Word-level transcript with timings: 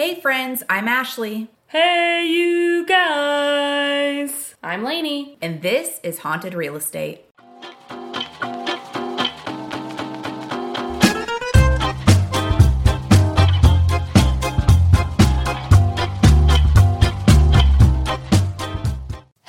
Hey, 0.00 0.18
friends, 0.18 0.62
I'm 0.70 0.88
Ashley, 0.88 1.50
Hey, 1.66 2.26
you 2.26 2.86
guys! 2.86 4.54
I'm 4.62 4.82
Lainey. 4.82 5.36
and 5.42 5.60
this 5.60 6.00
is 6.02 6.20
Haunted 6.20 6.54
Real 6.54 6.74
Estate. 6.74 7.26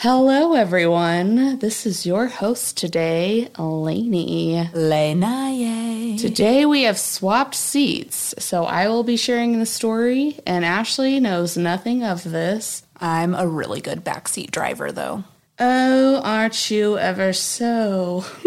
Hello, 0.03 0.55
everyone. 0.55 1.59
This 1.59 1.85
is 1.85 2.07
your 2.07 2.25
host 2.25 2.75
today, 2.75 3.49
Lainey. 3.59 4.67
Lenaye. 4.73 6.19
Today 6.19 6.65
we 6.65 6.81
have 6.85 6.97
swapped 6.97 7.53
seats, 7.53 8.33
so 8.39 8.63
I 8.63 8.87
will 8.87 9.03
be 9.03 9.15
sharing 9.15 9.59
the 9.59 9.65
story, 9.67 10.39
and 10.47 10.65
Ashley 10.65 11.19
knows 11.19 11.55
nothing 11.55 12.03
of 12.03 12.23
this. 12.23 12.81
I'm 12.99 13.35
a 13.35 13.45
really 13.45 13.79
good 13.79 14.03
backseat 14.03 14.49
driver, 14.49 14.91
though. 14.91 15.23
Oh, 15.59 16.19
aren't 16.23 16.71
you 16.71 16.97
ever 16.97 17.31
so? 17.31 18.25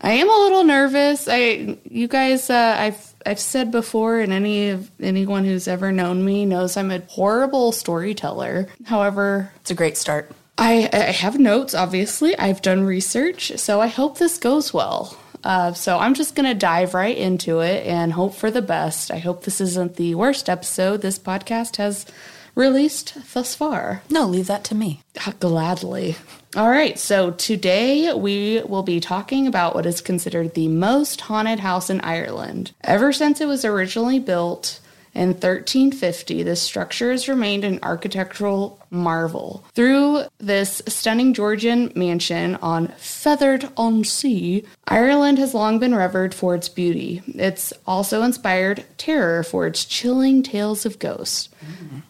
I 0.00 0.12
am 0.12 0.30
a 0.30 0.38
little 0.38 0.64
nervous. 0.64 1.28
I, 1.28 1.76
you 1.84 2.08
guys, 2.08 2.48
uh, 2.48 2.76
I've 2.78 3.13
I've 3.26 3.40
said 3.40 3.70
before, 3.70 4.20
and 4.20 4.32
any 4.32 4.70
of 4.70 4.90
anyone 5.00 5.44
who's 5.44 5.68
ever 5.68 5.92
known 5.92 6.24
me 6.24 6.44
knows 6.46 6.76
I'm 6.76 6.90
a 6.90 7.00
horrible 7.08 7.72
storyteller. 7.72 8.68
However, 8.84 9.52
It's 9.60 9.70
a 9.70 9.74
great 9.74 9.96
start. 9.96 10.30
I, 10.56 10.88
I 10.92 10.96
have 10.96 11.38
notes, 11.38 11.74
obviously. 11.74 12.38
I've 12.38 12.62
done 12.62 12.84
research, 12.84 13.52
so 13.56 13.80
I 13.80 13.88
hope 13.88 14.18
this 14.18 14.38
goes 14.38 14.72
well. 14.72 15.18
Uh, 15.42 15.72
so 15.74 15.98
I'm 15.98 16.14
just 16.14 16.34
going 16.34 16.46
to 16.48 16.54
dive 16.54 16.94
right 16.94 17.16
into 17.16 17.60
it 17.60 17.86
and 17.86 18.12
hope 18.12 18.34
for 18.34 18.50
the 18.50 18.62
best. 18.62 19.10
I 19.10 19.18
hope 19.18 19.44
this 19.44 19.60
isn't 19.60 19.96
the 19.96 20.14
worst 20.14 20.48
episode 20.48 21.02
this 21.02 21.18
podcast 21.18 21.76
has 21.76 22.06
released 22.54 23.16
thus 23.34 23.54
far. 23.54 24.02
No, 24.08 24.26
leave 24.26 24.46
that 24.46 24.64
to 24.64 24.74
me. 24.74 25.00
Gladly. 25.40 26.16
All 26.56 26.70
right, 26.70 26.96
so 26.96 27.32
today 27.32 28.14
we 28.14 28.62
will 28.62 28.84
be 28.84 29.00
talking 29.00 29.48
about 29.48 29.74
what 29.74 29.86
is 29.86 30.00
considered 30.00 30.54
the 30.54 30.68
most 30.68 31.22
haunted 31.22 31.58
house 31.58 31.90
in 31.90 32.00
Ireland. 32.02 32.70
Ever 32.84 33.12
since 33.12 33.40
it 33.40 33.48
was 33.48 33.64
originally 33.64 34.20
built 34.20 34.78
in 35.14 35.28
1350, 35.28 36.42
this 36.42 36.60
structure 36.60 37.12
has 37.12 37.28
remained 37.28 37.64
an 37.64 37.78
architectural 37.82 38.80
marvel. 38.90 39.64
Through 39.72 40.24
this 40.38 40.82
stunning 40.88 41.34
Georgian 41.34 41.92
mansion 41.94 42.56
on 42.56 42.88
Fethard-on-Sea, 42.98 44.64
Ireland 44.88 45.38
has 45.38 45.54
long 45.54 45.78
been 45.78 45.94
revered 45.94 46.34
for 46.34 46.54
its 46.54 46.68
beauty. 46.68 47.22
It's 47.28 47.72
also 47.86 48.22
inspired 48.22 48.84
terror 48.98 49.44
for 49.44 49.66
its 49.66 49.84
chilling 49.84 50.42
tales 50.42 50.84
of 50.84 50.98
ghosts. 50.98 51.48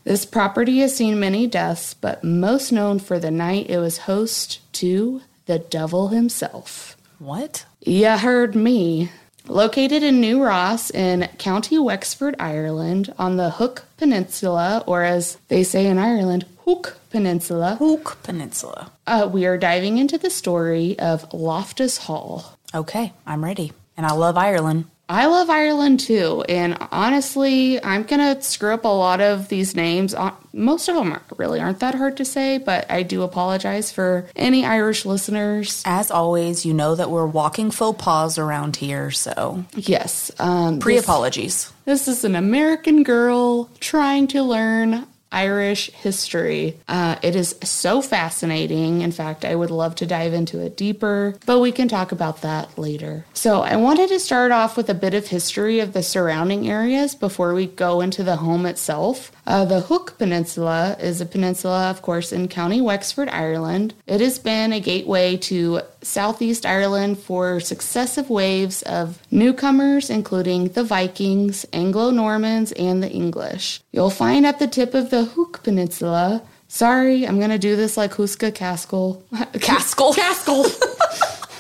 This 0.04 0.24
property 0.24 0.78
has 0.78 0.96
seen 0.96 1.20
many 1.20 1.46
deaths, 1.46 1.94
but 1.94 2.24
most 2.24 2.72
known 2.72 2.98
for 2.98 3.18
the 3.18 3.30
night 3.30 3.68
it 3.68 3.78
was 3.78 3.98
host 3.98 4.60
to 4.74 5.20
the 5.46 5.58
devil 5.58 6.08
himself. 6.08 6.96
What? 7.18 7.66
You 7.80 8.08
heard 8.08 8.54
me. 8.54 9.10
Located 9.46 10.02
in 10.02 10.22
New 10.22 10.42
Ross 10.42 10.90
in 10.90 11.28
County 11.36 11.78
Wexford, 11.78 12.34
Ireland, 12.40 13.12
on 13.18 13.36
the 13.36 13.50
Hook 13.50 13.84
Peninsula, 13.98 14.82
or 14.86 15.02
as 15.02 15.36
they 15.48 15.62
say 15.62 15.86
in 15.86 15.98
Ireland, 15.98 16.46
Hook 16.64 16.96
Peninsula, 17.10 17.76
Hook 17.76 18.16
Peninsula. 18.22 18.90
uh, 19.06 19.28
we 19.30 19.44
are 19.44 19.58
diving 19.58 19.98
into 19.98 20.16
the 20.16 20.30
story 20.30 20.98
of 20.98 21.30
Loftus 21.34 21.98
Hall. 21.98 22.58
Okay, 22.74 23.12
I'm 23.26 23.44
ready. 23.44 23.72
And 23.98 24.06
I 24.06 24.12
love 24.14 24.38
Ireland. 24.38 24.86
I 25.06 25.26
love 25.26 25.50
Ireland 25.50 26.00
too, 26.00 26.42
and 26.48 26.78
honestly, 26.90 27.82
I'm 27.84 28.04
gonna 28.04 28.40
screw 28.40 28.72
up 28.72 28.84
a 28.84 28.88
lot 28.88 29.20
of 29.20 29.48
these 29.48 29.76
names. 29.76 30.14
Uh, 30.14 30.30
Most 30.54 30.88
of 30.88 30.94
them 30.94 31.20
really 31.36 31.60
aren't 31.60 31.80
that 31.80 31.94
hard 31.94 32.16
to 32.16 32.24
say, 32.24 32.56
but 32.56 32.90
I 32.90 33.02
do 33.02 33.20
apologize 33.22 33.92
for 33.92 34.26
any 34.34 34.64
Irish 34.64 35.04
listeners. 35.04 35.82
As 35.84 36.10
always, 36.10 36.64
you 36.64 36.72
know 36.72 36.94
that 36.94 37.10
we're 37.10 37.26
walking 37.26 37.70
faux 37.70 38.02
pas 38.02 38.38
around 38.38 38.76
here, 38.76 39.10
so 39.10 39.64
Yes, 39.76 40.30
um, 40.38 40.78
pre 40.78 40.94
this, 40.94 41.04
apologies. 41.04 41.70
this 41.84 42.08
is 42.08 42.24
an 42.24 42.34
American 42.34 43.02
girl 43.02 43.68
trying 43.80 44.26
to 44.28 44.42
learn 44.42 45.06
Irish 45.34 45.90
history. 45.90 46.78
Uh, 46.88 47.16
it 47.22 47.34
is 47.34 47.56
so 47.62 48.00
fascinating. 48.00 49.02
In 49.02 49.12
fact, 49.12 49.44
I 49.44 49.54
would 49.54 49.70
love 49.70 49.94
to 49.96 50.06
dive 50.06 50.32
into 50.32 50.60
it 50.60 50.76
deeper, 50.76 51.34
but 51.44 51.60
we 51.60 51.72
can 51.72 51.88
talk 51.88 52.12
about 52.12 52.42
that 52.42 52.78
later. 52.78 53.26
So, 53.34 53.62
I 53.62 53.76
wanted 53.76 54.08
to 54.10 54.20
start 54.20 54.52
off 54.52 54.76
with 54.76 54.88
a 54.88 54.94
bit 54.94 55.14
of 55.14 55.26
history 55.26 55.80
of 55.80 55.92
the 55.92 56.02
surrounding 56.02 56.68
areas 56.70 57.14
before 57.14 57.52
we 57.52 57.66
go 57.66 58.00
into 58.00 58.22
the 58.22 58.36
home 58.36 58.64
itself. 58.64 59.32
Uh, 59.46 59.64
the 59.64 59.80
Hook 59.80 60.16
Peninsula 60.18 60.96
is 61.00 61.20
a 61.20 61.26
peninsula, 61.26 61.90
of 61.90 62.00
course, 62.00 62.32
in 62.32 62.48
County 62.48 62.80
Wexford, 62.80 63.28
Ireland. 63.28 63.94
It 64.06 64.20
has 64.20 64.38
been 64.38 64.72
a 64.72 64.80
gateway 64.80 65.36
to 65.38 65.80
Southeast 66.04 66.64
Ireland 66.66 67.18
for 67.18 67.60
successive 67.60 68.30
waves 68.30 68.82
of 68.82 69.18
newcomers, 69.30 70.10
including 70.10 70.68
the 70.68 70.84
Vikings, 70.84 71.66
Anglo 71.72 72.10
Normans, 72.10 72.72
and 72.72 73.02
the 73.02 73.10
English. 73.10 73.80
You'll 73.92 74.10
find 74.10 74.46
at 74.46 74.58
the 74.58 74.66
tip 74.66 74.94
of 74.94 75.10
the 75.10 75.24
Hook 75.24 75.62
Peninsula. 75.62 76.42
Sorry, 76.68 77.26
I'm 77.26 77.40
gonna 77.40 77.58
do 77.58 77.76
this 77.76 77.96
like 77.96 78.12
Huska 78.12 78.52
Caskell. 78.52 79.22
Caskell? 79.54 80.14
Caskell. 80.14 80.64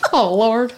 oh 0.12 0.34
Lord. 0.34 0.72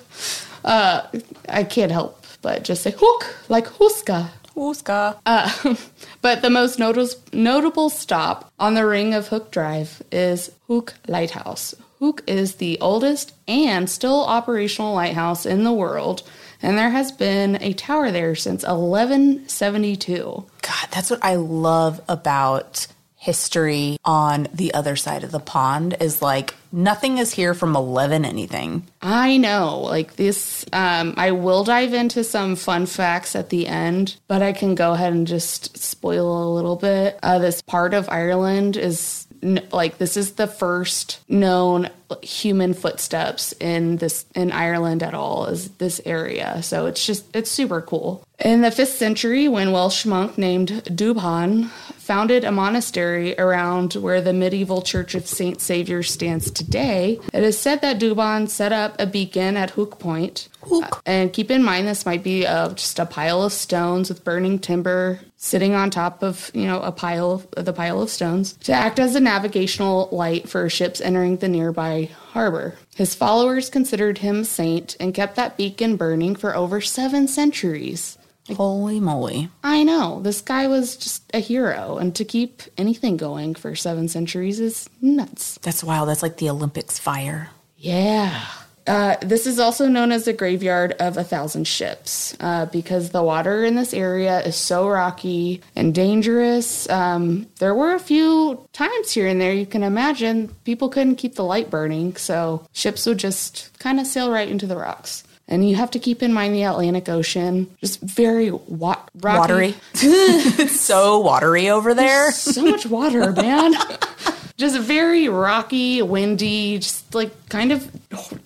Uh, 0.64 1.06
I 1.48 1.64
can't 1.64 1.92
help 1.92 2.26
but 2.46 2.62
just 2.62 2.82
say 2.82 2.94
hook 2.96 3.34
like 3.48 3.66
Huska. 3.66 4.30
Uska. 4.56 5.18
Uh, 5.26 5.74
but 6.22 6.42
the 6.42 6.48
most 6.48 6.78
notice- 6.78 7.16
notable 7.32 7.90
stop 7.90 8.52
on 8.58 8.74
the 8.74 8.86
ring 8.86 9.14
of 9.14 9.26
Hook 9.28 9.50
Drive 9.50 10.00
is 10.12 10.52
Hook 10.68 10.94
Lighthouse. 11.08 11.74
Hook 11.98 12.22
is 12.26 12.56
the 12.56 12.78
oldest 12.80 13.32
and 13.48 13.88
still 13.88 14.24
operational 14.24 14.94
lighthouse 14.94 15.46
in 15.46 15.64
the 15.64 15.72
world, 15.72 16.22
and 16.60 16.76
there 16.76 16.90
has 16.90 17.10
been 17.10 17.60
a 17.62 17.72
tower 17.72 18.10
there 18.10 18.34
since 18.34 18.62
1172. 18.62 20.44
God, 20.62 20.88
that's 20.90 21.10
what 21.10 21.24
I 21.24 21.36
love 21.36 22.00
about 22.08 22.86
history 23.26 23.98
on 24.04 24.46
the 24.54 24.72
other 24.72 24.94
side 24.94 25.24
of 25.24 25.32
the 25.32 25.40
pond 25.40 25.96
is 26.00 26.22
like 26.22 26.54
nothing 26.70 27.18
is 27.18 27.32
here 27.32 27.54
from 27.54 27.74
11 27.74 28.24
anything. 28.24 28.86
I 29.02 29.36
know, 29.36 29.80
like 29.80 30.14
this, 30.14 30.64
um, 30.72 31.14
I 31.16 31.32
will 31.32 31.64
dive 31.64 31.92
into 31.92 32.22
some 32.22 32.54
fun 32.54 32.86
facts 32.86 33.34
at 33.34 33.48
the 33.48 33.66
end, 33.66 34.16
but 34.28 34.42
I 34.42 34.52
can 34.52 34.76
go 34.76 34.92
ahead 34.92 35.12
and 35.12 35.26
just 35.26 35.76
spoil 35.76 36.46
a 36.46 36.54
little 36.54 36.76
bit. 36.76 37.18
Uh, 37.20 37.40
this 37.40 37.62
part 37.62 37.94
of 37.94 38.08
Ireland 38.08 38.76
is 38.76 39.25
like 39.42 39.98
this 39.98 40.16
is 40.16 40.32
the 40.32 40.46
first 40.46 41.20
known 41.28 41.90
human 42.22 42.72
footsteps 42.72 43.52
in 43.54 43.96
this 43.96 44.26
in 44.34 44.52
Ireland 44.52 45.02
at 45.02 45.14
all 45.14 45.46
is 45.46 45.70
this 45.72 46.00
area. 46.04 46.62
So 46.62 46.86
it's 46.86 47.04
just 47.04 47.24
it's 47.34 47.50
super 47.50 47.80
cool. 47.80 48.22
In 48.38 48.60
the 48.60 48.68
5th 48.68 48.88
century 48.88 49.48
when 49.48 49.72
Welsh 49.72 50.04
monk 50.04 50.36
named 50.36 50.68
Dubhan 50.68 51.70
founded 51.96 52.44
a 52.44 52.52
monastery 52.52 53.36
around 53.38 53.94
where 53.94 54.20
the 54.20 54.32
medieval 54.32 54.82
Church 54.82 55.14
of 55.14 55.26
St. 55.26 55.60
Savior 55.60 56.02
stands 56.02 56.50
today, 56.50 57.18
it 57.32 57.42
is 57.42 57.58
said 57.58 57.80
that 57.80 57.98
Dubhan 57.98 58.48
set 58.48 58.72
up 58.72 58.94
a 58.98 59.06
beacon 59.06 59.56
at 59.56 59.70
Hook 59.70 59.98
Point. 59.98 60.48
Hook. 60.68 61.02
And 61.06 61.32
keep 61.32 61.50
in 61.50 61.62
mind, 61.62 61.86
this 61.86 62.06
might 62.06 62.22
be 62.22 62.46
uh, 62.46 62.70
just 62.70 62.98
a 62.98 63.06
pile 63.06 63.42
of 63.42 63.52
stones 63.52 64.08
with 64.08 64.24
burning 64.24 64.58
timber 64.58 65.20
sitting 65.36 65.74
on 65.74 65.90
top 65.90 66.22
of, 66.22 66.50
you 66.54 66.66
know, 66.66 66.80
a 66.80 66.92
pile 66.92 67.32
of 67.32 67.64
the 67.64 67.72
pile 67.72 68.02
of 68.02 68.10
stones 68.10 68.54
to 68.54 68.72
act 68.72 68.98
as 68.98 69.14
a 69.14 69.20
navigational 69.20 70.08
light 70.10 70.48
for 70.48 70.68
ships 70.68 71.00
entering 71.00 71.36
the 71.36 71.48
nearby 71.48 72.10
harbor. 72.30 72.74
His 72.96 73.14
followers 73.14 73.70
considered 73.70 74.18
him 74.18 74.40
a 74.40 74.44
saint 74.44 74.96
and 74.98 75.14
kept 75.14 75.36
that 75.36 75.56
beacon 75.56 75.96
burning 75.96 76.36
for 76.36 76.56
over 76.56 76.80
seven 76.80 77.28
centuries. 77.28 78.18
Holy 78.54 79.00
moly. 79.00 79.48
I 79.64 79.82
know, 79.82 80.20
this 80.20 80.40
guy 80.40 80.68
was 80.68 80.96
just 80.96 81.24
a 81.34 81.40
hero, 81.40 81.98
and 81.98 82.14
to 82.14 82.24
keep 82.24 82.62
anything 82.78 83.16
going 83.16 83.56
for 83.56 83.74
seven 83.74 84.06
centuries 84.08 84.60
is 84.60 84.88
nuts. 85.00 85.58
That's 85.62 85.82
wild. 85.82 86.08
That's 86.08 86.22
like 86.22 86.36
the 86.36 86.50
Olympics 86.50 86.98
fire. 86.98 87.50
Yeah. 87.76 88.44
Uh, 88.86 89.16
this 89.20 89.46
is 89.46 89.58
also 89.58 89.88
known 89.88 90.12
as 90.12 90.24
the 90.24 90.32
graveyard 90.32 90.92
of 91.00 91.16
a 91.16 91.24
thousand 91.24 91.66
ships 91.66 92.36
uh, 92.40 92.66
because 92.66 93.10
the 93.10 93.22
water 93.22 93.64
in 93.64 93.74
this 93.74 93.92
area 93.92 94.40
is 94.42 94.56
so 94.56 94.88
rocky 94.88 95.60
and 95.74 95.94
dangerous. 95.94 96.88
Um, 96.88 97.46
there 97.58 97.74
were 97.74 97.94
a 97.94 97.98
few 98.00 98.66
times 98.72 99.10
here 99.12 99.26
and 99.26 99.40
there 99.40 99.52
you 99.52 99.66
can 99.66 99.82
imagine 99.82 100.48
people 100.64 100.88
couldn't 100.88 101.16
keep 101.16 101.34
the 101.34 101.44
light 101.44 101.70
burning, 101.70 102.16
so 102.16 102.66
ships 102.72 103.06
would 103.06 103.18
just 103.18 103.76
kind 103.78 103.98
of 103.98 104.06
sail 104.06 104.30
right 104.30 104.48
into 104.48 104.66
the 104.66 104.76
rocks. 104.76 105.24
And 105.48 105.68
you 105.68 105.76
have 105.76 105.92
to 105.92 106.00
keep 106.00 106.22
in 106.22 106.32
mind 106.32 106.54
the 106.54 106.64
Atlantic 106.64 107.08
Ocean, 107.08 107.70
just 107.80 108.00
very 108.00 108.50
wa- 108.50 109.00
rocky. 109.20 109.38
Watery. 109.38 109.74
so 110.68 111.20
watery 111.20 111.70
over 111.70 111.94
there. 111.94 112.32
so 112.32 112.64
much 112.64 112.86
water, 112.86 113.30
man. 113.32 113.74
just 114.56 114.78
very 114.80 115.28
rocky, 115.28 116.00
windy, 116.02 116.78
just 116.78 117.14
like 117.14 117.48
kind 117.48 117.72
of 117.72 117.90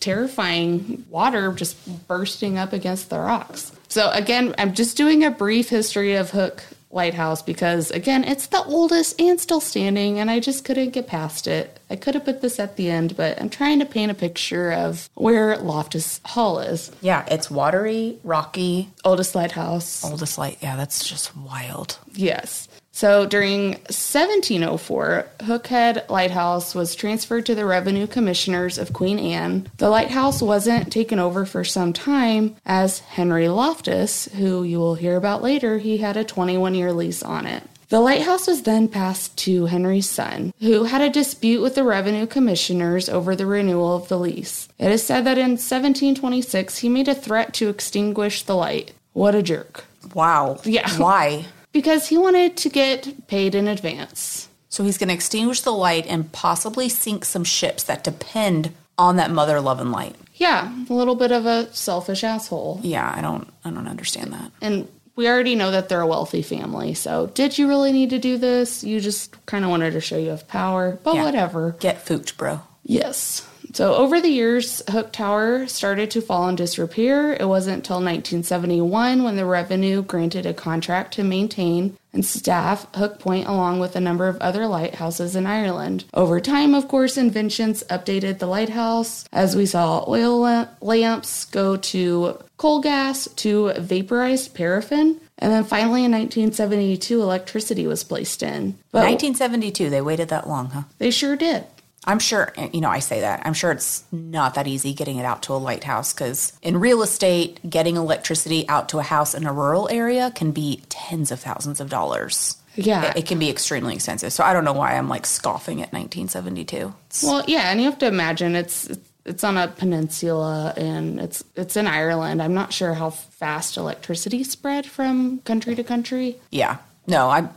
terrifying 0.00 1.04
water 1.08 1.52
just 1.52 1.76
bursting 2.08 2.58
up 2.58 2.72
against 2.72 3.10
the 3.10 3.18
rocks. 3.18 3.72
So 3.88 4.10
again, 4.10 4.54
I'm 4.58 4.74
just 4.74 4.96
doing 4.96 5.24
a 5.24 5.30
brief 5.30 5.68
history 5.68 6.14
of 6.14 6.30
Hook 6.30 6.62
lighthouse 6.92 7.40
because, 7.42 7.90
again, 7.92 8.24
it's 8.24 8.48
the 8.48 8.62
oldest 8.64 9.20
and 9.20 9.40
still 9.40 9.60
standing, 9.60 10.18
and 10.18 10.28
I 10.28 10.40
just 10.40 10.64
couldn't 10.64 10.90
get 10.90 11.06
past 11.06 11.46
it. 11.46 11.78
I 11.88 11.94
could 11.96 12.14
have 12.14 12.24
put 12.24 12.40
this 12.40 12.58
at 12.58 12.76
the 12.76 12.90
end, 12.90 13.16
but 13.16 13.40
I'm 13.40 13.48
trying 13.48 13.78
to 13.78 13.84
paint 13.86 14.10
a 14.10 14.14
picture 14.14 14.72
of 14.72 15.08
where 15.14 15.56
Loftus 15.58 16.20
Hall 16.24 16.58
is. 16.58 16.90
Yeah, 17.00 17.24
it's 17.30 17.48
watery, 17.50 18.18
rocky, 18.24 18.90
Oldest 19.04 19.36
lighthouse. 19.36 20.04
oldest 20.04 20.36
light. 20.38 20.58
Yeah, 20.60 20.74
that's 20.76 21.08
just 21.08 21.36
wild. 21.36 21.96
Yes. 22.12 22.66
So 23.00 23.24
during 23.24 23.70
1704, 23.88 25.26
Hookhead 25.38 26.10
Lighthouse 26.10 26.74
was 26.74 26.94
transferred 26.94 27.46
to 27.46 27.54
the 27.54 27.64
Revenue 27.64 28.06
Commissioners 28.06 28.76
of 28.76 28.92
Queen 28.92 29.18
Anne. 29.18 29.70
The 29.78 29.88
lighthouse 29.88 30.42
wasn't 30.42 30.92
taken 30.92 31.18
over 31.18 31.46
for 31.46 31.64
some 31.64 31.94
time, 31.94 32.56
as 32.66 32.98
Henry 32.98 33.48
Loftus, 33.48 34.26
who 34.34 34.64
you 34.64 34.78
will 34.80 34.96
hear 34.96 35.16
about 35.16 35.42
later, 35.42 35.78
he 35.78 35.96
had 35.96 36.18
a 36.18 36.24
21 36.24 36.74
year 36.74 36.92
lease 36.92 37.22
on 37.22 37.46
it. 37.46 37.62
The 37.88 38.00
lighthouse 38.00 38.46
was 38.46 38.64
then 38.64 38.86
passed 38.86 39.34
to 39.44 39.64
Henry's 39.64 40.06
son, 40.06 40.52
who 40.60 40.84
had 40.84 41.00
a 41.00 41.08
dispute 41.08 41.62
with 41.62 41.76
the 41.76 41.84
revenue 41.84 42.26
commissioners 42.26 43.08
over 43.08 43.34
the 43.34 43.46
renewal 43.46 43.96
of 43.96 44.08
the 44.08 44.18
lease. 44.18 44.68
It 44.78 44.92
is 44.92 45.02
said 45.02 45.24
that 45.24 45.38
in 45.38 45.52
1726 45.52 46.76
he 46.76 46.90
made 46.90 47.08
a 47.08 47.14
threat 47.14 47.54
to 47.54 47.70
extinguish 47.70 48.42
the 48.42 48.56
light. 48.56 48.92
What 49.14 49.34
a 49.34 49.42
jerk. 49.42 49.86
Wow. 50.12 50.60
Yeah. 50.64 50.90
Why? 50.98 51.46
Because 51.72 52.08
he 52.08 52.18
wanted 52.18 52.56
to 52.58 52.68
get 52.68 53.26
paid 53.28 53.54
in 53.54 53.68
advance. 53.68 54.48
So 54.68 54.84
he's 54.84 54.98
going 54.98 55.08
to 55.08 55.14
extinguish 55.14 55.60
the 55.62 55.72
light 55.72 56.06
and 56.06 56.30
possibly 56.32 56.88
sink 56.88 57.24
some 57.24 57.44
ships 57.44 57.82
that 57.84 58.04
depend 58.04 58.72
on 58.98 59.16
that 59.16 59.30
mother 59.30 59.60
loving 59.60 59.90
light. 59.90 60.14
Yeah, 60.34 60.72
a 60.88 60.92
little 60.92 61.14
bit 61.16 61.32
of 61.32 61.46
a 61.46 61.72
selfish 61.74 62.24
asshole. 62.24 62.80
Yeah, 62.82 63.12
I 63.14 63.20
don't 63.20 63.48
I 63.64 63.70
don't 63.70 63.86
understand 63.88 64.32
that. 64.32 64.50
And 64.60 64.88
we 65.16 65.28
already 65.28 65.54
know 65.54 65.70
that 65.70 65.88
they're 65.88 66.00
a 66.00 66.06
wealthy 66.06 66.40
family, 66.42 66.94
so 66.94 67.26
did 67.34 67.58
you 67.58 67.68
really 67.68 67.92
need 67.92 68.10
to 68.10 68.18
do 68.18 68.38
this? 68.38 68.82
You 68.84 69.00
just 69.00 69.34
kind 69.46 69.64
of 69.64 69.70
wanted 69.70 69.92
to 69.92 70.00
show 70.00 70.16
you 70.16 70.30
have 70.30 70.48
power, 70.48 70.98
but 71.02 71.14
Yeah. 71.16 71.24
whatever. 71.24 71.76
Get 71.80 72.00
fooked, 72.06 72.38
bro. 72.38 72.60
Yes. 72.84 73.46
So 73.72 73.94
over 73.94 74.20
the 74.20 74.28
years, 74.28 74.82
Hook 74.90 75.12
Tower 75.12 75.66
started 75.66 76.10
to 76.12 76.20
fall 76.20 76.48
in 76.48 76.56
disrepair. 76.56 77.32
It 77.32 77.48
wasn't 77.48 77.78
until 77.78 77.96
1971 77.96 79.22
when 79.22 79.36
the 79.36 79.44
revenue 79.44 80.02
granted 80.02 80.46
a 80.46 80.54
contract 80.54 81.14
to 81.14 81.24
maintain 81.24 81.96
and 82.12 82.24
staff 82.24 82.92
Hook 82.94 83.18
Point 83.20 83.46
along 83.46 83.78
with 83.78 83.94
a 83.94 84.00
number 84.00 84.26
of 84.26 84.36
other 84.38 84.66
lighthouses 84.66 85.36
in 85.36 85.46
Ireland. 85.46 86.04
Over 86.12 86.40
time, 86.40 86.74
of 86.74 86.88
course, 86.88 87.16
inventions 87.16 87.84
updated 87.88 88.38
the 88.38 88.46
lighthouse 88.46 89.24
as 89.32 89.54
we 89.54 89.66
saw 89.66 90.04
oil 90.08 90.66
lamps 90.80 91.44
go 91.44 91.76
to 91.76 92.38
coal 92.56 92.80
gas 92.80 93.28
to 93.36 93.72
vaporized 93.74 94.54
paraffin. 94.54 95.20
And 95.38 95.52
then 95.52 95.64
finally 95.64 96.04
in 96.04 96.12
1972, 96.12 97.22
electricity 97.22 97.86
was 97.86 98.04
placed 98.04 98.42
in. 98.42 98.72
But 98.92 99.04
1972, 99.04 99.88
they 99.88 100.02
waited 100.02 100.28
that 100.28 100.48
long, 100.48 100.66
huh? 100.66 100.82
they 100.98 101.10
sure 101.10 101.36
did. 101.36 101.64
I'm 102.06 102.18
sure, 102.18 102.52
you 102.72 102.80
know, 102.80 102.88
I 102.88 103.00
say 103.00 103.20
that. 103.20 103.42
I'm 103.44 103.52
sure 103.54 103.70
it's 103.72 104.04
not 104.10 104.54
that 104.54 104.66
easy 104.66 104.94
getting 104.94 105.18
it 105.18 105.24
out 105.24 105.42
to 105.44 105.52
a 105.52 105.56
lighthouse 105.56 106.12
because 106.14 106.52
in 106.62 106.78
real 106.80 107.02
estate, 107.02 107.60
getting 107.68 107.96
electricity 107.96 108.66
out 108.68 108.88
to 108.90 108.98
a 108.98 109.02
house 109.02 109.34
in 109.34 109.46
a 109.46 109.52
rural 109.52 109.88
area 109.90 110.30
can 110.34 110.50
be 110.50 110.82
tens 110.88 111.30
of 111.30 111.40
thousands 111.40 111.78
of 111.80 111.90
dollars. 111.90 112.56
Yeah. 112.74 113.10
It, 113.10 113.18
it 113.18 113.26
can 113.26 113.38
be 113.38 113.50
extremely 113.50 113.94
expensive. 113.94 114.32
So 114.32 114.42
I 114.44 114.54
don't 114.54 114.64
know 114.64 114.72
why 114.72 114.96
I'm 114.96 115.08
like 115.10 115.26
scoffing 115.26 115.82
at 115.82 115.92
1972. 115.92 116.76
It's- 116.76 117.22
Well, 117.22 117.44
yeah, 117.46 117.70
and 117.70 117.80
you 117.80 117.86
have 117.90 117.98
to 117.98 118.06
imagine 118.06 118.56
it's 118.56 118.88
it's 119.26 119.44
on 119.44 119.58
a 119.58 119.68
peninsula 119.68 120.72
and 120.78 121.20
it's 121.20 121.44
it's 121.54 121.76
in 121.76 121.86
Ireland. 121.86 122.40
I'm 122.40 122.54
not 122.54 122.72
sure 122.72 122.94
how 122.94 123.10
fast 123.10 123.76
electricity 123.76 124.42
spread 124.44 124.86
from 124.86 125.40
country 125.40 125.74
to 125.74 125.84
country. 125.84 126.38
yeah. 126.50 126.78
No, 127.06 127.28
I'm. 127.28 127.50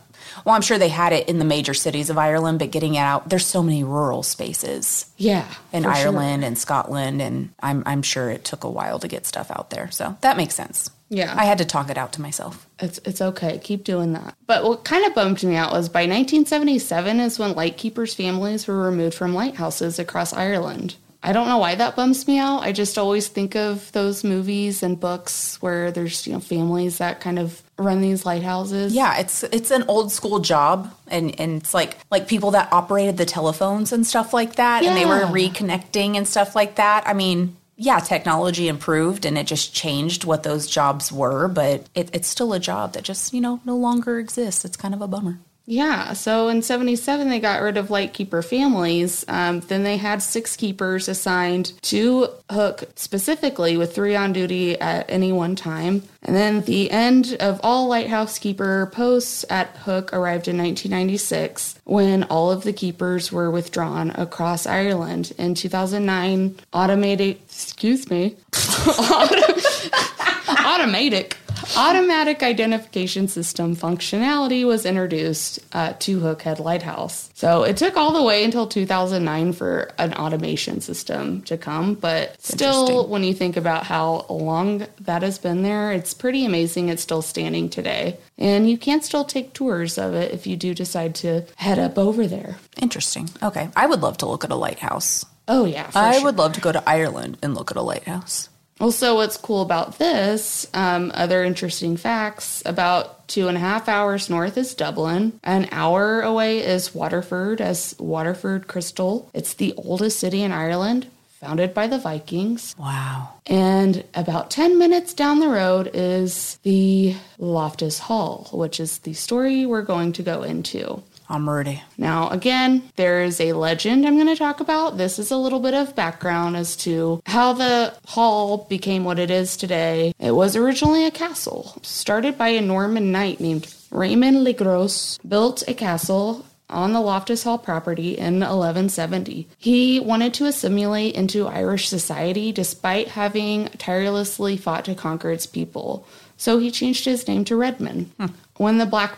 Well, 0.45 0.55
I'm 0.55 0.61
sure 0.61 0.77
they 0.77 0.89
had 0.89 1.13
it 1.13 1.27
in 1.29 1.39
the 1.39 1.45
major 1.45 1.73
cities 1.73 2.09
of 2.09 2.17
Ireland, 2.17 2.59
but 2.59 2.71
getting 2.71 2.95
it 2.95 2.99
out, 2.99 3.29
there's 3.29 3.45
so 3.45 3.61
many 3.63 3.83
rural 3.83 4.23
spaces 4.23 5.05
Yeah, 5.17 5.47
in 5.71 5.83
for 5.83 5.93
sure. 5.93 6.07
Ireland 6.09 6.43
and 6.43 6.57
Scotland, 6.57 7.21
and 7.21 7.53
I'm 7.61 7.83
I'm 7.85 8.01
sure 8.01 8.29
it 8.29 8.43
took 8.45 8.63
a 8.63 8.69
while 8.69 8.99
to 8.99 9.07
get 9.07 9.25
stuff 9.25 9.51
out 9.51 9.69
there. 9.69 9.89
So 9.91 10.17
that 10.21 10.37
makes 10.37 10.55
sense. 10.55 10.89
Yeah. 11.09 11.35
I 11.37 11.45
had 11.45 11.59
to 11.59 11.65
talk 11.65 11.91
it 11.91 11.97
out 11.97 12.13
to 12.13 12.21
myself. 12.21 12.67
It's 12.79 12.99
it's 13.05 13.21
okay. 13.21 13.59
Keep 13.59 13.83
doing 13.83 14.13
that. 14.13 14.35
But 14.47 14.63
what 14.63 14.83
kind 14.83 15.05
of 15.05 15.13
bummed 15.13 15.43
me 15.43 15.55
out 15.55 15.71
was 15.71 15.87
by 15.87 16.01
1977 16.07 17.19
is 17.19 17.37
when 17.37 17.53
lightkeepers' 17.53 18.15
families 18.15 18.67
were 18.67 18.81
removed 18.81 19.13
from 19.15 19.33
lighthouses 19.35 19.99
across 19.99 20.33
Ireland. 20.33 20.95
I 21.23 21.31
don't 21.31 21.47
know 21.47 21.57
why 21.57 21.75
that 21.75 21.95
bums 21.95 22.27
me 22.27 22.37
out. 22.37 22.63
I 22.63 22.73
just 22.73 22.97
always 22.97 23.29
think 23.29 23.55
of 23.55 23.89
those 23.93 24.25
movies 24.25 24.83
and 24.83 24.99
books 24.99 25.61
where 25.61 25.89
there's 25.89 26.27
you 26.27 26.33
know 26.33 26.41
families 26.41 26.97
that 26.97 27.21
kind 27.21 27.39
of 27.39 27.61
run 27.77 28.01
these 28.01 28.25
lighthouses. 28.25 28.93
Yeah, 28.93 29.17
it's 29.17 29.43
it's 29.43 29.71
an 29.71 29.85
old 29.87 30.11
school 30.11 30.39
job, 30.39 30.93
and 31.07 31.39
and 31.39 31.61
it's 31.61 31.73
like 31.73 31.97
like 32.11 32.27
people 32.27 32.51
that 32.51 32.73
operated 32.73 33.15
the 33.15 33.25
telephones 33.25 33.93
and 33.93 34.05
stuff 34.05 34.33
like 34.33 34.55
that, 34.55 34.83
and 34.83 34.97
they 34.97 35.05
were 35.05 35.21
reconnecting 35.21 36.17
and 36.17 36.27
stuff 36.27 36.55
like 36.55 36.75
that. 36.75 37.07
I 37.07 37.13
mean, 37.13 37.55
yeah, 37.77 37.99
technology 37.99 38.67
improved 38.67 39.25
and 39.25 39.37
it 39.37 39.47
just 39.47 39.73
changed 39.73 40.25
what 40.25 40.43
those 40.43 40.67
jobs 40.67 41.11
were, 41.11 41.47
but 41.47 41.87
it, 41.95 42.09
it's 42.13 42.27
still 42.27 42.53
a 42.53 42.59
job 42.59 42.93
that 42.93 43.03
just 43.03 43.33
you 43.33 43.39
know 43.39 43.61
no 43.63 43.77
longer 43.77 44.19
exists. 44.19 44.65
It's 44.65 44.77
kind 44.77 44.93
of 44.93 45.01
a 45.01 45.07
bummer. 45.07 45.39
Yeah, 45.65 46.11
so 46.11 46.49
in 46.49 46.61
77, 46.61 47.29
they 47.29 47.39
got 47.39 47.61
rid 47.61 47.77
of 47.77 47.89
lightkeeper 47.89 48.41
families. 48.41 49.23
Um, 49.29 49.61
then 49.61 49.83
they 49.83 49.95
had 49.95 50.21
six 50.21 50.57
keepers 50.57 51.07
assigned 51.07 51.71
to 51.83 52.27
Hook 52.51 52.83
specifically, 52.95 53.77
with 53.77 53.95
three 53.95 54.15
on 54.15 54.33
duty 54.33 54.79
at 54.79 55.09
any 55.09 55.31
one 55.31 55.55
time. 55.55 56.03
And 56.21 56.35
then 56.35 56.61
the 56.61 56.91
end 56.91 57.37
of 57.39 57.61
all 57.63 57.87
lighthouse 57.87 58.39
keeper 58.39 58.89
posts 58.91 59.45
at 59.49 59.69
Hook 59.77 60.11
arrived 60.11 60.49
in 60.49 60.57
1996 60.57 61.79
when 61.85 62.23
all 62.25 62.51
of 62.51 62.63
the 62.63 62.73
keepers 62.73 63.31
were 63.31 63.49
withdrawn 63.49 64.11
across 64.11 64.65
Ireland. 64.65 65.31
In 65.37 65.55
2009, 65.55 66.57
automated, 66.73 67.37
excuse 67.45 68.09
me, 68.09 68.35
automatic 70.65 71.37
automatic 71.77 72.43
identification 72.43 73.27
system 73.27 73.75
functionality 73.75 74.65
was 74.65 74.85
introduced 74.85 75.59
uh, 75.73 75.93
to 75.99 76.19
Hookhead 76.19 76.59
Lighthouse. 76.59 77.29
So 77.33 77.63
it 77.63 77.77
took 77.77 77.97
all 77.97 78.11
the 78.13 78.23
way 78.23 78.43
until 78.43 78.67
2009 78.67 79.53
for 79.53 79.91
an 79.97 80.13
automation 80.13 80.81
system 80.81 81.41
to 81.43 81.57
come, 81.57 81.95
but 81.95 82.41
still, 82.41 83.07
when 83.07 83.23
you 83.23 83.33
think 83.33 83.57
about 83.57 83.85
how 83.85 84.25
long 84.29 84.87
that 85.01 85.21
has 85.21 85.39
been 85.39 85.63
there, 85.63 85.91
it's 85.91 86.13
pretty 86.13 86.45
amazing. 86.45 86.89
It's 86.89 87.03
still 87.03 87.21
standing 87.21 87.69
today, 87.69 88.17
and 88.37 88.69
you 88.69 88.77
can 88.77 89.01
still 89.01 89.25
take 89.25 89.53
tours 89.53 89.97
of 89.97 90.13
it 90.13 90.31
if 90.31 90.47
you 90.47 90.55
do 90.55 90.73
decide 90.73 91.15
to 91.15 91.45
head 91.55 91.79
up 91.79 91.97
over 91.97 92.27
there. 92.27 92.57
Interesting. 92.81 93.29
Okay, 93.41 93.69
I 93.75 93.85
would 93.85 94.01
love 94.01 94.17
to 94.17 94.25
look 94.25 94.43
at 94.43 94.51
a 94.51 94.55
lighthouse. 94.55 95.25
Oh 95.47 95.65
yeah, 95.65 95.89
I 95.93 96.13
sure. 96.13 96.25
would 96.25 96.37
love 96.37 96.53
to 96.53 96.61
go 96.61 96.71
to 96.71 96.89
Ireland 96.89 97.37
and 97.41 97.53
look 97.53 97.71
at 97.71 97.77
a 97.77 97.81
lighthouse. 97.81 98.49
Also, 98.79 99.15
what's 99.15 99.37
cool 99.37 99.61
about 99.61 99.99
this, 99.99 100.67
um, 100.73 101.11
other 101.13 101.43
interesting 101.43 101.95
facts 101.95 102.63
about 102.65 103.27
two 103.27 103.47
and 103.47 103.57
a 103.57 103.59
half 103.59 103.87
hours 103.87 104.29
north 104.29 104.57
is 104.57 104.73
Dublin. 104.73 105.39
An 105.43 105.69
hour 105.71 106.21
away 106.21 106.59
is 106.59 106.93
Waterford, 106.93 107.61
as 107.61 107.95
Waterford 107.99 108.67
Crystal. 108.67 109.29
It's 109.33 109.53
the 109.53 109.73
oldest 109.77 110.19
city 110.19 110.41
in 110.41 110.51
Ireland, 110.51 111.07
founded 111.39 111.73
by 111.73 111.87
the 111.87 111.99
Vikings. 111.99 112.75
Wow. 112.77 113.29
And 113.45 114.03
about 114.15 114.49
10 114.49 114.77
minutes 114.77 115.13
down 115.13 115.39
the 115.39 115.49
road 115.49 115.91
is 115.93 116.57
the 116.63 117.15
Loftus 117.37 117.99
Hall, 117.99 118.49
which 118.51 118.79
is 118.79 118.99
the 118.99 119.13
story 119.13 119.65
we're 119.65 119.81
going 119.81 120.13
to 120.13 120.23
go 120.23 120.43
into. 120.43 121.03
I'm 121.29 121.49
ready. 121.49 121.81
Now, 121.97 122.29
again, 122.29 122.91
there 122.95 123.23
is 123.23 123.39
a 123.39 123.53
legend 123.53 124.05
I'm 124.05 124.15
going 124.15 124.27
to 124.27 124.35
talk 124.35 124.59
about. 124.59 124.97
This 124.97 125.19
is 125.19 125.31
a 125.31 125.37
little 125.37 125.59
bit 125.59 125.73
of 125.73 125.95
background 125.95 126.57
as 126.57 126.75
to 126.77 127.21
how 127.25 127.53
the 127.53 127.93
hall 128.05 128.65
became 128.69 129.03
what 129.03 129.19
it 129.19 129.31
is 129.31 129.57
today. 129.57 130.13
It 130.19 130.31
was 130.31 130.55
originally 130.55 131.05
a 131.05 131.11
castle, 131.11 131.77
started 131.81 132.37
by 132.37 132.49
a 132.49 132.61
Norman 132.61 133.11
knight 133.11 133.39
named 133.39 133.73
Raymond 133.89 134.43
Le 134.43 134.53
Gros, 134.53 135.17
built 135.27 135.63
a 135.67 135.73
castle 135.73 136.45
on 136.69 136.93
the 136.93 137.01
Loftus 137.01 137.43
Hall 137.43 137.57
property 137.57 138.17
in 138.17 138.35
1170. 138.35 139.47
He 139.57 139.99
wanted 139.99 140.33
to 140.35 140.45
assimilate 140.45 141.15
into 141.15 141.47
Irish 141.47 141.87
society 141.87 142.51
despite 142.51 143.09
having 143.09 143.67
tirelessly 143.77 144.57
fought 144.57 144.85
to 144.85 144.95
conquer 144.95 145.31
its 145.31 145.45
people. 145.45 146.07
So 146.35 146.59
he 146.59 146.71
changed 146.71 147.05
his 147.05 147.27
name 147.27 147.45
to 147.45 147.55
Redmond. 147.55 148.11
Hmm. 148.19 148.25
When 148.57 148.77
the 148.77 148.85
black 148.85 149.17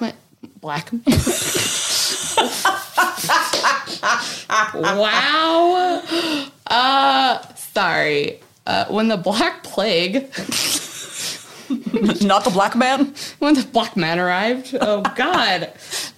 black 0.61 0.91
wow. 4.01 6.01
Uh, 6.67 7.39
sorry. 7.55 8.39
Uh, 8.65 8.85
when 8.85 9.07
the 9.07 9.17
Black 9.17 9.63
Plague, 9.63 10.13
Not 12.21 12.43
the 12.43 12.51
black 12.53 12.75
man. 12.75 13.13
when 13.39 13.55
the 13.55 13.63
Black 13.71 13.97
Man 13.97 14.19
arrived. 14.19 14.75
Oh 14.79 15.01
God, 15.15 15.71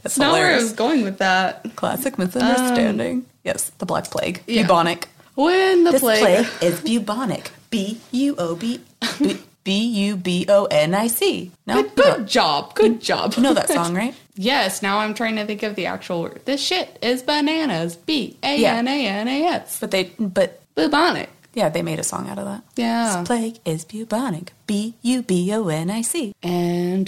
that's 0.03 0.17
not 0.17 0.33
where 0.33 0.41
I 0.41 0.45
hilarious. 0.49 0.63
was 0.63 0.73
going 0.73 1.03
with 1.03 1.17
that. 1.19 1.65
Classic 1.75 2.17
misunderstanding. 2.17 3.25
yes, 3.43 3.71
the 3.77 3.85
black 3.85 4.09
plague. 4.11 4.43
yeah. 4.47 4.63
Bubonic. 4.63 5.07
When 5.35 5.83
the 5.83 5.91
This 5.91 6.01
plague, 6.01 6.45
plague 6.45 6.63
is 6.63 6.81
bubonic. 6.81 7.51
B 7.69 7.99
U 8.11 8.35
O 8.37 8.55
B 8.55 8.79
B 9.67 9.85
U 10.07 10.15
B 10.15 10.45
O 10.47 10.63
N 10.71 10.95
I 10.95 11.07
C. 11.07 11.51
No, 11.65 11.83
Good, 11.83 11.95
good 11.95 12.27
job. 12.27 12.73
Good 12.73 13.01
job. 13.01 13.33
you 13.35 13.43
know 13.43 13.53
that 13.53 13.67
song, 13.79 13.93
right? 13.93 14.15
yes, 14.35 14.81
now 14.81 14.99
I'm 14.99 15.13
trying 15.13 15.35
to 15.35 15.45
think 15.45 15.61
of 15.63 15.75
the 15.75 15.87
actual 15.87 16.21
word. 16.21 16.41
This 16.45 16.61
shit 16.63 16.97
is 17.01 17.21
bananas. 17.21 17.97
B 17.97 18.37
A 18.43 18.65
N 18.65 18.87
A 18.87 19.05
N 19.07 19.27
A 19.27 19.43
S. 19.43 19.77
But 19.81 19.91
they, 19.91 20.05
but 20.17 20.61
Bubonic. 20.75 21.27
yeah, 21.53 21.67
they 21.67 21.81
made 21.81 21.99
a 21.99 22.03
song 22.03 22.29
out 22.29 22.39
of 22.39 22.45
that. 22.45 22.63
Yeah. 22.77 23.17
This 23.17 23.27
plague 23.27 23.59
is 23.65 23.83
bubonic. 23.83 24.53
B 24.67 24.95
U 25.01 25.21
B 25.21 25.53
O 25.53 25.67
N 25.67 25.89
I 25.91 26.01
C. 26.01 26.33
And 26.41 27.07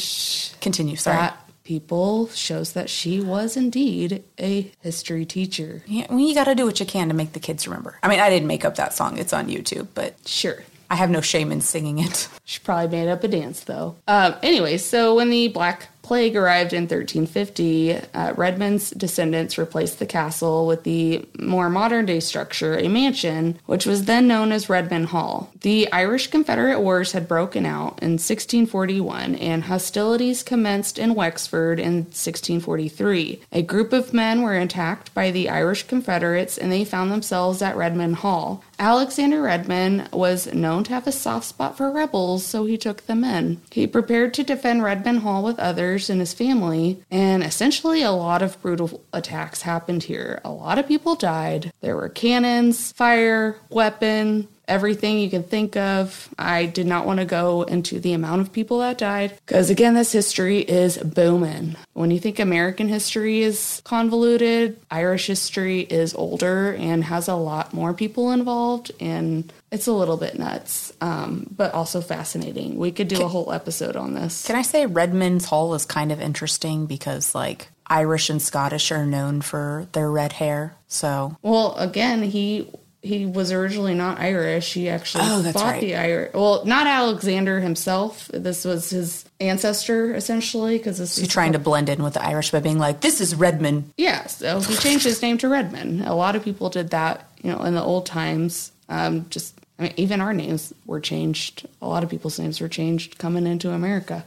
Continue. 0.59 0.97
Sorry. 0.97 1.15
that 1.15 1.49
people 1.63 2.27
shows 2.29 2.73
that 2.73 2.89
she 2.89 3.21
was 3.21 3.55
indeed 3.55 4.21
a 4.37 4.69
history 4.81 5.23
teacher. 5.25 5.81
Yeah, 5.87 6.07
well, 6.09 6.19
you 6.19 6.33
got 6.35 6.45
to 6.45 6.55
do 6.55 6.65
what 6.65 6.81
you 6.81 6.85
can 6.85 7.07
to 7.07 7.13
make 7.13 7.31
the 7.31 7.39
kids 7.39 7.67
remember. 7.69 7.97
I 8.03 8.09
mean, 8.09 8.19
I 8.19 8.29
didn't 8.29 8.47
make 8.47 8.65
up 8.65 8.75
that 8.75 8.93
song. 8.93 9.17
It's 9.17 9.31
on 9.31 9.47
YouTube, 9.47 9.87
but 9.93 10.15
Sure. 10.27 10.61
I 10.89 10.95
have 10.95 11.09
no 11.09 11.21
shame 11.21 11.51
in 11.51 11.61
singing 11.61 11.99
it. 11.99 12.27
She 12.49 12.59
probably 12.61 12.87
made 12.87 13.07
up 13.07 13.23
a 13.23 13.27
dance 13.27 13.59
though. 13.59 13.95
Um, 14.07 14.33
anyway, 14.41 14.77
so 14.77 15.13
when 15.13 15.29
the 15.29 15.49
Black 15.49 15.89
Plague 16.09 16.35
arrived 16.35 16.73
in 16.73 16.85
1350, 16.85 17.93
uh, 18.15 18.33
Redmond's 18.35 18.89
descendants 18.89 19.59
replaced 19.59 19.99
the 19.99 20.07
castle 20.07 20.65
with 20.65 20.81
the 20.81 21.23
more 21.37 21.69
modern 21.69 22.07
day 22.07 22.19
structure, 22.19 22.75
a 22.75 22.87
mansion, 22.87 23.59
which 23.67 23.85
was 23.85 24.05
then 24.05 24.27
known 24.27 24.51
as 24.51 24.67
Redmond 24.67 25.09
Hall. 25.09 25.53
The 25.61 25.91
Irish 25.91 26.25
Confederate 26.31 26.79
Wars 26.79 27.11
had 27.11 27.27
broken 27.27 27.67
out 27.67 27.99
in 28.01 28.13
1641, 28.13 29.35
and 29.35 29.65
hostilities 29.65 30.41
commenced 30.41 30.97
in 30.97 31.13
Wexford 31.13 31.79
in 31.79 32.05
1643. 32.05 33.41
A 33.51 33.61
group 33.61 33.93
of 33.93 34.11
men 34.11 34.41
were 34.41 34.57
attacked 34.57 35.13
by 35.13 35.29
the 35.29 35.47
Irish 35.47 35.83
Confederates, 35.83 36.57
and 36.57 36.71
they 36.71 36.83
found 36.83 37.11
themselves 37.11 37.61
at 37.61 37.77
Redmond 37.77 38.15
Hall. 38.15 38.63
Alexander 38.79 39.41
Redmond 39.41 40.07
was 40.13 40.53
known 40.53 40.85
to 40.85 40.93
have 40.93 41.05
a 41.05 41.11
soft 41.11 41.45
spot 41.45 41.75
for 41.75 41.91
rebels, 41.91 42.45
so 42.45 42.65
he 42.65 42.77
took 42.77 43.05
them 43.05 43.25
in. 43.25 43.59
He 43.71 43.85
prepared 43.85 44.33
to 44.35 44.43
defend 44.43 44.83
Redmond 44.83 45.19
Hall 45.19 45.43
with 45.43 45.59
others 45.59 46.09
and 46.09 46.21
his 46.21 46.33
family, 46.33 47.03
and 47.11 47.43
essentially 47.43 48.01
a 48.01 48.11
lot 48.11 48.41
of 48.41 48.61
brutal 48.61 49.03
attacks 49.11 49.63
happened 49.63 50.03
here. 50.03 50.39
A 50.45 50.51
lot 50.51 50.79
of 50.79 50.87
people 50.87 51.15
died. 51.15 51.73
There 51.81 51.97
were 51.97 52.07
cannons, 52.07 52.93
fire, 52.93 53.57
weapon, 53.69 54.47
everything 54.69 55.19
you 55.19 55.29
can 55.29 55.43
think 55.43 55.75
of. 55.75 56.29
I 56.37 56.67
did 56.67 56.87
not 56.87 57.05
want 57.05 57.19
to 57.19 57.25
go 57.25 57.63
into 57.63 57.99
the 57.99 58.13
amount 58.13 58.41
of 58.41 58.53
people 58.53 58.79
that 58.79 58.97
died 58.97 59.37
because, 59.45 59.69
again, 59.69 59.95
this 59.95 60.11
history 60.11 60.59
is 60.59 60.97
booming. 60.97 61.75
When 61.93 62.11
you 62.11 62.19
think 62.19 62.39
American 62.39 62.87
history 62.87 63.41
is 63.41 63.81
convoluted, 63.83 64.79
Irish 64.89 65.27
history 65.27 65.81
is 65.81 66.13
older 66.13 66.73
and 66.73 67.03
has 67.03 67.27
a 67.27 67.35
lot 67.35 67.73
more 67.73 67.93
people 67.93 68.31
involved, 68.31 68.91
and 68.99 69.51
it's 69.71 69.87
a 69.87 69.93
little 69.93 70.17
bit 70.17 70.39
nuts, 70.39 70.93
um, 71.01 71.47
but 71.55 71.73
also 71.73 71.99
fascinating. 72.01 72.77
We 72.77 72.91
could 72.91 73.07
do 73.07 73.23
a 73.23 73.27
whole 73.27 73.51
episode 73.51 73.95
on 73.95 74.13
this. 74.13 74.45
Can 74.45 74.55
I 74.55 74.61
say 74.61 74.85
Redmond's 74.85 75.45
Hall 75.45 75.73
is 75.73 75.85
kind 75.85 76.11
of 76.11 76.21
interesting 76.21 76.85
because, 76.85 77.35
like, 77.35 77.67
Irish 77.89 78.29
and 78.29 78.41
Scottish 78.41 78.91
are 78.91 79.05
known 79.05 79.41
for 79.41 79.87
their 79.93 80.11
red 80.11 80.33
hair. 80.33 80.75
So, 80.87 81.37
Well, 81.41 81.75
again, 81.75 82.21
he 82.21 82.69
he 83.01 83.25
was 83.25 83.51
originally 83.51 83.93
not 83.93 84.19
Irish. 84.19 84.73
He 84.73 84.89
actually 84.89 85.23
Oh, 85.27 85.41
fought 85.53 85.63
right. 85.63 85.81
the 85.81 85.95
Irish. 85.95 86.33
Well, 86.33 86.65
not 86.65 86.85
Alexander 86.87 87.59
himself. 87.61 88.27
This 88.33 88.65
was 88.65 88.89
his 88.89 89.25
ancestor 89.39 90.13
essentially, 90.13 90.77
because 90.77 90.97
this 90.97 91.15
he's 91.15 91.27
is 91.27 91.31
trying 91.33 91.53
to 91.53 91.59
blend 91.59 91.87
in 91.89 92.03
with 92.03 92.15
the 92.15 92.23
Irish 92.25 92.51
by 92.51 92.59
being 92.59 92.77
like, 92.79 92.99
this 93.01 93.21
is 93.21 93.35
Redmond. 93.35 93.91
Yeah, 93.97 94.25
so 94.27 94.59
he 94.59 94.75
changed 94.75 95.05
his 95.05 95.21
name 95.21 95.37
to 95.39 95.47
Redmond. 95.47 96.01
A 96.03 96.13
lot 96.13 96.35
of 96.35 96.43
people 96.43 96.69
did 96.69 96.89
that, 96.89 97.25
you 97.41 97.51
know, 97.51 97.63
in 97.63 97.73
the 97.73 97.81
old 97.83 98.05
times. 98.05 98.71
Um, 98.89 99.27
just 99.29 99.55
I 99.77 99.83
mean, 99.83 99.93
even 99.95 100.19
our 100.19 100.33
names 100.33 100.73
were 100.85 100.99
changed. 100.99 101.65
A 101.81 101.87
lot 101.87 102.03
of 102.03 102.09
people's 102.09 102.37
names 102.37 102.59
were 102.59 102.67
changed 102.67 103.17
coming 103.17 103.47
into 103.47 103.71
America. 103.71 104.25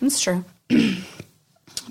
That's 0.00 0.20
true. 0.20 0.44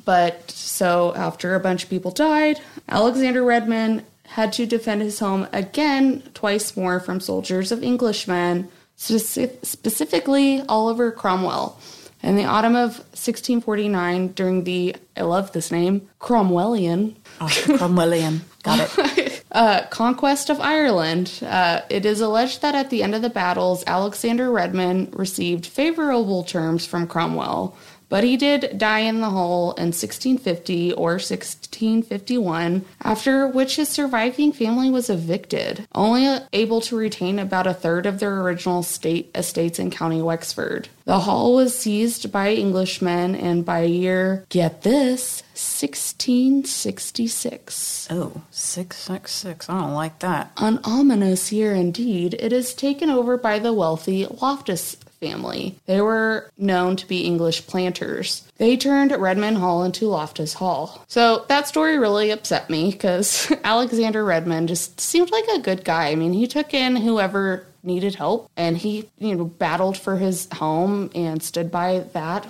But 0.04 0.52
so 0.52 1.14
after 1.16 1.56
a 1.56 1.60
bunch 1.60 1.84
of 1.86 1.90
people 1.90 2.12
died, 2.12 2.60
Alexander 2.90 3.44
Redmond 3.44 4.04
had 4.28 4.54
to 4.54 4.66
defend 4.66 5.02
his 5.02 5.20
home 5.20 5.48
again 5.54 6.24
twice 6.34 6.76
more 6.76 7.00
from 7.00 7.20
soldiers 7.20 7.72
of 7.72 7.84
Englishmen, 7.84 8.70
specifically 8.96 10.62
Oliver 10.68 11.12
Cromwell. 11.12 11.80
In 12.24 12.38
the 12.38 12.46
autumn 12.46 12.76
of 12.76 12.98
1649, 13.14 14.30
during 14.30 14.64
the, 14.64 14.96
I 15.16 15.22
love 15.22 15.52
this 15.52 15.72
name, 15.72 16.10
Cromwellian 16.20 17.16
Oh, 17.42 17.46
Cromwellian. 17.46 18.40
Got 18.64 18.98
it. 18.98 19.44
uh, 19.52 19.86
conquest 19.88 20.50
of 20.50 20.60
Ireland. 20.60 21.40
Uh, 21.46 21.82
it 21.90 22.06
is 22.06 22.22
alleged 22.22 22.62
that 22.62 22.76
at 22.76 22.90
the 22.90 23.04
end 23.04 23.14
of 23.14 23.22
the 23.22 23.30
battles, 23.30 23.84
Alexander 23.86 24.50
Redmond 24.50 25.14
received 25.20 25.66
favorable 25.66 26.44
terms 26.44 26.86
from 26.86 27.08
Cromwell, 27.08 27.78
but 28.10 28.24
he 28.24 28.38
did 28.38 28.78
die 28.78 29.00
in 29.00 29.22
the 29.22 29.30
hole 29.30 29.72
in 29.74 29.88
1650 29.88 30.94
or 30.94 31.14
1651, 31.14 32.86
after 33.04 33.48
which 33.48 33.76
his 33.76 33.90
surviving 33.90 34.52
family 34.52 34.90
was 34.90 35.10
evicted, 35.10 35.88
only 35.94 36.38
able 36.54 36.82
to 36.82 36.98
retain 36.98 37.40
about 37.40 37.68
a 37.68 37.74
third 37.74 38.06
of 38.06 38.20
their 38.20 38.42
original 38.42 38.84
state 38.84 39.32
estates 39.36 39.80
in 39.80 39.92
County 39.92 40.22
Wexford. 40.22 40.90
The 41.06 41.20
hall 41.20 41.56
was 41.56 41.78
seized 41.78 42.32
by 42.32 42.56
Englishmen, 42.56 43.36
and 43.36 43.64
by 43.64 43.84
year, 43.84 44.46
get 44.50 44.82
this, 44.82 45.44
1666. 45.54 48.08
Oh, 48.10 48.42
666. 48.50 49.70
I 49.70 49.82
don't 49.82 49.94
like 49.94 50.18
that. 50.20 50.52
An 50.58 50.80
ominous 50.84 51.52
year 51.52 51.76
indeed, 51.76 52.36
it 52.40 52.52
is 52.52 52.74
taken 52.74 53.12
over 53.12 53.38
by 53.38 53.60
the 53.60 53.72
wealthy 53.72 54.26
Loftus 54.26 54.98
family. 55.26 55.76
They 55.86 56.02
were 56.02 56.52
known 56.58 56.96
to 56.98 57.08
be 57.08 57.22
English 57.22 57.66
planters. 57.66 58.48
They 58.58 58.78
turned 58.78 59.12
Redmond 59.12 59.58
Hall 59.58 59.84
into 59.84 60.08
Loftus 60.08 60.54
Hall. 60.54 61.04
So 61.08 61.46
that 61.48 61.68
story 61.68 61.98
really 61.98 62.30
upset 62.30 62.70
me 62.70 62.92
because 62.92 63.52
Alexander 63.64 64.24
Redmond 64.24 64.68
just 64.68 65.02
seemed 65.02 65.32
like 65.32 65.48
a 65.48 65.60
good 65.60 65.84
guy. 65.84 66.10
I 66.10 66.16
mean, 66.16 66.34
he 66.34 66.48
took 66.48 66.74
in 66.74 66.96
whoever 66.96 67.66
needed 67.82 68.16
help 68.16 68.50
and 68.56 68.78
he, 68.78 69.10
you 69.18 69.36
know, 69.36 69.46
battled 69.46 69.98
for 69.98 70.18
his 70.18 70.48
home 70.54 71.10
and 71.16 71.42
stood 71.42 71.72
by 71.72 72.06
that 72.14 72.48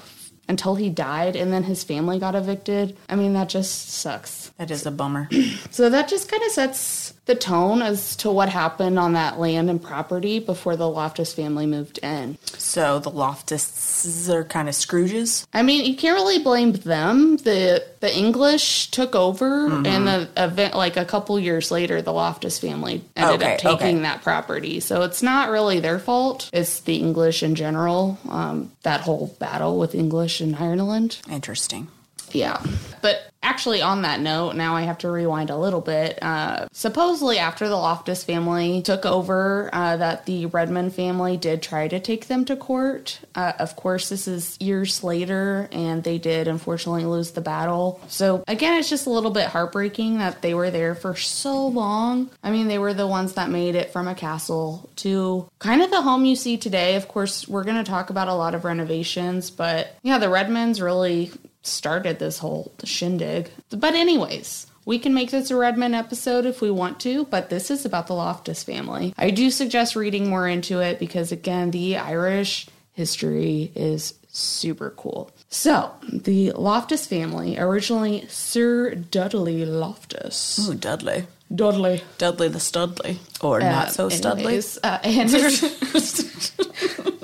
until 0.47 0.75
he 0.75 0.89
died 0.89 1.35
and 1.35 1.51
then 1.51 1.63
his 1.63 1.83
family 1.83 2.19
got 2.19 2.35
evicted. 2.35 2.95
I 3.09 3.15
mean, 3.15 3.33
that 3.33 3.49
just 3.49 3.89
sucks. 3.89 4.51
That 4.57 4.71
is 4.71 4.85
a 4.85 4.91
bummer. 4.91 5.29
So 5.71 5.89
that 5.89 6.07
just 6.07 6.29
kind 6.29 6.43
of 6.43 6.51
sets 6.51 7.13
the 7.25 7.35
tone 7.35 7.81
as 7.81 8.15
to 8.17 8.31
what 8.31 8.49
happened 8.49 8.99
on 8.99 9.13
that 9.13 9.39
land 9.39 9.69
and 9.69 9.81
property 9.81 10.39
before 10.39 10.75
the 10.75 10.87
Loftus 10.89 11.33
family 11.33 11.65
moved 11.65 11.97
in. 12.03 12.37
so 12.57 12.99
the 12.99 13.11
Loftuses 13.11 14.29
are 14.29 14.43
kind 14.43 14.69
of 14.69 14.75
Scrooges. 14.75 15.45
I 15.53 15.63
mean, 15.63 15.85
you 15.85 15.95
can't 15.95 16.15
really 16.15 16.39
blame 16.43 16.73
them. 16.73 17.37
The 17.37 17.83
the 17.99 18.15
English 18.15 18.91
took 18.91 19.15
over, 19.15 19.65
and 19.67 20.07
the 20.07 20.29
event 20.37 20.75
like 20.75 20.97
a 20.97 21.05
couple 21.05 21.39
years 21.39 21.71
later, 21.71 22.01
the 22.01 22.13
Loftus 22.13 22.59
family 22.59 23.03
ended 23.15 23.41
Okay, 23.41 23.53
up 23.53 23.59
taking 23.59 23.95
okay. 23.97 24.01
that 24.03 24.21
property. 24.21 24.79
So 24.79 25.01
it's 25.01 25.23
not 25.23 25.49
really 25.49 25.79
their 25.79 25.97
fault. 25.97 26.49
It's 26.53 26.81
the 26.81 26.97
English 26.97 27.41
in 27.41 27.55
general. 27.55 28.19
Um, 28.29 28.71
that 28.83 29.01
whole 29.01 29.35
battle 29.39 29.79
with 29.79 29.95
English 29.95 30.41
in 30.41 30.53
Ireland. 30.55 31.17
Interesting. 31.29 31.87
Yeah. 32.35 32.61
But 33.01 33.29
actually, 33.43 33.83
on 33.83 34.01
that 34.01 34.19
note, 34.19 34.55
now 34.55 34.75
I 34.75 34.81
have 34.81 34.97
to 34.99 35.11
rewind 35.11 35.51
a 35.51 35.57
little 35.57 35.79
bit. 35.79 36.17
Uh, 36.23 36.67
supposedly, 36.71 37.37
after 37.37 37.69
the 37.69 37.75
Loftus 37.75 38.23
family 38.23 38.81
took 38.81 39.05
over, 39.05 39.69
uh, 39.71 39.97
that 39.97 40.25
the 40.25 40.47
Redmond 40.47 40.95
family 40.95 41.37
did 41.37 41.61
try 41.61 41.87
to 41.87 41.99
take 41.99 42.25
them 42.25 42.45
to 42.45 42.55
court. 42.55 43.19
Uh, 43.35 43.53
of 43.59 43.75
course, 43.75 44.09
this 44.09 44.27
is 44.27 44.57
years 44.59 45.03
later, 45.03 45.69
and 45.71 46.03
they 46.03 46.17
did 46.17 46.47
unfortunately 46.47 47.05
lose 47.05 47.31
the 47.31 47.41
battle. 47.41 48.01
So, 48.07 48.43
again, 48.47 48.79
it's 48.79 48.89
just 48.89 49.05
a 49.05 49.11
little 49.11 49.29
bit 49.29 49.49
heartbreaking 49.49 50.17
that 50.17 50.41
they 50.41 50.55
were 50.55 50.71
there 50.71 50.95
for 50.95 51.15
so 51.15 51.67
long. 51.67 52.31
I 52.43 52.49
mean, 52.49 52.67
they 52.67 52.79
were 52.79 52.95
the 52.95 53.05
ones 53.05 53.33
that 53.33 53.51
made 53.51 53.75
it 53.75 53.93
from 53.93 54.07
a 54.07 54.15
castle 54.15 54.89
to 54.97 55.47
kind 55.59 55.83
of 55.83 55.91
the 55.91 56.01
home 56.01 56.25
you 56.25 56.35
see 56.35 56.57
today. 56.57 56.95
Of 56.95 57.07
course, 57.07 57.47
we're 57.47 57.65
going 57.65 57.83
to 57.83 57.89
talk 57.89 58.09
about 58.09 58.29
a 58.29 58.33
lot 58.33 58.55
of 58.55 58.65
renovations, 58.65 59.51
but 59.51 59.95
yeah, 60.01 60.17
the 60.17 60.29
Redmonds 60.29 60.81
really 60.81 61.31
started 61.65 62.19
this 62.19 62.39
whole 62.39 62.71
shindig. 62.83 63.49
But, 63.69 63.95
anyways, 63.95 64.67
we 64.85 64.99
can 64.99 65.13
make 65.13 65.31
this 65.31 65.51
a 65.51 65.55
Redmond 65.55 65.95
episode 65.95 66.45
if 66.45 66.61
we 66.61 66.69
want 66.71 66.99
to, 67.01 67.25
but 67.25 67.49
this 67.49 67.71
is 67.71 67.85
about 67.85 68.07
the 68.07 68.13
Loftus 68.13 68.63
family. 68.63 69.13
I 69.17 69.31
do 69.31 69.49
suggest 69.49 69.95
reading 69.95 70.29
more 70.29 70.47
into 70.47 70.79
it 70.79 70.99
because, 70.99 71.31
again, 71.31 71.71
the 71.71 71.97
Irish 71.97 72.67
history 72.93 73.71
is 73.75 74.13
super 74.27 74.91
cool. 74.91 75.31
So, 75.49 75.91
the 76.11 76.51
Loftus 76.51 77.07
family, 77.07 77.57
originally 77.57 78.25
Sir 78.29 78.95
Dudley 78.95 79.65
Loftus. 79.65 80.67
Ooh, 80.67 80.75
Dudley. 80.75 81.27
Dudley. 81.53 82.03
Dudley 82.17 82.47
the 82.47 82.59
Studley. 82.59 83.19
Or 83.41 83.59
not 83.59 83.91
so 83.91 84.09
Studley. 84.09 84.43
Anyways, 84.43 84.79
uh, 84.83 84.99
and 85.03 85.29
his 85.29 85.61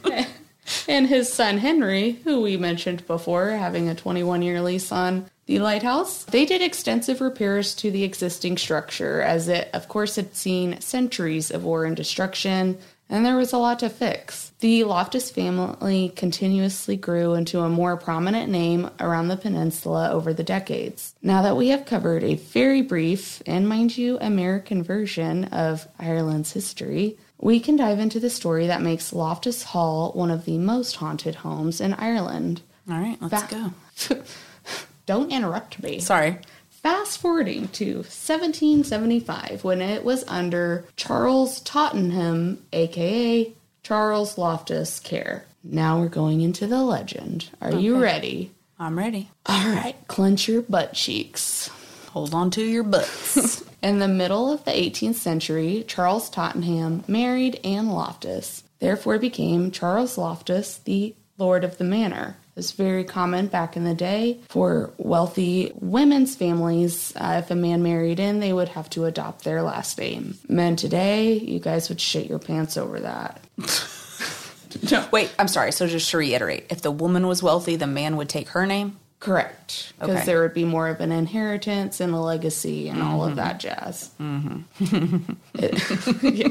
and 0.91 1.07
his 1.07 1.31
son 1.31 1.57
Henry, 1.57 2.19
who 2.25 2.41
we 2.41 2.57
mentioned 2.57 3.07
before, 3.07 3.51
having 3.51 3.87
a 3.87 3.95
21 3.95 4.41
year 4.41 4.61
lease 4.61 4.91
on 4.91 5.25
the 5.45 5.59
lighthouse. 5.59 6.25
They 6.25 6.45
did 6.45 6.61
extensive 6.61 7.21
repairs 7.21 7.73
to 7.75 7.91
the 7.91 8.03
existing 8.03 8.57
structure, 8.57 9.21
as 9.21 9.47
it, 9.47 9.69
of 9.73 9.87
course, 9.87 10.17
had 10.17 10.35
seen 10.35 10.79
centuries 10.81 11.49
of 11.49 11.63
war 11.63 11.85
and 11.85 11.95
destruction. 11.95 12.77
and 13.09 13.25
there 13.25 13.35
was 13.35 13.51
a 13.51 13.57
lot 13.57 13.79
to 13.79 13.89
fix. 13.89 14.53
The 14.59 14.85
Loftus 14.85 15.31
family 15.31 16.13
continuously 16.15 16.95
grew 16.95 17.33
into 17.33 17.59
a 17.59 17.67
more 17.67 17.97
prominent 17.97 18.49
name 18.49 18.89
around 19.01 19.27
the 19.27 19.35
peninsula 19.35 20.11
over 20.11 20.33
the 20.33 20.43
decades. 20.43 21.13
Now 21.21 21.41
that 21.41 21.57
we 21.57 21.69
have 21.69 21.85
covered 21.85 22.23
a 22.23 22.35
very 22.35 22.81
brief 22.81 23.41
and, 23.45 23.67
mind 23.67 23.97
you, 23.97 24.17
American 24.21 24.81
version 24.81 25.45
of 25.45 25.89
Ireland's 25.99 26.53
history, 26.53 27.17
we 27.41 27.59
can 27.59 27.75
dive 27.75 27.99
into 27.99 28.19
the 28.19 28.29
story 28.29 28.67
that 28.67 28.81
makes 28.81 29.11
Loftus 29.11 29.63
Hall 29.63 30.11
one 30.13 30.31
of 30.31 30.45
the 30.45 30.57
most 30.57 30.97
haunted 30.97 31.35
homes 31.35 31.81
in 31.81 31.93
Ireland. 31.95 32.61
All 32.89 32.97
right, 32.97 33.17
let's 33.21 33.51
Ba- 33.51 33.73
go. 34.09 34.21
Don't 35.05 35.31
interrupt 35.31 35.81
me. 35.81 35.99
Sorry. 35.99 36.37
Fast 36.69 37.19
forwarding 37.19 37.67
to 37.69 37.97
1775 37.97 39.63
when 39.63 39.81
it 39.81 40.03
was 40.03 40.23
under 40.27 40.85
Charles 40.95 41.59
Tottenham, 41.61 42.63
aka 42.71 43.51
Charles 43.83 44.37
Loftus, 44.37 44.99
care. 44.99 45.45
Now 45.63 45.99
we're 45.99 46.09
going 46.09 46.41
into 46.41 46.65
the 46.67 46.83
legend. 46.83 47.49
Are 47.61 47.73
you 47.73 48.01
ready? 48.01 48.51
I'm 48.79 48.97
ready. 48.97 49.29
All 49.45 49.69
right, 49.69 49.95
clench 50.07 50.47
your 50.47 50.63
butt 50.63 50.93
cheeks. 50.93 51.69
Hold 52.11 52.33
on 52.33 52.49
to 52.51 52.63
your 52.63 52.83
butts. 52.83 53.63
In 53.81 53.97
the 53.97 54.07
middle 54.07 54.51
of 54.51 54.63
the 54.63 54.71
18th 54.71 55.15
century, 55.15 55.83
Charles 55.87 56.29
Tottenham 56.29 57.03
married 57.07 57.59
Anne 57.63 57.89
Loftus, 57.89 58.63
therefore 58.79 59.17
became 59.17 59.71
Charles 59.71 60.19
Loftus, 60.19 60.77
the 60.77 61.15
Lord 61.39 61.63
of 61.63 61.79
the 61.79 61.83
Manor. 61.83 62.37
It's 62.55 62.73
very 62.73 63.03
common 63.03 63.47
back 63.47 63.75
in 63.75 63.83
the 63.83 63.95
day 63.95 64.39
for 64.49 64.91
wealthy 64.97 65.71
women's 65.75 66.35
families. 66.35 67.11
Uh, 67.15 67.41
if 67.43 67.49
a 67.49 67.55
man 67.55 67.81
married 67.81 68.19
in, 68.19 68.39
they 68.39 68.53
would 68.53 68.69
have 68.69 68.87
to 68.91 69.05
adopt 69.05 69.43
their 69.43 69.63
last 69.63 69.97
name. 69.97 70.37
Men 70.47 70.75
today, 70.75 71.33
you 71.33 71.59
guys 71.59 71.89
would 71.89 71.99
shit 71.99 72.29
your 72.29 72.37
pants 72.39 72.77
over 72.77 72.99
that. 72.99 73.39
no, 74.91 75.07
Wait, 75.11 75.33
I'm 75.39 75.47
sorry. 75.47 75.71
So 75.71 75.87
just 75.87 76.11
to 76.11 76.17
reiterate, 76.17 76.67
if 76.69 76.83
the 76.83 76.91
woman 76.91 77.25
was 77.25 77.41
wealthy, 77.41 77.77
the 77.77 77.87
man 77.87 78.17
would 78.17 78.29
take 78.29 78.49
her 78.49 78.67
name. 78.67 78.97
Correct. 79.21 79.93
Because 79.99 80.17
Okay. 80.17 80.25
there 80.25 80.41
would 80.41 80.53
be 80.53 80.65
more 80.65 80.89
of 80.89 80.99
an 80.99 81.13
inheritance 81.13 82.01
and 82.01 82.13
a 82.13 82.19
legacy 82.19 82.89
and 82.89 83.01
all 83.01 83.23
of 83.23 83.37
that 83.37 83.59
jazz. 83.61 84.09
Mm-hmm. 84.19 85.31
yeah. 86.27 86.47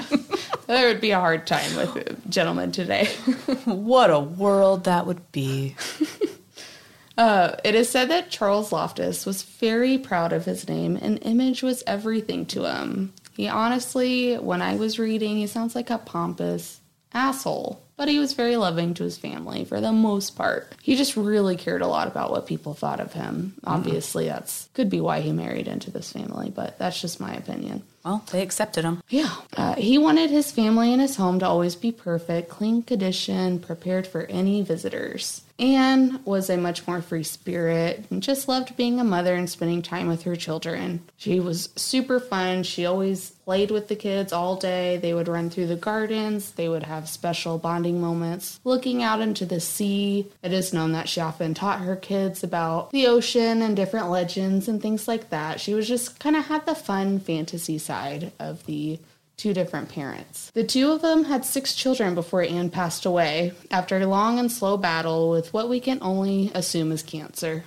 There 0.66 0.86
would 0.88 1.00
be 1.02 1.10
a 1.10 1.18
hard 1.20 1.46
time 1.46 1.76
with 1.76 2.30
gentlemen 2.30 2.72
today. 2.72 3.06
What 3.66 4.10
a 4.10 4.18
world 4.20 4.84
that 4.84 5.04
would 5.06 5.30
be. 5.32 5.76
Uh, 7.18 7.54
it 7.64 7.74
is 7.74 7.86
said 7.90 8.08
that 8.08 8.30
Charles 8.30 8.72
Loftus 8.72 9.26
was 9.26 9.42
very 9.42 9.98
proud 9.98 10.32
of 10.32 10.46
his 10.46 10.66
name, 10.66 10.96
and 10.96 11.18
image 11.20 11.62
was 11.62 11.82
everything 11.86 12.46
to 12.46 12.64
him. 12.64 13.12
He 13.36 13.46
honestly, 13.46 14.36
when 14.36 14.62
I 14.62 14.76
was 14.76 14.98
reading, 14.98 15.36
he 15.36 15.46
sounds 15.46 15.74
like 15.74 15.90
a 15.90 15.98
pompous 15.98 16.80
asshole, 17.12 17.82
but 18.00 18.08
he 18.08 18.18
was 18.18 18.32
very 18.32 18.56
loving 18.56 18.94
to 18.94 19.04
his 19.04 19.18
family 19.18 19.62
for 19.62 19.78
the 19.78 19.92
most 19.92 20.34
part. 20.34 20.72
He 20.80 20.96
just 20.96 21.18
really 21.18 21.54
cared 21.54 21.82
a 21.82 21.86
lot 21.86 22.08
about 22.08 22.30
what 22.30 22.46
people 22.46 22.72
thought 22.72 22.98
of 22.98 23.12
him. 23.12 23.52
Obviously, 23.62 24.24
that's 24.24 24.70
could 24.72 24.88
be 24.88 25.02
why 25.02 25.20
he 25.20 25.32
married 25.32 25.68
into 25.68 25.90
this 25.90 26.10
family, 26.10 26.48
but 26.48 26.78
that's 26.78 26.98
just 26.98 27.20
my 27.20 27.34
opinion. 27.34 27.82
Well, 28.02 28.24
they 28.32 28.40
accepted 28.40 28.86
him. 28.86 29.02
Yeah. 29.10 29.34
Uh, 29.54 29.74
he 29.74 29.98
wanted 29.98 30.30
his 30.30 30.50
family 30.50 30.94
and 30.94 31.02
his 31.02 31.16
home 31.16 31.40
to 31.40 31.46
always 31.46 31.76
be 31.76 31.92
perfect, 31.92 32.48
clean 32.48 32.82
condition, 32.82 33.58
prepared 33.58 34.06
for 34.06 34.22
any 34.22 34.62
visitors. 34.62 35.42
Anne 35.60 36.20
was 36.24 36.48
a 36.48 36.56
much 36.56 36.86
more 36.86 37.02
free 37.02 37.22
spirit 37.22 38.06
and 38.10 38.22
just 38.22 38.48
loved 38.48 38.76
being 38.78 38.98
a 38.98 39.04
mother 39.04 39.34
and 39.34 39.48
spending 39.48 39.82
time 39.82 40.08
with 40.08 40.22
her 40.22 40.34
children. 40.34 41.02
She 41.18 41.38
was 41.38 41.68
super 41.76 42.18
fun. 42.18 42.62
She 42.62 42.86
always 42.86 43.32
played 43.44 43.70
with 43.70 43.88
the 43.88 43.96
kids 43.96 44.32
all 44.32 44.56
day. 44.56 44.96
They 44.96 45.12
would 45.12 45.28
run 45.28 45.50
through 45.50 45.66
the 45.66 45.76
gardens, 45.76 46.52
they 46.52 46.68
would 46.68 46.84
have 46.84 47.08
special 47.08 47.58
bonding 47.58 48.00
moments 48.00 48.58
looking 48.64 49.02
out 49.02 49.20
into 49.20 49.44
the 49.44 49.60
sea. 49.60 50.30
It 50.42 50.52
is 50.52 50.72
known 50.72 50.92
that 50.92 51.08
she 51.08 51.20
often 51.20 51.52
taught 51.52 51.80
her 51.80 51.96
kids 51.96 52.42
about 52.42 52.90
the 52.90 53.06
ocean 53.06 53.60
and 53.60 53.76
different 53.76 54.08
legends 54.08 54.66
and 54.66 54.80
things 54.80 55.06
like 55.06 55.28
that. 55.28 55.60
She 55.60 55.74
was 55.74 55.86
just 55.86 56.18
kind 56.18 56.36
of 56.36 56.46
had 56.46 56.64
the 56.64 56.74
fun 56.74 57.20
fantasy 57.20 57.76
side 57.76 58.32
of 58.38 58.64
the 58.64 58.98
two 59.40 59.54
different 59.54 59.88
parents. 59.88 60.50
The 60.50 60.64
two 60.64 60.92
of 60.92 61.00
them 61.00 61.24
had 61.24 61.44
six 61.44 61.74
children 61.74 62.14
before 62.14 62.42
Anne 62.42 62.70
passed 62.70 63.06
away 63.06 63.52
after 63.70 63.96
a 63.96 64.06
long 64.06 64.38
and 64.38 64.52
slow 64.52 64.76
battle 64.76 65.30
with 65.30 65.52
what 65.54 65.68
we 65.68 65.80
can 65.80 65.98
only 66.02 66.50
assume 66.54 66.92
is 66.92 67.02
cancer. 67.02 67.64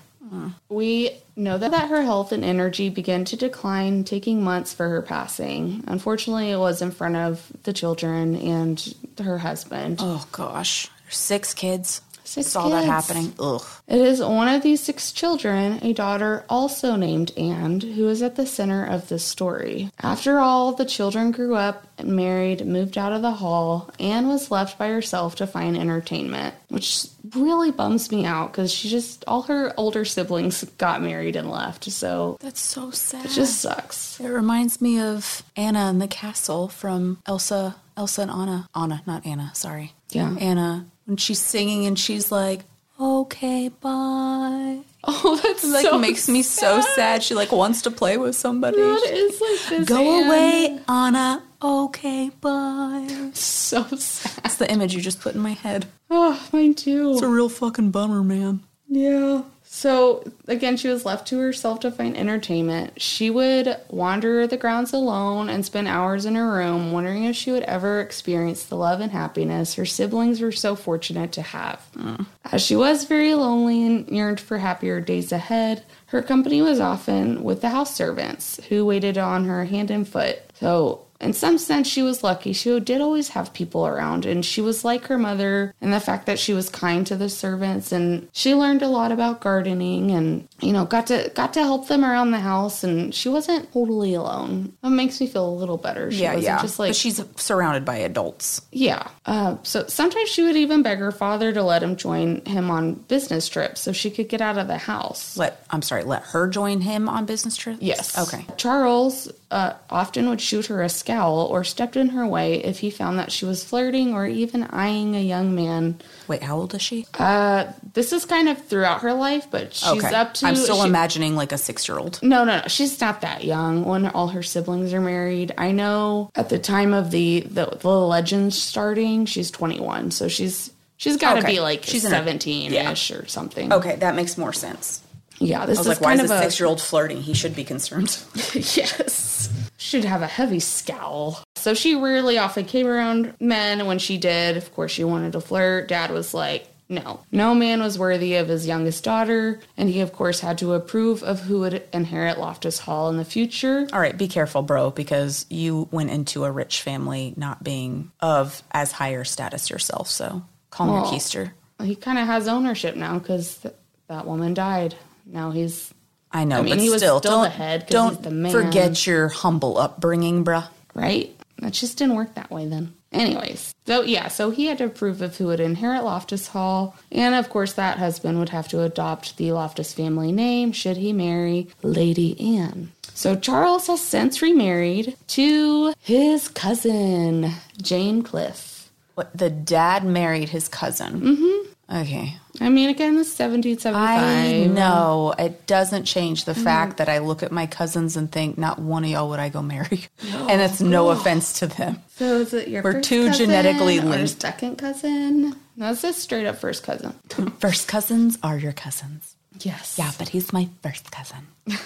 We 0.70 1.12
know 1.36 1.58
that, 1.58 1.72
that 1.72 1.90
her 1.90 2.02
health 2.02 2.32
and 2.32 2.44
energy 2.44 2.90
began 2.90 3.26
to 3.26 3.36
decline, 3.36 4.04
taking 4.04 4.44
months 4.44 4.74
for 4.74 4.90
her 4.90 5.02
passing. 5.02 5.84
Unfortunately, 5.88 6.50
it 6.50 6.58
was 6.58 6.82
in 6.82 6.92
front 6.92 7.16
of 7.16 7.52
the 7.64 7.74
children 7.74 8.36
and 8.36 8.96
her 9.22 9.38
husband. 9.38 9.98
Oh 10.00 10.26
gosh, 10.32 10.90
six 11.10 11.54
kids. 11.54 12.02
Six 12.26 12.48
Saw 12.50 12.70
that 12.70 12.82
kids. 12.84 12.88
happening. 12.92 13.34
Ugh. 13.40 13.62
It 13.88 14.00
is 14.02 14.22
one 14.22 14.48
of 14.48 14.64
these 14.64 14.82
six 14.82 15.12
children, 15.12 15.80
a 15.82 15.94
daughter 15.94 16.46
also 16.50 16.96
named 16.96 17.32
Anne, 17.38 17.82
who 17.82 18.08
is 18.08 18.22
at 18.22 18.36
the 18.36 18.46
center 18.48 18.86
of 18.86 19.10
this 19.10 19.24
story. 19.24 19.92
After 20.02 20.40
all, 20.40 20.72
the 20.74 20.86
children 20.86 21.32
grew 21.32 21.56
up, 21.56 21.86
married, 22.04 22.66
moved 22.66 22.98
out 22.98 23.12
of 23.14 23.22
the 23.22 23.32
hall. 23.34 23.92
Anne 24.00 24.28
was 24.28 24.50
left 24.52 24.78
by 24.80 24.88
herself 24.88 25.36
to 25.36 25.48
find 25.48 25.78
entertainment, 25.78 26.56
which 26.70 27.06
really 27.36 27.72
bums 27.72 28.12
me 28.12 28.26
out 28.26 28.52
because 28.52 28.72
she 28.72 28.90
just, 28.90 29.24
all 29.28 29.44
her 29.44 29.74
older 29.78 30.06
siblings 30.06 30.64
got 30.78 31.02
married 31.02 31.36
and 31.36 31.50
left. 31.52 31.84
So 31.92 32.38
That's 32.40 32.60
so 32.62 32.92
sad. 32.92 33.26
it 33.26 33.32
just 33.32 33.60
sucks. 33.60 34.20
It 34.20 34.30
reminds 34.30 34.82
me 34.82 35.00
of 35.00 35.44
Anna 35.56 35.90
in 35.90 36.00
the 36.00 36.08
castle 36.08 36.68
from 36.70 37.20
Elsa, 37.26 37.76
Elsa 37.98 38.22
and 38.24 38.32
Anna. 38.32 38.68
Anna, 38.76 39.02
not 39.06 39.26
Anna. 39.26 39.52
Sorry. 39.54 39.94
Yeah. 40.10 40.36
Anna 40.40 40.86
when 41.06 41.18
she's 41.18 41.40
singing 41.40 41.86
and 41.86 41.98
she's 41.98 42.32
like, 42.32 42.62
"Okay, 43.00 43.70
bye." 43.70 44.80
Oh, 45.06 45.38
that's 45.44 45.66
Like 45.66 45.86
so 45.86 45.98
makes 45.98 46.30
me 46.30 46.42
so 46.44 46.80
sad. 46.96 47.24
She 47.24 47.36
like 47.36 47.52
wants 47.52 47.82
to 47.82 47.92
play 47.92 48.16
with 48.16 48.38
somebody. 48.38 48.78
That 48.78 49.04
is 49.12 49.42
like 49.42 49.70
this. 49.80 49.90
Go 49.90 50.00
Anne. 50.00 50.28
away, 50.28 50.80
Anna. 50.88 51.44
Okay, 51.62 52.30
bye. 52.40 53.32
So 53.34 53.84
sad. 53.84 54.44
That's 54.44 54.56
the 54.56 54.72
image 54.72 54.96
you 54.96 55.02
just 55.02 55.20
put 55.20 55.36
in 55.36 55.42
my 55.42 55.52
head. 55.52 55.88
Oh, 56.10 56.42
mine 56.54 56.74
too. 56.74 57.12
It's 57.12 57.22
a 57.22 57.28
real 57.28 57.50
fucking 57.50 57.92
bummer, 57.92 58.24
man. 58.24 58.62
Yeah. 58.88 59.42
So 59.76 60.24
again, 60.48 60.78
she 60.78 60.88
was 60.88 61.04
left 61.04 61.28
to 61.30 61.40
herself 61.40 61.80
to 61.80 61.90
find 61.90 62.16
entertainment. 62.16 63.02
She 63.02 63.32
would 63.32 63.76
wander 63.90 64.46
the 64.46 64.56
grounds 64.56 64.94
alone 64.94 65.50
and 65.50 65.66
spend 65.66 65.88
hours 65.88 66.28
in 66.28 66.36
her 66.36 66.54
room, 66.54 66.92
wondering 66.92 67.24
if 67.24 67.36
she 67.36 67.52
would 67.52 67.64
ever 67.64 68.00
experience 68.00 68.66
the 68.66 68.76
love 68.76 69.02
and 69.02 69.12
happiness 69.12 69.74
her 69.74 69.86
siblings 69.86 70.42
were 70.42 70.52
so 70.52 70.76
fortunate 70.76 71.32
to 71.32 71.42
have. 71.42 71.82
Mm. 71.96 72.28
As 72.46 72.62
she 72.62 72.76
was 72.76 73.06
very 73.06 73.34
lonely 73.34 73.84
and 73.84 74.08
yearned 74.10 74.40
for 74.40 74.60
happier 74.60 75.02
days 75.02 75.32
ahead, 75.32 75.84
her 76.06 76.22
company 76.22 76.62
was 76.62 76.80
often 76.80 77.44
with 77.44 77.62
the 77.62 77.70
house 77.70 77.96
servants 77.96 78.64
who 78.70 78.86
waited 78.86 79.18
on 79.18 79.46
her 79.46 79.66
hand 79.66 79.90
and 79.90 80.08
foot. 80.08 80.40
So 80.60 81.04
in 81.24 81.34
some 81.34 81.58
sense, 81.58 81.88
she 81.88 82.02
was 82.04 82.24
lucky. 82.24 82.54
She 82.54 82.80
did 82.80 83.02
always 83.02 83.30
have 83.30 83.54
people 83.54 83.88
around, 83.88 84.26
and 84.26 84.46
she 84.46 84.62
was 84.62 84.84
like 84.86 85.06
her 85.06 85.18
mother 85.18 85.74
and 85.82 85.92
the 85.94 86.00
fact 86.00 86.26
that 86.26 86.38
she 86.40 86.54
was 86.54 86.70
kind 86.70 87.08
to 87.08 87.16
the 87.16 87.30
servants, 87.30 87.92
and 87.92 88.28
she 88.34 88.54
learned 88.54 88.82
a 88.82 88.88
lot 88.88 89.12
about 89.12 89.42
gardening, 89.42 90.12
and 90.12 90.48
you 90.62 90.74
know, 90.74 90.86
got 90.86 91.08
to 91.08 91.32
got 91.34 91.54
to 91.54 91.62
help 91.62 91.88
them 91.88 92.04
around 92.06 92.32
the 92.32 92.40
house. 92.40 92.84
And 92.84 93.14
she 93.16 93.30
wasn't 93.30 93.72
totally 93.74 94.14
alone. 94.14 94.74
It 94.84 94.90
makes 94.90 95.20
me 95.22 95.28
feel 95.28 95.48
a 95.48 95.56
little 95.56 95.78
better. 95.78 96.12
She 96.12 96.24
Yeah, 96.24 96.36
wasn't 96.36 96.44
yeah. 96.46 96.62
just 96.62 96.80
like 96.80 96.90
but 96.90 96.96
she's 96.96 97.22
surrounded 97.38 97.86
by 97.86 97.96
adults. 97.98 98.62
yeah. 98.72 99.08
Uh, 99.26 99.56
so 99.64 99.88
sometimes 99.88 100.30
she 100.30 100.44
would 100.44 100.58
even 100.58 100.84
beg 100.84 101.00
her 101.00 101.12
father 101.12 101.54
to 101.54 101.64
let 101.64 101.82
him 101.82 101.96
join 101.96 102.44
him 102.46 102.70
on 102.70 102.94
business 102.94 103.48
trips 103.48 103.80
so 103.80 103.92
she 103.94 104.12
could 104.12 104.28
get 104.28 104.42
out 104.42 104.58
of 104.58 104.68
the 104.68 104.78
house. 104.78 105.38
Let 105.38 105.66
I'm 105.70 105.82
sorry. 105.82 106.04
Let 106.04 106.24
her 106.24 106.48
join 106.48 106.82
him 106.82 107.08
on 107.08 107.26
business 107.26 107.56
trips. 107.56 107.82
Yes. 107.82 108.18
Okay. 108.18 108.46
Charles 108.58 109.32
uh, 109.54 109.76
often 109.92 110.28
would 110.30 110.42
shoot 110.42 110.66
her 110.66 110.82
a 110.82 110.90
scowl 110.90 111.46
or 111.46 111.64
stepped 111.64 111.96
in 111.96 112.10
her 112.10 112.26
way 112.26 112.56
if 112.64 112.80
he 112.80 112.90
found 112.90 113.20
that 113.20 113.32
she 113.32 113.46
was 113.46 113.64
flirting 113.64 114.16
or 114.16 114.26
even 114.26 114.64
eyeing 114.64 115.16
a 115.16 115.22
young 115.22 115.54
man. 115.54 116.00
Wait, 116.28 116.42
how 116.42 116.58
old 116.58 116.74
is 116.74 116.82
she? 116.82 117.06
Uh, 117.20 117.72
this 117.94 118.12
is 118.12 118.26
kind 118.26 118.50
of 118.50 118.66
throughout 118.66 119.02
her 119.02 119.14
life, 119.14 119.46
but 119.52 119.72
she's 119.76 120.04
okay. 120.04 120.16
up 120.16 120.34
to. 120.34 120.48
I'm 120.48 120.56
still 120.56 120.82
she- 120.82 120.88
imagining 120.88 121.36
like 121.36 121.52
a 121.52 121.60
six 121.60 121.88
year 121.88 122.00
old. 122.00 122.20
No, 122.24 122.44
no, 122.44 122.62
no. 122.62 122.64
She's 122.68 123.00
not 123.00 123.22
that 123.22 123.44
young 123.44 123.86
when 123.86 124.08
all 124.08 124.30
her 124.30 124.42
siblings 124.42 124.92
are 124.92 125.02
married. 125.02 125.54
I 125.56 125.72
know 125.72 126.32
at 126.34 126.50
the 126.50 126.58
time 126.58 126.92
of 126.92 127.12
the 127.12 127.42
the, 127.42 127.78
the 127.80 127.90
legends 127.90 128.60
starting, 128.60 129.28
she's 129.28 129.52
21, 129.52 130.10
so 130.10 130.28
she's 130.28 130.72
she's 130.98 131.18
got 131.18 131.36
to 131.36 131.40
Okay. 131.42 131.54
be 131.54 131.60
like 131.60 131.84
She's 131.84 132.04
17ish 132.04 133.22
or 133.22 133.28
something. 133.28 133.72
Okay, 133.72 133.98
that 133.98 134.16
makes 134.16 134.36
more 134.36 134.54
sense. 134.54 135.03
Yeah, 135.40 135.66
this 135.66 135.78
I 135.78 135.82
was 135.82 135.88
is 135.88 135.88
like, 135.88 136.02
why 136.02 136.12
kind 136.12 136.22
is 136.22 136.32
of 136.32 136.38
a 136.38 136.42
six 136.42 136.60
year 136.60 136.68
old 136.68 136.82
flirting? 136.82 137.22
He 137.22 137.34
should 137.34 137.56
be 137.56 137.64
concerned. 137.64 138.18
yes. 138.54 139.50
Should 139.78 140.06
have 140.06 140.22
a 140.22 140.28
heavy 140.28 140.60
scowl. 140.60 141.44
So 141.56 141.74
she 141.74 141.96
rarely 141.96 142.38
often 142.38 142.66
came 142.66 142.88
around 142.88 143.34
men. 143.40 143.86
When 143.86 144.00
she 144.00 144.18
did, 144.18 144.58
of 144.58 144.74
course, 144.74 144.92
she 144.92 145.04
wanted 145.04 145.34
to 145.34 145.42
flirt. 145.42 145.88
Dad 145.90 146.12
was 146.12 146.34
like, 146.34 146.68
No, 146.88 147.22
no 147.32 147.54
man 147.54 147.82
was 147.82 148.00
worthy 148.00 148.36
of 148.36 148.48
his 148.48 148.66
youngest 148.68 149.04
daughter, 149.04 149.60
and 149.76 149.90
he, 149.90 150.00
of 150.02 150.14
course, 150.14 150.40
had 150.40 150.58
to 150.60 150.74
approve 150.74 151.24
of 151.24 151.42
who 151.42 151.60
would 151.62 151.84
inherit 151.92 152.38
Loftus 152.40 152.80
Hall 152.80 153.10
in 153.10 153.18
the 153.18 153.26
future. 153.26 153.88
All 153.92 154.00
right, 154.00 154.18
be 154.18 154.28
careful, 154.28 154.62
bro, 154.62 154.92
because 154.92 155.46
you 155.50 155.88
went 155.92 156.12
into 156.12 156.46
a 156.46 156.52
rich 156.52 156.82
family 156.82 157.34
not 157.36 157.64
being 157.64 158.12
of 158.22 158.64
as 158.72 158.92
higher 158.94 159.24
status 159.24 159.70
yourself. 159.70 160.10
So 160.10 160.44
calm 160.70 160.90
your 160.90 161.04
keister. 161.06 161.52
He 161.82 161.96
kind 161.96 162.18
of 162.18 162.28
has 162.28 162.48
ownership 162.48 162.96
now 162.96 163.20
because 163.20 163.58
th- 163.58 163.74
that 164.08 164.26
woman 164.26 164.54
died. 164.54 164.96
Now 165.26 165.52
he's 165.52 165.94
I 166.32 166.46
know, 166.46 166.60
I 166.60 166.62
mean, 166.64 166.74
but 166.76 166.80
he 166.82 166.90
was 166.90 167.00
still, 167.02 167.20
still 167.20 167.32
don't, 167.32 167.44
the 167.44 167.50
head 167.50 167.82
'cause 167.82 167.90
don't 167.90 168.16
he's 168.16 168.24
the 168.24 168.32
man. 168.32 168.52
forget 168.52 169.06
your 169.06 169.28
humble 169.30 169.78
upbringing, 169.78 170.44
bruh. 170.44 170.68
right. 170.96 171.36
That 171.60 171.72
just 171.74 171.98
didn't 171.98 172.16
work 172.16 172.34
that 172.36 172.50
way 172.52 172.66
then. 172.66 172.94
Anyways, 173.12 173.74
so 173.86 174.02
yeah, 174.02 174.28
so 174.28 174.50
he 174.50 174.66
had 174.66 174.80
to 174.80 174.86
approve 174.86 175.22
of 175.22 175.38
who 175.38 175.46
would 175.46 175.60
inherit 175.60 176.04
Loftus 176.04 176.48
Hall, 176.48 176.96
and 177.12 177.36
of 177.36 177.48
course, 177.50 177.74
that 177.74 178.00
husband 178.00 178.40
would 178.40 178.50
have 178.50 178.68
to 178.70 178.82
adopt 178.82 179.38
the 179.38 179.52
Loftus 179.52 179.94
family 179.94 180.32
name 180.32 180.72
should 180.72 180.98
he 180.98 181.14
marry 181.14 181.68
Lady 181.84 182.58
Anne. 182.58 182.92
So 183.14 183.36
Charles 183.36 183.86
has 183.88 184.02
since 184.02 184.42
remarried 184.42 185.16
to 185.28 185.94
his 186.00 186.48
cousin 186.50 187.52
Jane 187.80 188.24
Cliffe. 188.24 188.90
What 189.14 189.38
the 189.38 189.52
dad 189.52 190.04
married 190.04 190.50
his 190.50 190.68
cousin. 190.68 191.22
Mm-hmm. 191.22 191.96
Okay. 192.02 192.38
I 192.62 192.70
mean, 192.70 192.90
again, 192.90 193.14
is 193.18 193.28
1775. 193.38 193.96
I 193.96 194.66
know 194.68 195.34
it 195.40 195.66
doesn't 195.66 196.06
change 196.06 196.46
Mm-hmm. 196.46 196.52
the 196.54 196.64
fact 196.64 196.98
that 196.98 197.10
I 197.10 197.18
look 197.20 197.42
at 197.44 197.52
my 197.52 197.66
cousins 197.66 198.16
and 198.16 198.32
think 198.32 198.58
not 198.58 198.78
one 198.80 199.04
of 199.04 199.10
y'all 199.10 199.30
would 199.30 199.40
I 199.40 199.50
go 199.50 199.62
marry, 199.62 200.06
and 200.32 200.62
it's 200.62 200.80
no 200.82 201.10
offense 201.10 201.54
to 201.60 201.68
them. 201.68 202.02
So 202.16 202.26
is 202.42 202.54
it 202.54 202.68
your 202.68 202.84
We're 202.84 203.02
cousin 203.02 203.34
genetically 203.34 204.00
linked. 204.00 204.42
second 204.42 204.78
cousin? 204.78 205.56
No, 205.76 205.92
it's 205.92 206.04
a 206.04 206.14
straight 206.14 206.46
up 206.46 206.58
first 206.58 206.84
cousin. 206.84 207.14
First 207.60 207.88
cousins 207.88 208.38
are 208.44 208.58
your 208.58 208.74
cousins. 208.74 209.36
Yes. 209.62 209.96
Yeah, 209.98 210.12
but 210.20 210.30
he's 210.30 210.54
my 210.54 210.70
first 210.84 211.12
cousin. 211.12 211.48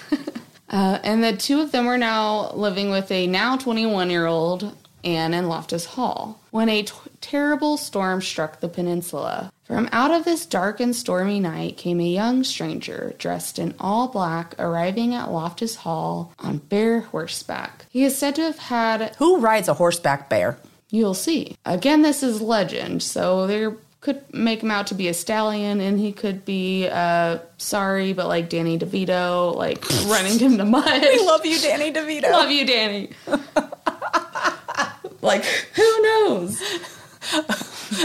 Uh, 0.70 0.98
and 1.02 1.24
the 1.24 1.34
two 1.34 1.62
of 1.62 1.72
them 1.72 1.86
were 1.86 1.96
now 1.96 2.50
living 2.52 2.90
with 2.90 3.10
a 3.10 3.26
now 3.26 3.56
21 3.56 4.10
year 4.10 4.26
old 4.26 4.76
Anne 5.02 5.32
in 5.32 5.48
Loftus 5.48 5.86
Hall 5.86 6.38
when 6.50 6.68
a 6.68 6.82
t- 6.82 6.92
terrible 7.22 7.78
storm 7.78 8.20
struck 8.20 8.60
the 8.60 8.68
peninsula. 8.68 9.50
From 9.68 9.88
out 9.92 10.10
of 10.10 10.24
this 10.24 10.46
dark 10.46 10.80
and 10.80 10.96
stormy 10.96 11.40
night 11.40 11.76
came 11.76 12.00
a 12.00 12.04
young 12.04 12.42
stranger 12.42 13.14
dressed 13.18 13.58
in 13.58 13.74
all 13.78 14.08
black, 14.08 14.54
arriving 14.58 15.14
at 15.14 15.30
Loftus 15.30 15.76
Hall 15.76 16.32
on 16.38 16.56
bare 16.56 17.00
horseback. 17.00 17.84
He 17.90 18.02
is 18.02 18.16
said 18.16 18.34
to 18.36 18.42
have 18.44 18.58
had 18.58 19.14
Who 19.16 19.40
rides 19.40 19.68
a 19.68 19.74
horseback 19.74 20.30
bear? 20.30 20.56
You'll 20.88 21.12
see. 21.12 21.54
Again, 21.66 22.00
this 22.00 22.22
is 22.22 22.40
legend, 22.40 23.02
so 23.02 23.46
there 23.46 23.76
could 24.00 24.22
make 24.32 24.62
him 24.62 24.70
out 24.70 24.86
to 24.86 24.94
be 24.94 25.06
a 25.08 25.12
stallion, 25.12 25.82
and 25.82 26.00
he 26.00 26.12
could 26.12 26.46
be 26.46 26.88
uh 26.88 27.36
sorry, 27.58 28.14
but 28.14 28.26
like 28.26 28.48
Danny 28.48 28.78
DeVito, 28.78 29.54
like 29.54 29.84
running 30.06 30.38
him 30.38 30.56
the 30.56 30.64
mud. 30.64 30.86
love 30.86 31.44
you, 31.44 31.60
Danny 31.60 31.92
DeVito. 31.92 32.30
Love 32.30 32.50
you, 32.50 32.64
Danny. 32.66 33.10
like 35.20 35.44
who 35.44 36.02
knows? 36.02 36.58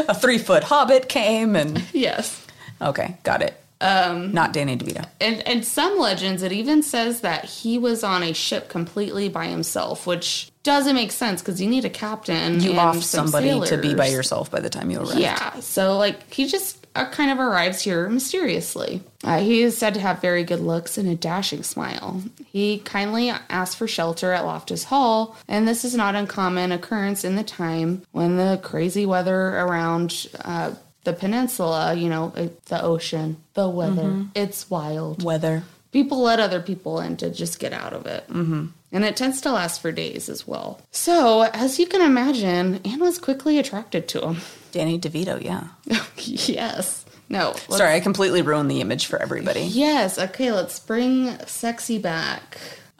A 0.08 0.13
three 0.13 0.38
foot 0.38 0.63
hobbit 0.63 1.10
came 1.10 1.56
and 1.56 1.84
Yes. 1.93 2.45
okay, 2.82 3.17
got 3.23 3.41
it. 3.41 3.60
Um, 3.82 4.32
not 4.32 4.54
Danny 4.54 4.78
DeVito. 4.78 5.06
And 5.19 5.45
and 5.45 5.65
some 5.65 5.99
legends 5.99 6.41
it 6.41 6.54
even 6.54 6.84
says 6.84 7.19
that 7.21 7.43
he 7.43 7.78
was 7.78 8.02
on 8.02 8.23
a 8.23 8.32
ship 8.32 8.69
completely 8.69 9.28
by 9.28 9.47
himself, 9.47 10.08
which 10.08 10.49
doesn't 10.63 10.95
make 10.95 11.12
sense 11.12 11.41
because 11.41 11.62
you 11.62 11.67
need 11.69 11.84
a 11.84 11.89
captain. 11.89 12.62
You 12.62 12.71
lost 12.73 13.10
some 13.12 13.28
somebody 13.28 13.60
to 13.67 13.78
be 13.78 13.93
by 13.93 14.08
yourself 14.08 14.49
by 14.49 14.62
the 14.62 14.69
time 14.69 14.89
you 14.89 14.99
arrived. 14.99 15.19
Yeah, 15.19 15.60
so 15.60 15.97
like 15.97 16.32
he 16.32 16.47
just 16.47 16.83
uh, 16.95 17.10
kind 17.10 17.32
of 17.32 17.39
arrives 17.39 17.82
here 17.82 18.08
mysteriously. 18.10 19.01
Uh, 19.23 19.39
he 19.39 19.62
is 19.62 19.77
said 19.77 19.93
to 19.93 19.99
have 19.99 20.21
very 20.21 20.43
good 20.43 20.60
looks 20.60 20.97
and 20.97 21.08
a 21.10 21.15
dashing 21.15 21.63
smile. 21.63 22.21
He 22.45 22.79
kindly 22.79 23.29
asks 23.49 23.75
for 23.75 23.88
shelter 23.88 24.32
at 24.32 24.45
Loftus 24.45 24.86
Hall, 24.86 25.36
and 25.47 25.67
this 25.67 25.84
is 25.84 25.95
not 25.95 26.15
uncommon 26.15 26.71
occurrence 26.71 27.23
in 27.23 27.36
the 27.36 27.43
time 27.43 28.03
when 28.12 28.38
the 28.38 28.60
crazy 28.62 29.06
weather 29.06 29.58
around 29.58 30.27
uh, 30.43 30.73
the 31.03 31.13
peninsula, 31.13 31.93
you 31.93 32.10
know, 32.10 32.29
the 32.65 32.82
ocean, 32.82 33.38
the 33.53 33.67
weather, 33.67 34.25
it's 34.36 34.69
wild. 34.69 35.23
Weather. 35.23 35.63
People 35.91 36.21
let 36.21 36.39
other 36.39 36.62
people 36.62 36.99
in 36.99 37.17
to 37.17 37.29
just 37.29 37.60
get 37.60 37.71
out 37.73 37.93
of 37.93 38.08
it. 38.08 38.27
Mm-hmm. 38.27 38.67
And 38.91 39.03
it 39.03 39.15
tends 39.15 39.41
to 39.41 39.51
last 39.51 39.82
for 39.82 39.91
days 39.91 40.29
as 40.29 40.47
well. 40.47 40.79
So, 40.91 41.41
as 41.41 41.79
you 41.79 41.88
can 41.88 42.01
imagine, 42.01 42.79
Anne 42.86 42.99
was 42.99 43.17
quickly 43.17 43.58
attracted 43.58 44.08
to 44.10 44.21
him. 44.21 44.38
Danny 44.74 45.00
DeVito, 45.00 45.42
yeah. 45.42 45.68
yes. 46.18 47.06
No. 47.30 47.54
Sorry, 47.70 47.94
I 47.96 48.00
completely 48.02 48.42
ruined 48.42 48.70
the 48.70 48.82
image 48.82 49.06
for 49.06 49.22
everybody. 49.22 49.62
Yes. 49.62 50.20
Okay, 50.20 50.52
let's 50.52 50.80
bring 50.80 51.38
sexy 51.46 52.00
back. 52.00 52.58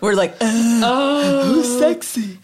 We're 0.00 0.14
like, 0.14 0.32
"Ugh, 0.40 0.82
Oh, 0.84 1.42
who's 1.54 1.78
sexy? 1.78 2.38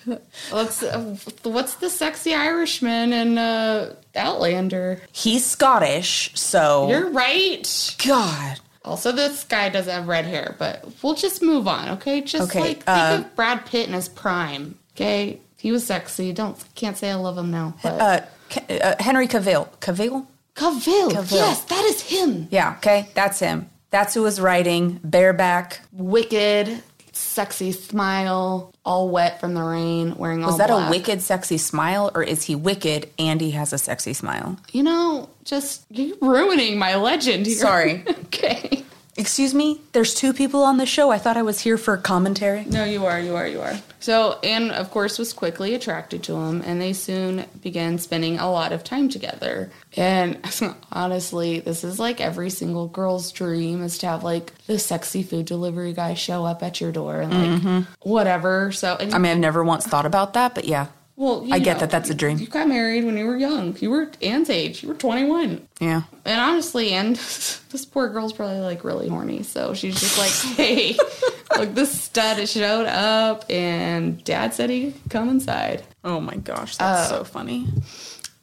let's. 0.53 0.83
Uh, 0.83 1.17
what's 1.43 1.75
the 1.77 1.91
sexy 1.91 2.35
Irishman 2.35 3.13
in 3.13 3.37
uh, 3.39 3.95
Outlander? 4.17 5.03
He's 5.13 5.45
Scottish, 5.45 6.31
so 6.35 6.89
You're 6.89 7.11
right. 7.11 7.97
God. 8.07 8.59
Also, 8.85 9.13
this 9.13 9.45
guy 9.45 9.69
doesn't 9.69 9.93
have 9.93 10.09
red 10.09 10.25
hair, 10.25 10.57
but 10.59 10.85
we'll 11.03 11.15
just 11.15 11.43
move 11.43 11.69
on, 11.69 11.91
okay? 11.91 12.21
Just 12.23 12.51
Okay, 12.51 12.61
like 12.61 12.77
think 12.85 12.89
uh, 12.89 13.19
of 13.21 13.37
Brad 13.37 13.65
Pitt 13.67 13.87
in 13.87 13.93
his 13.95 14.09
prime, 14.09 14.77
okay? 14.97 15.39
He 15.63 15.71
was 15.71 15.87
sexy. 15.87 16.33
Don't 16.33 16.57
can't 16.75 16.97
say 16.99 17.09
I 17.13 17.15
love 17.15 17.39
him 17.39 17.53
now, 17.53 17.75
but 17.85 18.01
Uh, 18.01 18.61
uh, 18.83 18.95
Henry 18.99 19.29
Cavill. 19.29 19.69
Cavill? 19.81 20.27
Cavill, 20.57 21.11
Cavill. 21.13 21.33
yes, 21.37 21.63
that 21.65 21.85
is 21.85 22.01
him. 22.03 22.49
Yeah, 22.51 22.75
okay, 22.79 23.09
that's 23.15 23.39
him. 23.39 23.71
That's 23.91 24.13
who 24.13 24.23
was 24.23 24.41
writing 24.41 24.99
bareback. 25.05 25.81
Wicked, 25.93 26.83
sexy 27.13 27.71
smile, 27.71 28.75
all 28.85 29.09
wet 29.09 29.39
from 29.39 29.55
the 29.55 29.63
rain, 29.63 30.17
wearing 30.17 30.43
all 30.43 30.49
Was 30.51 30.59
that 30.59 30.69
black. 30.69 30.89
a 30.89 30.91
wicked, 30.91 31.23
sexy 31.23 31.59
smile, 31.59 32.11
or 32.15 32.25
is 32.25 32.43
he 32.43 32.57
wicked 32.57 33.09
and 33.19 33.41
he 33.41 33.53
has 33.53 33.73
a 33.73 33.79
sexy 33.79 34.15
smile? 34.15 34.59
You 34.73 34.83
know, 34.83 35.31
just 35.45 35.85
you're 35.91 36.17
ruining 36.21 36.77
my 36.77 36.97
legend 36.97 37.47
here. 37.47 37.55
Sorry. 37.55 38.03
okay. 38.27 38.85
Excuse 39.15 39.53
me? 39.53 39.79
There's 39.93 40.15
two 40.15 40.33
people 40.33 40.63
on 40.63 40.79
the 40.79 40.87
show. 40.87 41.11
I 41.11 41.19
thought 41.19 41.37
I 41.37 41.43
was 41.43 41.61
here 41.61 41.77
for 41.77 41.99
commentary. 41.99 42.65
No, 42.65 42.85
you 42.85 43.05
are, 43.05 43.21
you 43.21 43.37
are, 43.37 43.47
you 43.47 43.61
are. 43.61 43.79
So, 44.01 44.39
Anne, 44.43 44.71
of 44.71 44.91
course, 44.91 45.19
was 45.19 45.35
quickly 45.35 45.75
attracted 45.75 46.23
to 46.25 46.37
him, 46.37 46.63
and 46.65 46.81
they 46.81 46.95
soon 46.95 47.45
began 47.61 47.99
spending 47.99 48.39
a 48.39 48.51
lot 48.51 48.73
of 48.73 48.85
time 48.85 49.11
together. 49.11 49.71
And 49.97 50.41
honestly, 50.93 51.61
this 51.61 51.85
is 51.85 51.99
like 51.99 52.23
every 52.23 52.49
single 52.49 52.89
girl's 52.89 53.33
dream 53.33 53.83
is 53.83 53.99
to 53.99 54.07
have 54.07 54.25
like 54.25 54.55
the 54.67 54.79
sexy 54.79 55.23
food 55.23 55.45
delivery 55.45 55.93
guy 55.93 56.15
show 56.15 56.47
up 56.47 56.63
at 56.63 56.81
your 56.81 56.91
door 56.91 57.21
and 57.21 57.35
like 57.35 57.61
mm-hmm. 57.61 57.81
whatever. 58.01 58.73
So, 58.73 58.97
and, 58.99 59.13
I 59.13 59.19
mean, 59.19 59.33
I've 59.33 59.39
never 59.39 59.63
once 59.63 59.87
thought 59.87 60.07
about 60.07 60.33
that, 60.35 60.55
but 60.55 60.65
yeah. 60.65 60.87
Well, 61.17 61.45
you 61.45 61.53
I 61.55 61.59
get 61.59 61.75
know, 61.75 61.81
that 61.81 61.91
that's 61.91 62.11
a 62.11 62.15
dream. 62.15 62.39
You 62.39 62.47
got 62.47 62.69
married 62.69 63.05
when 63.05 63.17
you 63.17 63.27
were 63.27 63.37
young. 63.37 63.77
You 63.79 63.91
were 63.91 64.11
Anne's 64.23 64.49
age. 64.49 64.83
You 64.83 64.89
were 64.89 64.95
21. 64.95 65.67
Yeah. 65.81 66.03
And 66.25 66.41
honestly, 66.41 66.93
and 66.93 67.17
this 67.17 67.85
poor 67.85 68.09
girl's 68.09 68.33
probably 68.33 68.61
like 68.61 68.83
really 68.83 69.09
horny. 69.09 69.43
So 69.43 69.75
she's 69.75 70.01
just 70.01 70.19
like, 70.19 70.31
hey, 70.57 70.97
look, 71.59 71.75
this 71.75 72.01
stud 72.01 72.49
showed 72.49 72.87
up 72.87 73.45
and 73.51 74.23
dad 74.25 74.55
said 74.55 74.71
he 74.71 74.93
could 74.93 75.11
come 75.11 75.29
inside. 75.29 75.85
Oh 76.03 76.19
my 76.19 76.37
gosh, 76.37 76.77
that's 76.77 77.11
uh, 77.13 77.19
so 77.19 77.25
funny. 77.25 77.69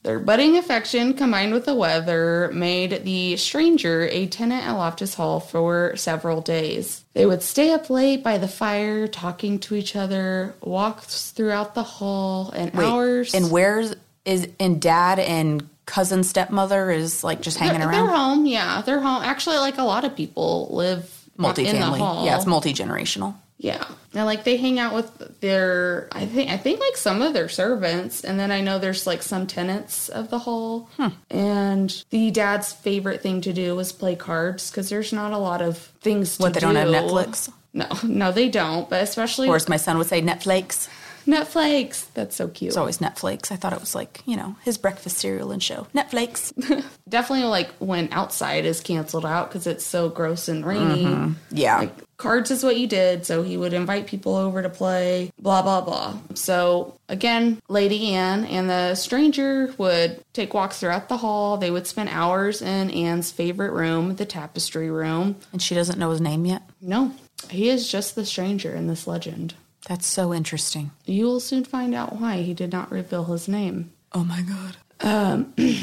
Their 0.10 0.18
budding 0.18 0.58
affection 0.58 1.14
combined 1.14 1.54
with 1.54 1.66
the 1.66 1.76
weather 1.76 2.50
made 2.52 3.06
the 3.06 3.38
stranger 3.38 4.10
a 4.12 4.26
tenant 4.26 4.66
at 4.66 4.72
Loftus 4.72 5.14
Hall 5.14 5.40
for 5.40 5.96
several 5.98 6.42
days. 6.42 7.06
They 7.14 7.28
would 7.28 7.44
stay 7.44 7.74
up 7.74 7.92
late 7.92 8.24
by 8.24 8.40
the 8.40 8.48
fire, 8.48 9.08
talking 9.08 9.60
to 9.60 9.76
each 9.76 9.96
other, 9.96 10.56
walks 10.62 11.30
throughout 11.30 11.76
the 11.76 11.84
hall, 11.84 12.50
and 12.50 12.74
Wait, 12.74 12.84
hours. 12.84 13.36
And 13.36 13.52
where's 13.52 13.94
is 14.26 14.50
and 14.60 14.82
dad 14.82 15.20
and 15.20 15.70
cousin 15.86 16.24
stepmother 16.24 16.90
is 16.90 17.24
like 17.24 17.42
just 17.42 17.60
hanging 17.60 17.80
they're, 17.80 17.92
they're 17.92 18.08
home, 18.08 18.48
yeah, 18.48 18.82
they're 18.82 19.02
home. 19.02 19.22
Actually, 19.22 19.58
like 19.58 19.78
a 19.78 19.84
lot 19.84 20.06
of 20.06 20.16
people 20.16 20.70
live 20.72 21.04
in 21.38 21.44
the 21.44 21.50
Multifamily. 21.50 22.00
hall. 22.00 22.26
Yeah, 22.26 22.36
it's 22.36 22.48
multi 22.48 22.74
generational. 22.74 23.36
Yeah. 23.62 23.84
And 24.14 24.26
like 24.26 24.46
they 24.46 24.56
hang 24.56 24.80
out 24.80 24.94
with 24.96 25.40
their 25.42 26.08
I 26.14 26.26
think 26.26 26.50
I 26.50 26.56
think 26.58 26.80
like 26.80 26.96
some 26.96 27.22
of 27.22 27.34
their 27.34 27.50
servants 27.50 28.24
and 28.24 28.40
then 28.40 28.52
I 28.52 28.62
know 28.62 28.80
there's 28.80 29.06
like 29.06 29.22
some 29.22 29.46
tenants 29.48 30.08
of 30.10 30.30
the 30.30 30.40
hall. 30.40 30.90
Hmm. 30.96 31.10
And 31.30 32.04
the 32.10 32.32
dad's 32.32 32.72
favorite 32.72 33.22
thing 33.22 33.42
to 33.42 33.52
do 33.54 33.76
was 33.76 33.92
play 33.92 34.16
cards 34.16 34.72
cuz 34.72 34.90
there's 34.90 35.12
not 35.12 35.34
a 35.34 35.38
lot 35.38 35.62
of 35.62 35.78
things 36.02 36.38
to 36.38 36.44
What 36.44 36.54
they 36.54 36.62
do. 36.62 36.68
don't 36.68 36.76
have 36.78 36.88
Netflix? 36.88 37.50
No, 37.74 37.88
no 38.04 38.32
they 38.32 38.48
don't, 38.50 38.90
but 38.90 39.02
Or 39.02 39.04
especially 39.04 39.50
as 39.50 39.68
my 39.70 39.78
son 39.78 39.98
would 39.98 40.08
say, 40.08 40.22
Netflix. 40.22 40.88
Netflix. 41.30 42.06
That's 42.14 42.36
so 42.36 42.48
cute. 42.48 42.70
It's 42.70 42.78
always 42.78 42.98
Netflix. 43.00 43.52
I 43.52 43.56
thought 43.56 43.74
it 43.74 43.80
was 43.80 43.96
like, 43.96 44.22
you 44.26 44.36
know, 44.36 44.56
his 44.64 44.78
breakfast 44.78 45.18
cereal 45.18 45.52
and 45.52 45.62
show. 45.62 45.88
Netflix. 45.96 46.54
Definitely 47.10 47.48
like 47.48 47.72
when 47.80 48.10
outside 48.12 48.66
is 48.66 48.82
canceled 48.82 49.26
out 49.26 49.50
because 49.50 49.68
it's 49.68 49.86
so 49.86 50.10
gross 50.10 50.48
and 50.48 50.66
rainy. 50.66 51.06
Mm-hmm. 51.06 51.34
Yeah. 51.52 51.80
Like 51.80 52.18
cards 52.18 52.52
is 52.52 52.64
what 52.64 52.78
you 52.78 52.86
did, 52.88 53.26
so 53.26 53.44
he 53.44 53.58
would 53.58 53.74
invite 53.74 54.08
people 54.08 54.36
over 54.36 54.62
to 54.62 54.70
play, 54.70 55.32
blah 55.40 55.62
blah 55.62 55.82
blah. 55.82 56.18
So 56.36 56.96
again, 57.08 57.62
Lady 57.70 58.14
Anne 58.14 58.46
and 58.46 58.70
the 58.70 58.96
stranger 58.96 59.74
would 59.78 60.22
take 60.34 60.54
walks 60.54 60.80
throughout 60.80 61.10
the 61.10 61.18
hall. 61.18 61.58
They 61.58 61.72
would 61.72 61.88
spend 61.88 62.10
hours 62.10 62.62
in 62.62 62.92
Anne's 62.92 63.32
favorite 63.32 63.72
room, 63.72 64.16
the 64.16 64.26
tapestry 64.26 64.92
room. 64.92 65.38
and 65.52 65.62
she 65.62 65.76
doesn't 65.76 65.98
know 65.98 66.12
his 66.12 66.22
name 66.22 66.46
yet. 66.46 66.62
No, 66.82 67.14
he 67.50 67.70
is 67.70 67.90
just 67.90 68.16
the 68.16 68.26
stranger 68.26 68.76
in 68.76 68.88
this 68.88 69.08
legend. 69.08 69.54
That's 69.88 70.06
so 70.08 70.34
interesting. 70.34 70.92
You 71.06 71.26
will 71.26 71.40
soon 71.40 71.64
find 71.64 71.96
out 71.96 72.20
why 72.20 72.38
he 72.42 72.54
did 72.54 72.72
not 72.72 72.92
reveal 72.92 73.24
his 73.26 73.48
name. 73.48 73.92
Oh 74.14 74.24
my 74.24 74.42
God. 74.42 75.56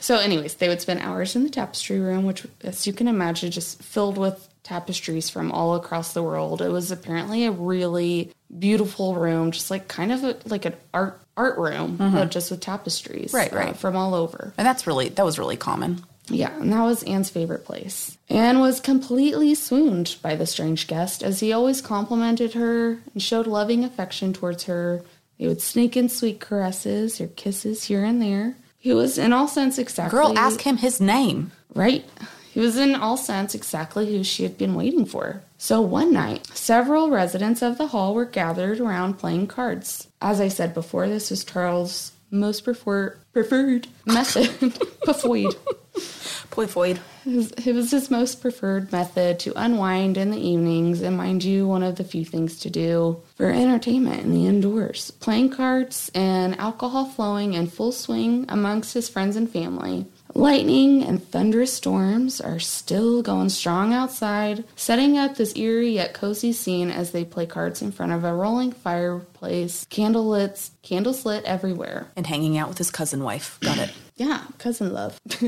So, 0.00 0.16
anyways, 0.16 0.54
they 0.54 0.68
would 0.68 0.80
spend 0.80 1.00
hours 1.00 1.34
in 1.34 1.42
the 1.42 1.50
tapestry 1.50 1.98
room, 1.98 2.24
which, 2.24 2.46
as 2.62 2.86
you 2.86 2.92
can 2.92 3.08
imagine, 3.08 3.50
just 3.50 3.82
filled 3.82 4.16
with 4.16 4.48
tapestries 4.62 5.28
from 5.28 5.50
all 5.50 5.74
across 5.74 6.12
the 6.12 6.22
world. 6.22 6.62
It 6.62 6.68
was 6.68 6.92
apparently 6.92 7.44
a 7.46 7.50
really 7.50 8.30
beautiful 8.56 9.16
room, 9.16 9.50
just 9.50 9.72
like 9.72 9.88
kind 9.88 10.12
of 10.12 10.22
a, 10.22 10.36
like 10.44 10.64
an 10.66 10.74
art 10.94 11.20
art 11.36 11.58
room, 11.58 11.96
but 11.96 12.30
just 12.30 12.50
with 12.52 12.60
tapestries, 12.60 13.32
Right, 13.32 13.52
uh, 13.52 13.56
right. 13.56 13.76
from 13.76 13.96
all 13.96 14.14
over. 14.14 14.52
And 14.56 14.64
that's 14.66 14.86
really, 14.86 15.08
that 15.10 15.24
was 15.24 15.36
really 15.38 15.56
common. 15.56 16.04
Yeah, 16.30 16.54
and 16.60 16.72
that 16.72 16.82
was 16.82 17.02
Anne's 17.04 17.30
favorite 17.30 17.64
place. 17.64 18.18
Anne 18.28 18.60
was 18.60 18.80
completely 18.80 19.54
swooned 19.54 20.16
by 20.22 20.36
the 20.36 20.46
strange 20.46 20.86
guest, 20.86 21.22
as 21.22 21.40
he 21.40 21.52
always 21.52 21.80
complimented 21.80 22.54
her 22.54 22.98
and 23.12 23.22
showed 23.22 23.46
loving 23.46 23.84
affection 23.84 24.32
towards 24.32 24.64
her. 24.64 25.02
They 25.38 25.46
would 25.46 25.62
sneak 25.62 25.96
in 25.96 26.08
sweet 26.08 26.40
caresses 26.40 27.20
or 27.20 27.28
kisses 27.28 27.84
here 27.84 28.04
and 28.04 28.20
there. 28.20 28.56
He 28.78 28.92
was, 28.92 29.18
in 29.18 29.32
all 29.32 29.48
sense, 29.48 29.78
exactly 29.78 30.18
Girl, 30.18 30.38
ask 30.38 30.60
him 30.60 30.76
his 30.78 31.00
name. 31.00 31.52
Right. 31.74 32.04
He 32.52 32.60
was 32.60 32.76
in 32.76 32.94
all 32.94 33.16
sense 33.16 33.54
exactly 33.54 34.10
who 34.10 34.24
she 34.24 34.42
had 34.42 34.58
been 34.58 34.74
waiting 34.74 35.04
for. 35.04 35.42
So 35.58 35.80
one 35.80 36.12
night, 36.12 36.46
several 36.48 37.10
residents 37.10 37.62
of 37.62 37.78
the 37.78 37.88
hall 37.88 38.14
were 38.14 38.24
gathered 38.24 38.80
around 38.80 39.14
playing 39.14 39.48
cards. 39.48 40.08
As 40.20 40.40
I 40.40 40.48
said 40.48 40.74
before, 40.74 41.08
this 41.08 41.30
was 41.30 41.44
Charles' 41.44 42.12
most 42.30 42.64
prefer- 42.64 43.16
preferred 43.32 43.86
method. 44.06 44.50
Preferred. 45.04 45.54
Poifoid. 46.50 46.98
It 47.26 47.36
was, 47.36 47.50
it 47.52 47.74
was 47.74 47.90
his 47.90 48.10
most 48.10 48.40
preferred 48.40 48.90
method 48.90 49.38
to 49.40 49.52
unwind 49.56 50.16
in 50.16 50.30
the 50.30 50.40
evenings, 50.40 51.02
and 51.02 51.16
mind 51.16 51.44
you, 51.44 51.66
one 51.66 51.82
of 51.82 51.96
the 51.96 52.04
few 52.04 52.24
things 52.24 52.58
to 52.60 52.70
do 52.70 53.20
for 53.36 53.50
entertainment 53.50 54.22
in 54.22 54.32
the 54.32 54.46
indoors. 54.46 55.10
Playing 55.10 55.50
cards 55.50 56.10
and 56.14 56.58
alcohol 56.58 57.06
flowing 57.06 57.54
in 57.54 57.66
full 57.66 57.92
swing 57.92 58.46
amongst 58.48 58.94
his 58.94 59.08
friends 59.08 59.36
and 59.36 59.50
family. 59.50 60.06
Lightning 60.34 61.02
and 61.02 61.26
thunderous 61.26 61.72
storms 61.72 62.40
are 62.40 62.60
still 62.60 63.22
going 63.22 63.48
strong 63.48 63.92
outside, 63.92 64.64
setting 64.76 65.18
up 65.18 65.34
this 65.34 65.56
eerie 65.56 65.94
yet 65.94 66.14
cozy 66.14 66.52
scene 66.52 66.90
as 66.90 67.12
they 67.12 67.24
play 67.24 67.46
cards 67.46 67.82
in 67.82 67.92
front 67.92 68.12
of 68.12 68.24
a 68.24 68.34
rolling 68.34 68.72
fireplace, 68.72 69.86
candlelits, 69.90 70.70
candles 70.82 71.24
lit 71.24 71.44
everywhere. 71.44 72.08
And 72.14 72.26
hanging 72.26 72.56
out 72.56 72.68
with 72.68 72.78
his 72.78 72.90
cousin 72.90 73.24
wife. 73.24 73.58
Got 73.60 73.78
it. 73.78 73.92
Yeah, 74.18 74.42
cousin 74.58 74.92
love. 74.92 75.18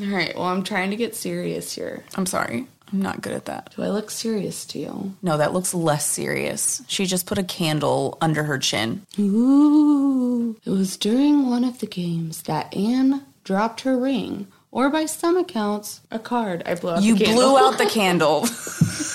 All 0.00 0.06
right, 0.06 0.34
well, 0.36 0.44
I'm 0.46 0.62
trying 0.62 0.90
to 0.90 0.96
get 0.96 1.14
serious 1.16 1.72
here. 1.74 2.04
I'm 2.14 2.26
sorry. 2.26 2.66
I'm 2.92 3.02
not 3.02 3.20
good 3.20 3.32
at 3.34 3.44
that. 3.46 3.74
Do 3.76 3.82
I 3.82 3.88
look 3.90 4.10
serious 4.10 4.64
to 4.66 4.78
you? 4.78 5.14
No, 5.22 5.36
that 5.36 5.52
looks 5.52 5.74
less 5.74 6.06
serious. 6.06 6.82
She 6.88 7.04
just 7.04 7.26
put 7.26 7.36
a 7.36 7.42
candle 7.42 8.16
under 8.20 8.44
her 8.44 8.58
chin. 8.58 9.02
Ooh. 9.18 10.56
It 10.64 10.70
was 10.70 10.96
during 10.96 11.50
one 11.50 11.64
of 11.64 11.80
the 11.80 11.86
games 11.86 12.42
that 12.42 12.74
Anne 12.74 13.24
dropped 13.44 13.80
her 13.82 13.98
ring, 13.98 14.46
or 14.70 14.88
by 14.88 15.04
some 15.06 15.36
accounts, 15.36 16.00
a 16.10 16.18
card. 16.18 16.62
I 16.64 16.76
blew 16.76 16.92
out 16.92 17.02
You 17.02 17.14
the 17.16 17.24
candle. 17.26 17.44
blew 17.50 17.58
out 17.58 17.76
the 17.78 17.86
candle. 17.86 18.46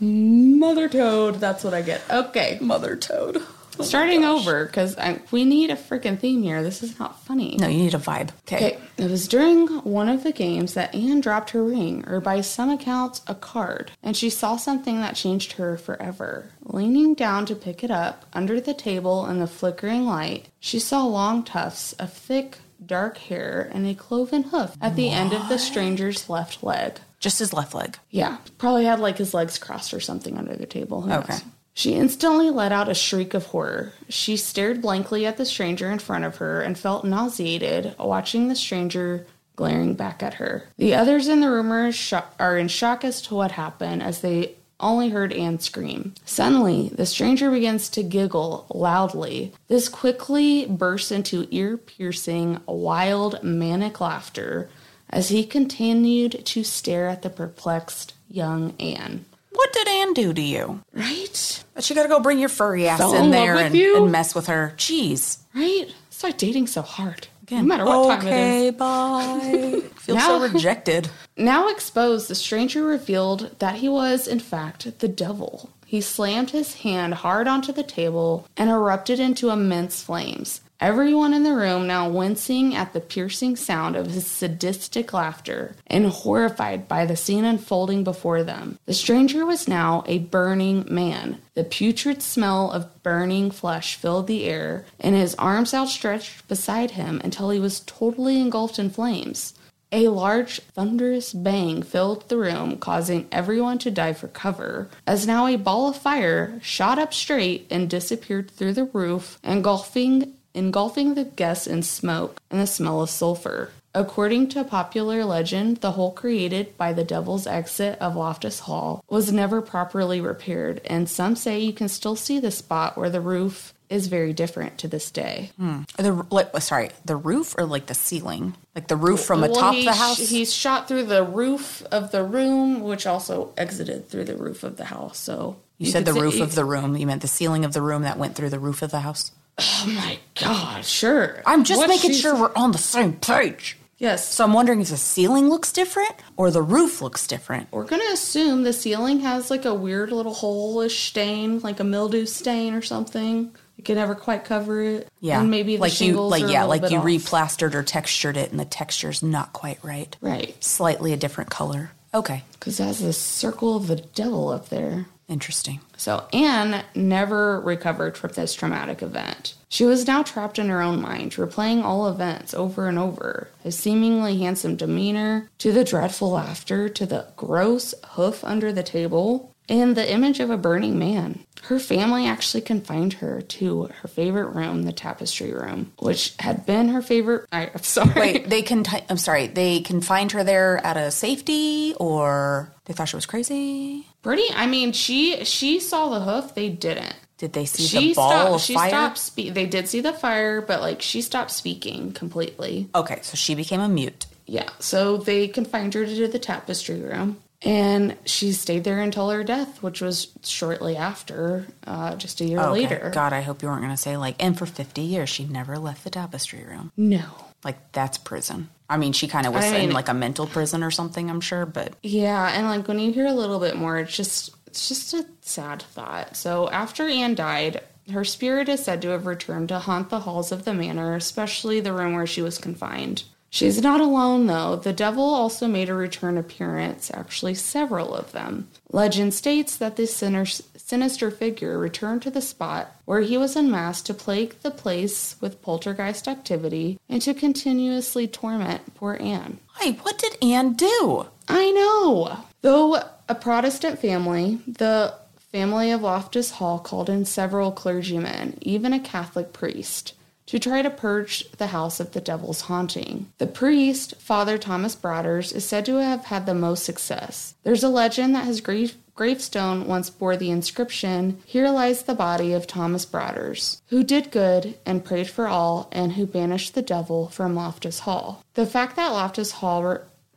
Mother 0.00 0.88
Toad. 0.88 1.36
That's 1.36 1.64
what 1.64 1.74
I 1.74 1.82
get. 1.82 2.02
Okay. 2.10 2.58
Mother 2.60 2.96
toad. 2.96 3.42
Oh 3.80 3.84
Starting 3.84 4.24
over, 4.24 4.66
because 4.66 4.96
we 5.30 5.44
need 5.44 5.70
a 5.70 5.76
freaking 5.76 6.18
theme 6.18 6.42
here. 6.42 6.64
This 6.64 6.82
is 6.82 6.98
not 6.98 7.22
funny. 7.22 7.56
No, 7.58 7.68
you 7.68 7.78
need 7.78 7.94
a 7.94 7.98
vibe. 7.98 8.30
Okay. 8.40 8.56
Okay, 8.56 8.78
it 8.96 9.08
was 9.08 9.28
during 9.28 9.68
one 9.84 10.08
of 10.08 10.24
the 10.24 10.32
games 10.32 10.74
that 10.74 10.92
Anne 10.94 11.20
dropped 11.20 11.50
her 11.50 11.62
ring, 11.62 12.04
or 12.08 12.20
by 12.20 12.40
some 12.40 12.70
accounts, 12.70 13.22
a 13.28 13.36
card, 13.36 13.92
and 14.02 14.16
she 14.16 14.30
saw 14.30 14.56
something 14.56 15.00
that 15.00 15.14
changed 15.14 15.52
her 15.52 15.76
forever. 15.76 16.50
Leaning 16.64 17.14
down 17.14 17.46
to 17.46 17.54
pick 17.54 17.84
it 17.84 17.90
up, 17.90 18.24
under 18.32 18.60
the 18.60 18.74
table 18.74 19.26
in 19.26 19.38
the 19.38 19.46
flickering 19.46 20.04
light, 20.04 20.48
she 20.58 20.80
saw 20.80 21.04
long 21.04 21.44
tufts 21.44 21.92
of 21.94 22.12
thick, 22.12 22.58
dark 22.84 23.18
hair 23.18 23.70
and 23.72 23.86
a 23.86 23.94
cloven 23.94 24.44
hoof 24.44 24.76
at 24.80 24.96
the 24.96 25.10
end 25.10 25.32
of 25.32 25.48
the 25.48 25.58
stranger's 25.58 26.28
left 26.28 26.62
leg. 26.64 26.98
Just 27.20 27.38
his 27.40 27.52
left 27.52 27.74
leg. 27.74 27.98
Yeah, 28.10 28.36
probably 28.58 28.84
had 28.84 29.00
like 29.00 29.18
his 29.18 29.34
legs 29.34 29.58
crossed 29.58 29.92
or 29.92 30.00
something 30.00 30.38
under 30.38 30.54
the 30.56 30.66
table. 30.66 31.02
Who 31.02 31.10
Okay. 31.12 31.32
knows? 31.34 31.42
She 31.74 31.94
instantly 31.94 32.50
let 32.50 32.72
out 32.72 32.88
a 32.88 32.94
shriek 32.94 33.34
of 33.34 33.46
horror. 33.46 33.92
She 34.08 34.36
stared 34.36 34.82
blankly 34.82 35.24
at 35.26 35.36
the 35.36 35.44
stranger 35.44 35.90
in 35.90 36.00
front 36.00 36.24
of 36.24 36.36
her 36.36 36.60
and 36.60 36.76
felt 36.76 37.04
nauseated 37.04 37.94
watching 37.98 38.48
the 38.48 38.56
stranger 38.56 39.26
glaring 39.54 39.94
back 39.94 40.22
at 40.22 40.34
her. 40.34 40.64
The 40.76 40.94
others 40.94 41.28
in 41.28 41.40
the 41.40 41.50
room 41.50 41.72
are, 41.72 41.92
sho- 41.92 42.22
are 42.38 42.56
in 42.58 42.68
shock 42.68 43.04
as 43.04 43.20
to 43.22 43.34
what 43.34 43.52
happened 43.52 44.02
as 44.02 44.20
they 44.20 44.54
only 44.80 45.08
heard 45.10 45.32
Anne 45.32 45.58
scream. 45.58 46.14
Suddenly, 46.24 46.90
the 46.94 47.06
stranger 47.06 47.50
begins 47.50 47.88
to 47.90 48.02
giggle 48.04 48.66
loudly. 48.72 49.52
This 49.66 49.88
quickly 49.88 50.66
bursts 50.66 51.10
into 51.10 51.48
ear 51.50 51.76
piercing, 51.76 52.60
wild, 52.66 53.42
manic 53.42 54.00
laughter 54.00 54.68
as 55.10 55.28
he 55.28 55.44
continued 55.44 56.44
to 56.46 56.64
stare 56.64 57.08
at 57.08 57.22
the 57.22 57.30
perplexed 57.30 58.14
young 58.28 58.74
Anne. 58.78 59.24
What 59.52 59.72
did 59.72 59.88
Anne 59.88 60.12
do 60.14 60.32
to 60.32 60.40
you? 60.40 60.80
Right? 60.92 61.64
But 61.74 61.88
you 61.88 61.96
gotta 61.96 62.08
go 62.08 62.20
bring 62.20 62.38
your 62.38 62.48
furry 62.48 62.86
ass 62.88 62.98
Fell 62.98 63.14
in 63.14 63.24
in 63.26 63.30
there 63.30 63.56
and, 63.56 63.74
and 63.74 64.12
mess 64.12 64.34
with 64.34 64.46
her. 64.46 64.74
Jeez. 64.76 65.38
Right? 65.54 65.86
Start 66.10 66.38
dating 66.38 66.66
so 66.68 66.82
hard. 66.82 67.28
no 67.50 67.62
matter 67.62 67.84
what 67.84 68.18
time 68.20 68.26
it 68.28 68.30
is. 68.30 68.34
okay, 68.34 68.70
bye. 68.70 69.82
Feel 69.96 70.14
Now- 70.16 70.38
so 70.38 70.48
rejected. 70.52 71.08
Now 71.36 71.68
exposed, 71.68 72.28
the 72.28 72.34
stranger 72.34 72.84
revealed 72.84 73.56
that 73.58 73.76
he 73.76 73.88
was, 73.88 74.26
in 74.28 74.40
fact, 74.40 74.98
the 75.00 75.08
devil. 75.08 75.70
He 75.86 76.00
slammed 76.02 76.50
his 76.50 76.74
hand 76.82 77.14
hard 77.14 77.48
onto 77.48 77.72
the 77.72 77.82
table 77.82 78.46
and 78.56 78.68
erupted 78.68 79.18
into 79.18 79.48
immense 79.50 80.02
flames. 80.02 80.60
Everyone 80.80 81.34
in 81.34 81.42
the 81.42 81.56
room 81.56 81.88
now 81.88 82.08
wincing 82.08 82.76
at 82.76 82.92
the 82.92 83.00
piercing 83.00 83.56
sound 83.56 83.96
of 83.96 84.12
his 84.12 84.28
sadistic 84.28 85.12
laughter 85.12 85.74
and 85.88 86.06
horrified 86.06 86.86
by 86.86 87.04
the 87.04 87.16
scene 87.16 87.44
unfolding 87.44 88.04
before 88.04 88.44
them. 88.44 88.78
The 88.86 88.94
stranger 88.94 89.44
was 89.44 89.66
now 89.66 90.04
a 90.06 90.18
burning 90.18 90.86
man. 90.88 91.42
The 91.54 91.64
putrid 91.64 92.22
smell 92.22 92.70
of 92.70 93.02
burning 93.02 93.50
flesh 93.50 93.96
filled 93.96 94.28
the 94.28 94.44
air, 94.44 94.86
and 95.00 95.16
his 95.16 95.34
arms 95.34 95.74
outstretched 95.74 96.46
beside 96.46 96.92
him 96.92 97.20
until 97.24 97.50
he 97.50 97.58
was 97.58 97.80
totally 97.80 98.40
engulfed 98.40 98.78
in 98.78 98.90
flames. 98.90 99.54
A 99.90 100.08
large, 100.08 100.60
thunderous 100.60 101.32
bang 101.32 101.82
filled 101.82 102.28
the 102.28 102.36
room, 102.36 102.76
causing 102.76 103.26
everyone 103.32 103.78
to 103.78 103.90
dive 103.90 104.18
for 104.18 104.28
cover, 104.28 104.90
as 105.06 105.26
now 105.26 105.46
a 105.46 105.56
ball 105.56 105.88
of 105.88 105.96
fire 105.96 106.60
shot 106.62 106.98
up 106.98 107.12
straight 107.12 107.66
and 107.70 107.90
disappeared 107.90 108.50
through 108.50 108.74
the 108.74 108.84
roof, 108.84 109.40
engulfing 109.42 110.34
engulfing 110.54 111.14
the 111.14 111.24
guests 111.24 111.66
in 111.66 111.82
smoke 111.82 112.40
and 112.50 112.60
the 112.60 112.66
smell 112.66 113.02
of 113.02 113.10
sulfur. 113.10 113.70
According 113.94 114.50
to 114.50 114.64
popular 114.64 115.24
legend, 115.24 115.78
the 115.78 115.92
hole 115.92 116.12
created 116.12 116.76
by 116.76 116.92
the 116.92 117.04
devil's 117.04 117.46
exit 117.46 117.98
of 118.00 118.16
Loftus 118.16 118.60
Hall 118.60 119.02
was 119.08 119.32
never 119.32 119.62
properly 119.62 120.20
repaired, 120.20 120.80
and 120.84 121.08
some 121.08 121.34
say 121.34 121.58
you 121.58 121.72
can 121.72 121.88
still 121.88 122.14
see 122.14 122.38
the 122.38 122.50
spot 122.50 122.98
where 122.98 123.10
the 123.10 123.20
roof 123.20 123.72
is 123.88 124.06
very 124.08 124.32
different 124.32 124.78
to 124.78 124.88
this 124.88 125.10
day. 125.10 125.50
Hmm. 125.56 125.82
The 125.96 126.26
like, 126.30 126.56
sorry, 126.60 126.90
the 127.04 127.16
roof 127.16 127.54
or 127.56 127.64
like 127.64 127.86
the 127.86 127.94
ceiling, 127.94 128.54
like 128.74 128.88
the 128.88 128.96
roof 128.96 129.20
from 129.20 129.40
Well, 129.40 129.52
atop 129.52 129.74
he 129.74 129.84
the 129.84 129.94
house. 129.94 130.18
He's 130.18 130.52
shot 130.52 130.88
through 130.88 131.04
the 131.04 131.24
roof 131.24 131.82
of 131.90 132.10
the 132.10 132.22
room, 132.22 132.80
which 132.80 133.06
also 133.06 133.52
exited 133.56 134.08
through 134.08 134.24
the 134.24 134.36
roof 134.36 134.62
of 134.62 134.76
the 134.76 134.84
house. 134.84 135.18
So 135.18 135.56
you 135.78 135.86
said 135.86 136.04
the 136.04 136.12
roof 136.12 136.40
of 136.40 136.54
the 136.54 136.64
room. 136.64 136.96
You 136.96 137.06
meant 137.06 137.22
the 137.22 137.28
ceiling 137.28 137.64
of 137.64 137.72
the 137.72 137.82
room 137.82 138.02
that 138.02 138.18
went 138.18 138.34
through 138.34 138.50
the 138.50 138.58
roof 138.58 138.82
of 138.82 138.90
the 138.90 139.00
house. 139.00 139.32
Oh 139.58 139.84
my 139.88 140.18
god! 140.40 140.84
Sure. 140.84 141.42
I'm 141.46 141.64
just 141.64 141.78
What 141.78 141.88
making 141.88 142.10
she's- 142.10 142.20
sure 142.22 142.34
we're 142.34 142.54
on 142.54 142.72
the 142.72 142.78
same 142.78 143.14
page. 143.14 143.76
Yes. 143.98 144.32
So 144.32 144.44
I'm 144.44 144.52
wondering 144.52 144.80
if 144.80 144.90
the 144.90 144.96
ceiling 144.96 145.48
looks 145.48 145.72
different 145.72 146.12
or 146.36 146.52
the 146.52 146.62
roof 146.62 147.02
looks 147.02 147.26
different. 147.26 147.66
We're 147.72 147.84
gonna 147.84 148.12
assume 148.12 148.62
the 148.62 148.72
ceiling 148.72 149.20
has 149.20 149.50
like 149.50 149.64
a 149.64 149.74
weird 149.74 150.12
little 150.12 150.34
hole-ish 150.34 151.08
stain, 151.08 151.58
like 151.60 151.80
a 151.80 151.84
mildew 151.84 152.26
stain 152.26 152.74
or 152.74 152.82
something. 152.82 153.50
You 153.76 153.82
can 153.84 153.96
never 153.96 154.14
quite 154.14 154.44
cover 154.44 154.80
it. 154.82 155.08
Yeah, 155.20 155.40
and 155.40 155.50
maybe 155.50 155.74
the 155.76 155.80
like 155.82 156.00
you, 156.00 156.20
like 156.20 156.48
yeah, 156.48 156.62
like 156.64 156.90
you 156.90 156.98
off. 156.98 157.04
replastered 157.04 157.74
or 157.74 157.82
textured 157.82 158.36
it, 158.36 158.50
and 158.52 158.60
the 158.60 158.64
texture's 158.64 159.22
not 159.22 159.52
quite 159.52 159.78
right. 159.82 160.16
Right. 160.20 160.62
Slightly 160.62 161.12
a 161.12 161.16
different 161.16 161.50
color. 161.50 161.90
Okay. 162.14 162.42
because 162.52 162.80
it 162.80 162.84
has 162.84 163.00
the 163.00 163.12
circle 163.12 163.76
of 163.76 163.86
the 163.88 163.96
devil 163.96 164.48
up 164.48 164.68
there. 164.68 165.06
Interesting. 165.28 165.80
So 165.98 166.26
Anne 166.32 166.84
never 166.94 167.60
recovered 167.60 168.16
from 168.16 168.32
this 168.32 168.54
traumatic 168.54 169.02
event. 169.02 169.54
She 169.68 169.84
was 169.84 170.06
now 170.06 170.22
trapped 170.22 170.58
in 170.58 170.70
her 170.70 170.80
own 170.80 171.02
mind, 171.02 171.32
replaying 171.32 171.84
all 171.84 172.08
events 172.08 172.54
over 172.54 172.88
and 172.88 172.98
over. 172.98 173.48
His 173.62 173.78
seemingly 173.78 174.38
handsome 174.38 174.76
demeanor, 174.76 175.50
to 175.58 175.70
the 175.70 175.84
dreadful 175.84 176.30
laughter, 176.30 176.88
to 176.88 177.04
the 177.04 177.26
gross 177.36 177.94
hoof 178.12 178.42
under 178.42 178.72
the 178.72 178.82
table, 178.82 179.52
and 179.68 179.96
the 179.96 180.10
image 180.10 180.40
of 180.40 180.50
a 180.50 180.56
burning 180.56 180.98
man. 180.98 181.44
Her 181.64 181.78
family 181.78 182.26
actually 182.26 182.60
confined 182.62 183.14
her 183.14 183.40
to 183.42 183.90
her 184.02 184.08
favorite 184.08 184.50
room, 184.54 184.84
the 184.84 184.92
tapestry 184.92 185.52
room, 185.52 185.92
which 185.98 186.34
had 186.38 186.64
been 186.64 186.88
her 186.90 187.02
favorite. 187.02 187.46
I, 187.52 187.70
I'm 187.74 187.82
sorry. 187.82 188.12
Wait, 188.20 188.48
they 188.48 188.62
can. 188.62 188.84
I'm 189.10 189.18
sorry. 189.18 189.48
They 189.48 189.80
confined 189.80 190.32
her 190.32 190.44
there 190.44 190.80
out 190.86 190.96
of 190.96 191.12
safety, 191.12 191.94
or 191.98 192.72
they 192.84 192.94
thought 192.94 193.08
she 193.08 193.16
was 193.16 193.26
crazy. 193.26 194.06
Pretty. 194.22 194.44
I 194.54 194.66
mean, 194.66 194.92
she 194.92 195.44
she 195.44 195.80
saw 195.80 196.08
the 196.10 196.20
hoof. 196.20 196.54
They 196.54 196.68
didn't. 196.68 197.14
Did 197.38 197.52
they 197.52 197.66
see 197.66 197.84
she 197.84 198.08
the 198.08 198.14
ball 198.14 198.30
stopped. 198.30 198.54
of 198.54 198.60
she 198.62 198.74
fire? 198.74 198.88
stopped. 198.88 199.18
Spe- 199.18 199.52
they 199.54 199.66
did 199.66 199.88
see 199.88 200.00
the 200.00 200.12
fire, 200.12 200.60
but 200.60 200.80
like 200.80 201.02
she 201.02 201.22
stopped 201.22 201.50
speaking 201.50 202.12
completely. 202.12 202.88
Okay, 202.94 203.18
so 203.22 203.36
she 203.36 203.54
became 203.54 203.80
a 203.80 203.88
mute. 203.88 204.26
Yeah. 204.46 204.68
So 204.80 205.18
they 205.18 205.46
confined 205.48 205.94
her 205.94 206.06
to 206.06 206.26
the 206.28 206.38
tapestry 206.38 207.00
room, 207.00 207.36
and 207.62 208.16
she 208.24 208.52
stayed 208.52 208.84
there 208.84 209.00
until 209.00 209.30
her 209.30 209.42
death, 209.44 209.82
which 209.82 210.00
was 210.00 210.28
shortly 210.44 210.96
after, 210.96 211.66
uh, 211.86 212.14
just 212.16 212.40
a 212.40 212.44
year 212.44 212.60
Okay. 212.60 212.70
later. 212.82 213.10
God, 213.12 213.32
I 213.32 213.40
hope 213.42 213.62
you 213.62 213.68
weren't 213.68 213.80
going 213.82 213.92
to 213.92 213.96
say 213.96 214.16
like, 214.16 214.36
and 214.42 214.56
for 214.56 214.66
50 214.66 215.00
years 215.02 215.28
she 215.28 215.44
never 215.44 215.78
left 215.78 216.04
the 216.04 216.10
tapestry 216.10 216.64
room. 216.64 216.92
No. 216.96 217.24
Like 217.64 217.92
that's 217.92 218.18
prison. 218.18 218.68
I 218.88 218.96
mean, 218.96 219.12
she 219.12 219.26
kind 219.28 219.46
of 219.46 219.52
was 219.52 219.64
I 219.64 219.76
in 219.76 219.86
mean- 219.86 219.92
like 219.92 220.08
a 220.08 220.14
mental 220.14 220.46
prison 220.46 220.82
or 220.84 220.90
something. 220.90 221.28
I'm 221.28 221.40
sure, 221.40 221.66
but 221.66 221.94
Yeah, 222.02 222.48
and 222.48 222.66
like 222.68 222.86
when 222.86 222.98
you 223.00 223.12
hear 223.12 223.26
a 223.26 223.32
little 223.34 223.58
bit 223.58 223.76
more, 223.76 223.98
it's 223.98 224.16
just 224.16 224.50
it's 224.66 224.88
just 224.88 225.14
a 225.14 225.26
sad 225.40 225.82
thought. 225.82 226.36
So 226.36 226.68
after 226.70 227.08
Anne 227.08 227.34
died, 227.34 227.80
her 228.12 228.24
spirit 228.24 228.68
is 228.68 228.84
said 228.84 229.02
to 229.02 229.08
have 229.08 229.26
returned 229.26 229.70
to 229.70 229.78
haunt 229.80 230.10
the 230.10 230.20
halls 230.20 230.52
of 230.52 230.64
the 230.64 230.72
manor, 230.74 231.14
especially 231.16 231.80
the 231.80 231.92
room 231.92 232.14
where 232.14 232.26
she 232.26 232.40
was 232.42 232.58
confined. 232.58 233.24
She's 233.50 233.80
not 233.82 234.00
alone 234.00 234.46
though. 234.46 234.76
The 234.76 234.92
devil 234.92 235.24
also 235.24 235.66
made 235.66 235.88
a 235.88 235.94
return 235.94 236.36
appearance, 236.36 237.10
actually 237.12 237.54
several 237.54 238.14
of 238.14 238.32
them. 238.32 238.68
Legend 238.90 239.32
states 239.34 239.76
that 239.76 239.96
this 239.96 240.14
sinister 240.14 241.30
figure 241.30 241.78
returned 241.78 242.22
to 242.22 242.30
the 242.30 242.40
spot 242.40 242.94
where 243.04 243.20
he 243.20 243.38
was 243.38 243.56
unmasked 243.56 244.06
to 244.06 244.14
plague 244.14 244.54
the 244.62 244.70
place 244.70 245.36
with 245.40 245.62
poltergeist 245.62 246.28
activity 246.28 246.98
and 247.08 247.22
to 247.22 247.34
continuously 247.34 248.26
torment 248.26 248.94
poor 248.94 249.16
Anne. 249.20 249.58
hey, 249.78 249.92
what 249.92 250.18
did 250.18 250.36
Anne 250.42 250.74
do? 250.74 251.26
I 251.48 251.70
know. 251.70 252.44
Though 252.60 253.02
a 253.28 253.34
Protestant 253.34 253.98
family, 253.98 254.58
the 254.66 255.14
family 255.52 255.90
of 255.90 256.02
Loftus 256.02 256.52
Hall 256.52 256.78
called 256.78 257.08
in 257.08 257.24
several 257.24 257.72
clergymen, 257.72 258.58
even 258.60 258.92
a 258.92 259.00
Catholic 259.00 259.52
priest, 259.52 260.12
to 260.48 260.58
try 260.58 260.82
to 260.82 260.90
purge 260.90 261.50
the 261.52 261.68
house 261.68 262.00
of 262.00 262.12
the 262.12 262.20
devil's 262.20 262.62
haunting. 262.62 263.30
The 263.38 263.46
priest, 263.46 264.16
Father 264.16 264.58
Thomas 264.58 264.94
Broaders, 264.94 265.52
is 265.52 265.64
said 265.64 265.86
to 265.86 265.96
have 265.96 266.26
had 266.26 266.46
the 266.46 266.54
most 266.54 266.84
success. 266.84 267.54
There's 267.62 267.84
a 267.84 267.88
legend 267.88 268.34
that 268.34 268.46
his 268.46 268.60
grave 268.60 268.96
gravestone 269.18 269.84
once 269.88 270.08
bore 270.10 270.36
the 270.36 270.50
inscription, 270.50 271.42
Here 271.44 271.68
lies 271.70 272.04
the 272.04 272.14
body 272.14 272.52
of 272.52 272.68
Thomas 272.68 273.04
Broaders, 273.04 273.82
who 273.88 274.04
did 274.04 274.30
good 274.30 274.78
and 274.86 275.04
prayed 275.04 275.28
for 275.28 275.48
all, 275.48 275.88
and 275.90 276.12
who 276.12 276.24
banished 276.24 276.76
the 276.76 276.82
devil 276.82 277.26
from 277.28 277.56
Loftus 277.56 278.00
Hall. 278.00 278.44
The 278.54 278.64
fact 278.64 278.94
that 278.94 279.08
Loftus 279.08 279.50
Hall 279.50 279.82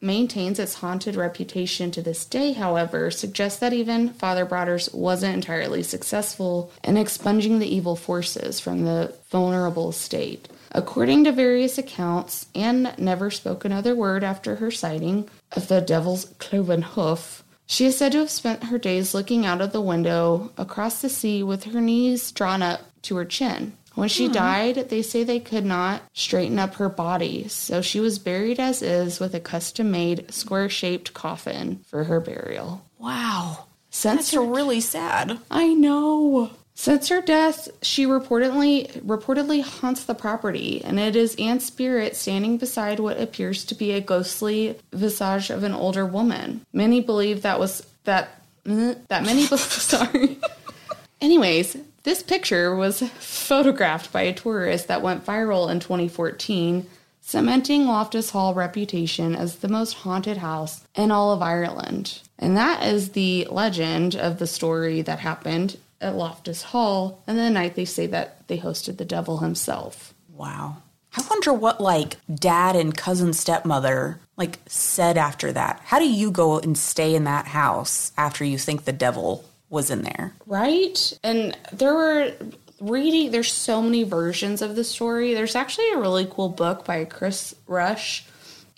maintains 0.02 0.58
its 0.58 0.76
haunted 0.76 1.16
reputation 1.16 1.92
to 1.92 2.02
this 2.02 2.26
day, 2.26 2.54
however, 2.54 3.12
suggests 3.12 3.60
that 3.60 3.74
even 3.74 4.10
Father 4.10 4.46
Broaders 4.46 4.90
wasn't 4.94 5.36
entirely 5.36 5.84
successful 5.84 6.72
in 6.84 6.98
expunging 6.98 7.60
the 7.60 7.74
evil 7.74 7.96
forces 7.96 8.60
from 8.60 8.84
the 8.84 9.14
vulnerable 9.30 9.92
state. 9.92 10.50
According 10.72 11.26
to 11.26 11.32
various 11.32 11.78
accounts, 11.78 12.48
Anne 12.56 12.94
never 12.98 13.30
spoke 13.30 13.64
another 13.64 13.94
word 13.94 14.24
after 14.24 14.56
her 14.56 14.72
sighting 14.72 15.30
of 15.52 15.68
the 15.68 15.82
devil's 15.82 16.26
cloven 16.40 16.82
hoof. 16.82 17.44
She 17.66 17.86
is 17.86 17.98
said 17.98 18.14
to 18.14 18.20
have 18.20 18.30
spent 18.30 18.66
her 18.66 18.78
days 18.78 19.14
looking 19.14 19.46
out 19.46 19.62
of 19.62 19.72
the 19.72 19.82
window 19.82 20.52
across 20.58 21.02
the 21.02 21.10
sea 21.10 21.44
with 21.44 21.66
her 21.66 21.82
knees 21.82 22.32
drawn 22.32 22.62
up 22.62 22.82
to 23.04 23.16
her 23.18 23.26
chin. 23.26 23.74
When 23.95 24.10
she 24.10 24.27
hmm. 24.27 24.34
died, 24.34 24.89
they 24.89 25.01
say 25.01 25.23
they 25.23 25.39
could 25.39 25.65
not 25.65 26.04
straighten 26.13 26.60
up 26.60 26.75
her 26.75 26.89
body, 26.89 27.47
so 27.47 27.82
she 27.82 27.99
was 27.99 28.19
buried 28.19 28.60
as 28.60 28.82
is 28.82 29.19
with 29.19 29.36
a 29.36 29.39
custom 29.39 29.91
made 29.91 30.34
square 30.34 30.69
shaped 30.69 31.13
coffin 31.13 31.84
for 31.88 32.06
her 32.06 32.19
burial. 32.19 32.86
Wow, 32.97 33.65
Since 33.89 34.32
that's 34.32 34.34
really 34.36 34.82
sad. 34.82 35.39
I 35.49 35.73
know. 35.73 36.51
Since 36.73 37.10
her 37.10 37.21
death, 37.21 37.69
she 37.84 38.06
reportedly 38.06 38.89
reportedly 39.04 39.62
haunts 39.62 40.06
the 40.06 40.15
property, 40.15 40.82
and 40.84 40.99
it 40.99 41.15
is 41.15 41.36
Anne's 41.36 41.65
spirit 41.65 42.15
standing 42.15 42.58
beside 42.58 42.99
what 42.99 43.19
appears 43.19 43.65
to 43.65 43.75
be 43.75 43.91
a 43.91 44.01
ghostly 44.01 44.80
visage 44.91 45.49
of 45.49 45.63
an 45.63 45.73
older 45.73 46.06
woman. 46.06 46.65
Many 46.73 47.01
believe 47.01 47.41
that 47.41 47.60
was 47.60 47.86
that 48.06 48.41
that 48.63 49.23
many 49.23 49.45
sorry. 49.45 50.39
Anyways, 51.21 51.77
this 52.04 52.24
picture 52.24 52.76
was 52.76 53.02
photographed 53.20 54.12
by 54.12 54.24
a 54.24 54.34
tourist 54.34 54.88
that 54.88 55.02
went 55.02 55.26
viral 55.26 55.70
in 55.70 55.80
2014, 55.80 56.88
cementing 57.22 57.86
Loftus 57.86 58.32
Hall 58.32 58.54
reputation 58.54 59.36
as 59.36 59.58
the 59.58 59.68
most 59.68 59.94
haunted 59.94 60.38
house 60.38 60.86
in 60.96 61.12
all 61.12 61.32
of 61.32 61.42
Ireland. 61.42 62.22
And 62.40 62.58
that 62.58 62.84
is 62.84 63.10
the 63.10 63.48
legend 63.52 64.16
of 64.16 64.40
the 64.40 64.48
story 64.48 65.02
that 65.04 65.20
happened 65.20 65.78
at 66.02 66.16
Loftus 66.16 66.64
Hall 66.64 67.22
and 67.28 67.38
the 67.38 67.50
night 67.50 67.76
they 67.76 67.86
say 67.86 68.08
that 68.08 68.48
they 68.48 68.58
hosted 68.58 68.98
the 68.98 69.06
devil 69.06 69.38
himself. 69.38 70.14
Wow. 70.34 70.78
I 71.16 71.24
wonder 71.30 71.54
what 71.54 71.82
like 71.82 72.18
dad 72.34 72.76
and 72.76 72.96
cousin 72.96 73.34
stepmother 73.34 74.20
like 74.38 74.60
said 74.66 75.18
after 75.18 75.52
that. 75.52 75.82
How 75.84 76.00
do 76.00 76.10
you 76.10 76.32
go 76.32 76.58
and 76.58 76.78
stay 76.78 77.14
in 77.14 77.26
that 77.26 77.48
house 77.48 78.12
after 78.18 78.44
you 78.44 78.58
think 78.58 78.86
the 78.86 78.94
devil 78.94 79.46
was 79.72 79.90
in 79.90 80.04
there? 80.04 80.34
Right? 80.46 81.18
And 81.24 81.58
there 81.72 81.96
were 81.96 82.34
reading 82.80 83.32
there's 83.32 83.52
so 83.52 83.82
many 83.82 84.04
versions 84.04 84.62
of 84.62 84.76
the 84.76 84.84
story. 84.84 85.34
There's 85.34 85.56
actually 85.56 85.92
a 85.94 85.98
really 85.98 86.28
cool 86.30 86.50
book 86.50 86.86
by 86.86 87.06
Chris 87.06 87.56
Rush. 87.68 88.26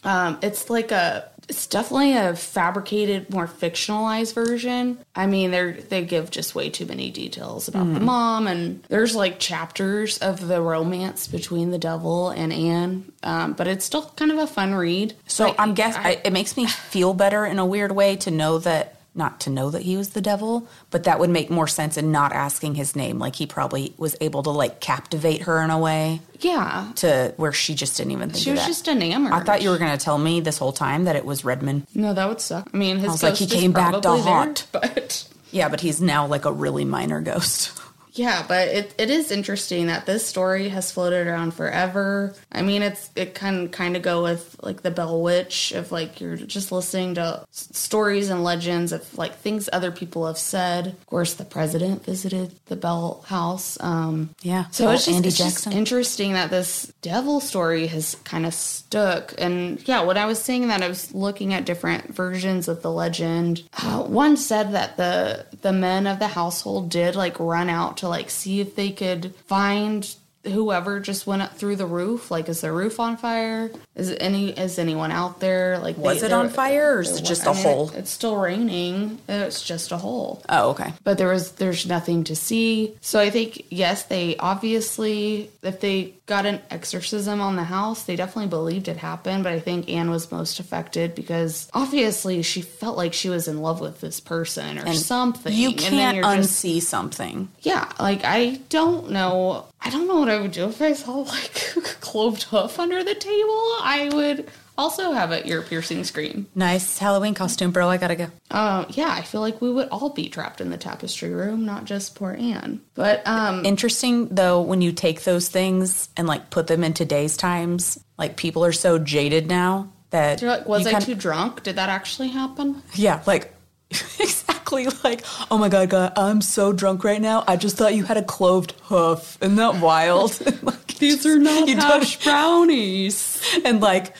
Um, 0.04 0.38
it's 0.42 0.70
like 0.70 0.92
a 0.92 1.30
it's 1.50 1.68
definitely 1.68 2.16
a 2.16 2.36
fabricated, 2.36 3.30
more 3.30 3.48
fictionalized 3.48 4.34
version. 4.34 4.98
I 5.16 5.28
mean, 5.28 5.52
they 5.52 5.72
they 5.72 6.06
give 6.06 6.32
just 6.32 6.56
way 6.56 6.70
too 6.70 6.86
many 6.86 7.12
details 7.12 7.68
about 7.68 7.94
the 7.94 8.00
mom, 8.00 8.48
and 8.48 8.84
there's 8.84 9.16
like 9.16 9.40
chapters 9.40 10.18
of 10.20 10.48
the 10.48 10.62
romance 10.62 11.28
between 11.28 11.72
the 11.72 11.78
devil 11.78 12.30
and 12.30 12.54
Anne. 12.54 13.12
Um, 13.24 13.54
but 13.54 13.68
it's 13.68 13.84
still 13.84 14.04
kind 14.16 14.32
of 14.32 14.38
a 14.38 14.48
fun 14.48 14.74
read. 14.74 15.16
So 15.28 15.48
Like, 15.48 15.60
I'm 15.60 15.74
guess 15.74 15.96
I, 15.96 16.22
it 16.24 16.32
makes 16.32 16.56
me 16.56 16.66
feel 16.66 17.14
better 17.14 17.46
in 17.46 17.60
a 17.60 17.66
weird 17.66 17.92
way 17.92 18.16
to 18.18 18.32
know 18.32 18.60
that 18.60 18.93
not 19.16 19.40
to 19.42 19.50
know 19.50 19.70
that 19.70 19.84
he 19.84 19.96
was 19.96 20.10
the 20.10 20.22
devil, 20.22 20.68
but 20.90 21.04
that 21.04 21.20
would 21.20 21.30
make 21.30 21.50
more 21.50 21.68
sense 21.68 21.98
in 21.98 22.12
not 22.12 22.34
asking 22.34 22.76
his 22.76 22.96
name. 22.96 23.20
Like 23.20 23.36
he 23.36 23.46
probably 23.46 23.94
was 23.98 24.16
able 24.22 24.44
to 24.44 24.50
like 24.50 24.80
captivate 24.80 25.44
her 25.44 25.62
in 25.62 25.70
a 25.70 25.78
way 25.78 26.22
yeah, 26.40 26.92
to 26.96 27.34
where 27.38 27.54
she 27.54 27.76
just 27.76 27.98
didn't 27.98 28.12
even 28.12 28.30
think 28.30 28.44
she 28.44 28.52
was 28.52 28.60
that. 28.62 28.68
just 28.68 28.88
enamored. 28.88 29.34
I 29.34 29.42
thought 29.42 29.62
you 29.62 29.70
were 29.70 29.78
going 29.78 29.98
to 29.98 30.04
tell 30.04 30.18
me 30.18 30.42
this 30.42 30.58
whole 30.58 30.74
time 30.74 31.06
that 31.06 31.16
it 31.16 31.26
was 31.26 31.46
Redmond. 31.46 31.88
no, 31.94 32.14
that 32.14 32.28
would 32.28 32.42
suck. 32.42 32.70
I 32.74 32.78
mean, 32.78 32.98
his 32.98 33.10
was 33.10 33.24
like, 33.24 33.36
he 33.36 33.48
came 33.48 33.72
back 33.72 33.94
to 33.94 34.02
there, 34.02 34.18
haunt. 34.18 34.68
but. 34.72 35.28
Yeah, 35.52 35.70
but 35.70 35.82
he's 35.82 36.02
now 36.02 36.26
like 36.26 36.46
a 36.46 36.52
really 36.52 36.84
minor 36.84 37.22
ghost. 37.22 37.80
Yeah, 38.14 38.46
but 38.48 38.68
it, 38.68 38.94
it 39.00 39.10
is 39.10 39.32
interesting 39.32 39.88
that 39.88 40.06
this 40.06 40.26
story 40.26 40.70
has 40.70 40.92
floated 40.92 41.26
around 41.28 41.54
forever. 41.56 42.36
I 42.52 42.62
mean, 42.62 42.82
it's 42.84 43.10
it 43.16 43.34
can 43.34 43.70
kind 43.70 43.96
of 43.96 44.04
go 44.04 44.22
with 44.24 44.56
like 44.62 44.84
the 44.84 44.92
Bell 44.92 45.22
Witch 45.22 45.72
of 45.72 45.92
like 45.92 46.22
you're 46.22 46.38
just 46.38 46.72
listening 46.72 47.16
to 47.16 47.44
s- 47.52 47.70
stories 47.72 48.30
and 48.30 48.44
legends 48.44 48.92
of 48.92 49.18
like 49.18 49.36
things 49.38 49.68
other 49.74 49.92
people 49.92 50.28
have 50.28 50.38
said. 50.38 50.88
Of 50.88 51.06
course, 51.08 51.34
the 51.34 51.46
president 51.46 52.06
visited 52.06 52.54
the 52.68 52.76
Bell 52.76 53.24
House. 53.28 53.78
Um, 53.82 54.30
Yeah. 54.42 54.66
so 54.72 54.92
it's 54.92 55.06
just, 55.06 55.16
Andy 55.16 55.28
it's 55.30 55.38
just 55.38 55.68
interesting 55.68 56.34
that 56.34 56.52
this 56.52 56.94
devil 57.02 57.40
story 57.40 57.88
has 57.88 58.16
kind 58.24 58.46
of 58.46 58.54
stuck. 58.54 59.34
And 59.40 59.86
yeah, 59.88 60.04
when 60.04 60.18
I 60.18 60.26
was 60.28 60.40
saying 60.42 60.68
that, 60.68 60.84
I 60.84 60.88
was 60.88 61.14
looking 61.16 61.54
at 61.54 61.66
different 61.66 62.14
versions 62.14 62.68
of 62.68 62.84
the 62.84 62.92
legend. 62.92 63.64
Uh, 63.82 64.04
one 64.04 64.38
said 64.38 64.74
that 64.74 64.98
the 64.98 65.46
the 65.62 65.74
men 65.74 66.06
of 66.06 66.20
the 66.20 66.28
household 66.28 66.90
did 66.90 67.16
like 67.16 67.40
run 67.40 67.70
out 67.70 67.98
to 68.04 68.10
like 68.10 68.30
see 68.30 68.60
if 68.60 68.76
they 68.76 68.92
could 68.92 69.34
find 69.48 70.16
whoever 70.46 71.00
just 71.00 71.26
went 71.26 71.42
up 71.42 71.56
through 71.56 71.78
the 71.78 71.86
roof 71.86 72.30
like 72.30 72.50
is 72.50 72.60
the 72.60 72.70
roof 72.70 73.00
on 73.00 73.16
fire 73.16 73.72
Is 73.96 74.14
any 74.20 74.50
is 74.52 74.78
anyone 74.78 75.10
out 75.10 75.40
there? 75.40 75.80
Like, 75.80 75.98
Was 75.98 76.20
they- 76.20 76.28
it 76.28 76.34
on 76.34 76.50
fire 76.50 76.96
or 76.98 77.00
is 77.02 77.18
it 77.18 77.24
just 77.24 77.48
I 77.48 77.52
a 77.52 77.54
mean, 77.54 77.64
hole? 77.64 77.92
It's 77.96 78.12
still 78.12 78.36
raining. 78.36 79.20
It's 79.30 79.62
just 79.64 79.94
a 79.94 79.98
hole. 79.98 80.42
Oh, 80.50 80.72
okay. 80.72 80.92
But 81.06 81.18
there 81.18 81.30
was 81.30 81.54
there's 81.54 81.86
nothing 81.86 82.26
to 82.26 82.36
see. 82.36 82.94
So 83.00 83.20
I 83.22 83.30
think 83.30 83.66
yes, 83.70 84.04
they 84.04 84.36
obviously 84.38 85.50
if 85.62 85.80
they 85.80 86.14
got 86.26 86.46
an 86.46 86.62
exorcism 86.70 87.42
on 87.42 87.56
the 87.58 87.66
house, 87.66 88.04
they 88.04 88.16
definitely 88.16 88.48
believed 88.50 88.88
it 88.88 88.98
happened. 88.98 89.44
But 89.44 89.52
I 89.54 89.60
think 89.60 89.90
Anne 89.90 90.10
was 90.10 90.32
most 90.32 90.60
affected 90.60 91.16
because 91.16 91.68
obviously 91.74 92.42
she 92.44 92.62
felt 92.62 92.96
like 92.96 93.14
she 93.14 93.30
was 93.30 93.48
in 93.48 93.62
love 93.62 93.82
with 93.82 94.00
this 94.02 94.20
person 94.20 94.80
or 94.80 94.94
something. 94.94 95.54
You 95.54 95.74
can't 95.74 96.16
you're 96.16 96.24
just- 96.36 96.64
unsee 96.64 96.82
something. 96.82 97.50
yeah, 97.62 97.92
like 98.00 98.22
I 98.24 98.62
don't 98.70 99.12
know. 99.12 99.66
I 99.82 99.90
don't 99.90 100.08
know 100.08 100.20
what 100.20 100.30
I 100.30 100.40
would 100.40 100.54
do 100.54 100.66
if 100.70 100.82
I 100.82 100.94
saw 100.94 101.18
like 101.18 101.74
a 101.78 101.82
cloved 101.82 102.44
hoof 102.44 102.80
under 102.80 103.04
the 103.04 103.16
table. 103.16 103.62
I 103.82 104.10
would 104.14 104.50
also 104.78 105.12
have 105.12 105.32
an 105.32 105.48
ear 105.48 105.62
piercing 105.62 106.04
scream. 106.04 106.48
Nice 106.56 106.98
Halloween 106.98 107.34
costume, 107.34 107.72
bro. 107.72 107.90
I 107.90 107.98
gotta 107.98 108.16
go. 108.16 108.28
Uh, 108.50 108.86
yeah, 108.90 109.10
I 109.10 109.22
feel 109.22 109.42
like 109.42 109.62
we 109.62 109.72
would 109.72 109.90
all 109.90 110.10
be 110.10 110.30
trapped 110.30 110.62
in 110.62 110.70
the 110.70 110.78
tapestry 110.78 111.32
room, 111.34 111.66
not 111.66 111.86
just 111.86 112.16
poor 112.16 112.36
Anne. 112.38 112.82
But 112.96 113.26
um, 113.28 113.66
Interesting 113.66 114.30
though, 114.30 114.62
when 114.62 114.82
you 114.82 114.92
take 114.92 115.24
those 115.24 115.50
things 115.50 116.10
and 116.18 116.28
like 116.28 116.50
put 116.50 116.68
them 116.68 116.84
in 116.84 116.94
today's 116.94 117.38
times, 117.38 118.04
like 118.18 118.38
people 118.38 118.66
are 118.66 118.72
so 118.72 118.98
jaded 119.00 119.48
now 119.48 119.92
that 120.10 120.42
you're 120.42 120.52
like, 120.52 120.68
was 120.68 120.86
you 120.90 120.96
I 120.96 121.00
too 121.00 121.16
drunk? 121.16 121.64
Did 121.64 121.76
that 121.76 121.90
actually 121.90 122.30
happen? 122.30 122.82
Yeah, 122.94 123.22
like 123.26 123.54
exactly 124.20 124.88
like, 125.04 125.24
oh 125.52 125.58
my 125.58 125.70
god, 125.70 125.90
God, 125.90 126.14
I'm 126.18 126.42
so 126.42 126.74
drunk 126.74 127.04
right 127.04 127.22
now. 127.22 127.44
I 127.48 127.58
just 127.58 127.78
thought 127.78 127.94
you 127.96 128.04
had 128.04 128.18
a 128.18 128.24
cloved 128.24 128.72
hoof. 128.84 129.38
Isn't 129.42 129.56
that 129.58 129.80
wild? 129.82 130.40
like, 130.64 130.88
These 130.98 131.26
are 131.26 131.38
not 131.38 131.68
you 131.68 131.76
hash 131.76 132.24
brownies. 132.24 133.42
and 133.66 133.82
like 133.82 134.16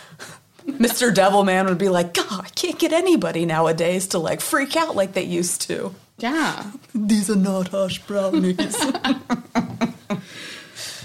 Mr. 0.68 1.14
Devilman 1.14 1.68
would 1.68 1.78
be 1.78 1.90
like, 1.90 2.14
God, 2.14 2.46
I 2.46 2.50
can't 2.50 2.80
get 2.80 2.94
anybody 2.94 3.46
nowadays 3.46 4.08
to 4.08 4.20
like 4.20 4.42
freak 4.42 4.76
out 4.76 4.96
like 4.96 5.14
they 5.14 5.24
used 5.24 5.62
to. 5.64 5.94
Yeah. 6.18 6.72
These 6.94 7.30
are 7.30 7.36
not 7.36 7.70
hash 7.70 8.00
brownies. 8.00 8.78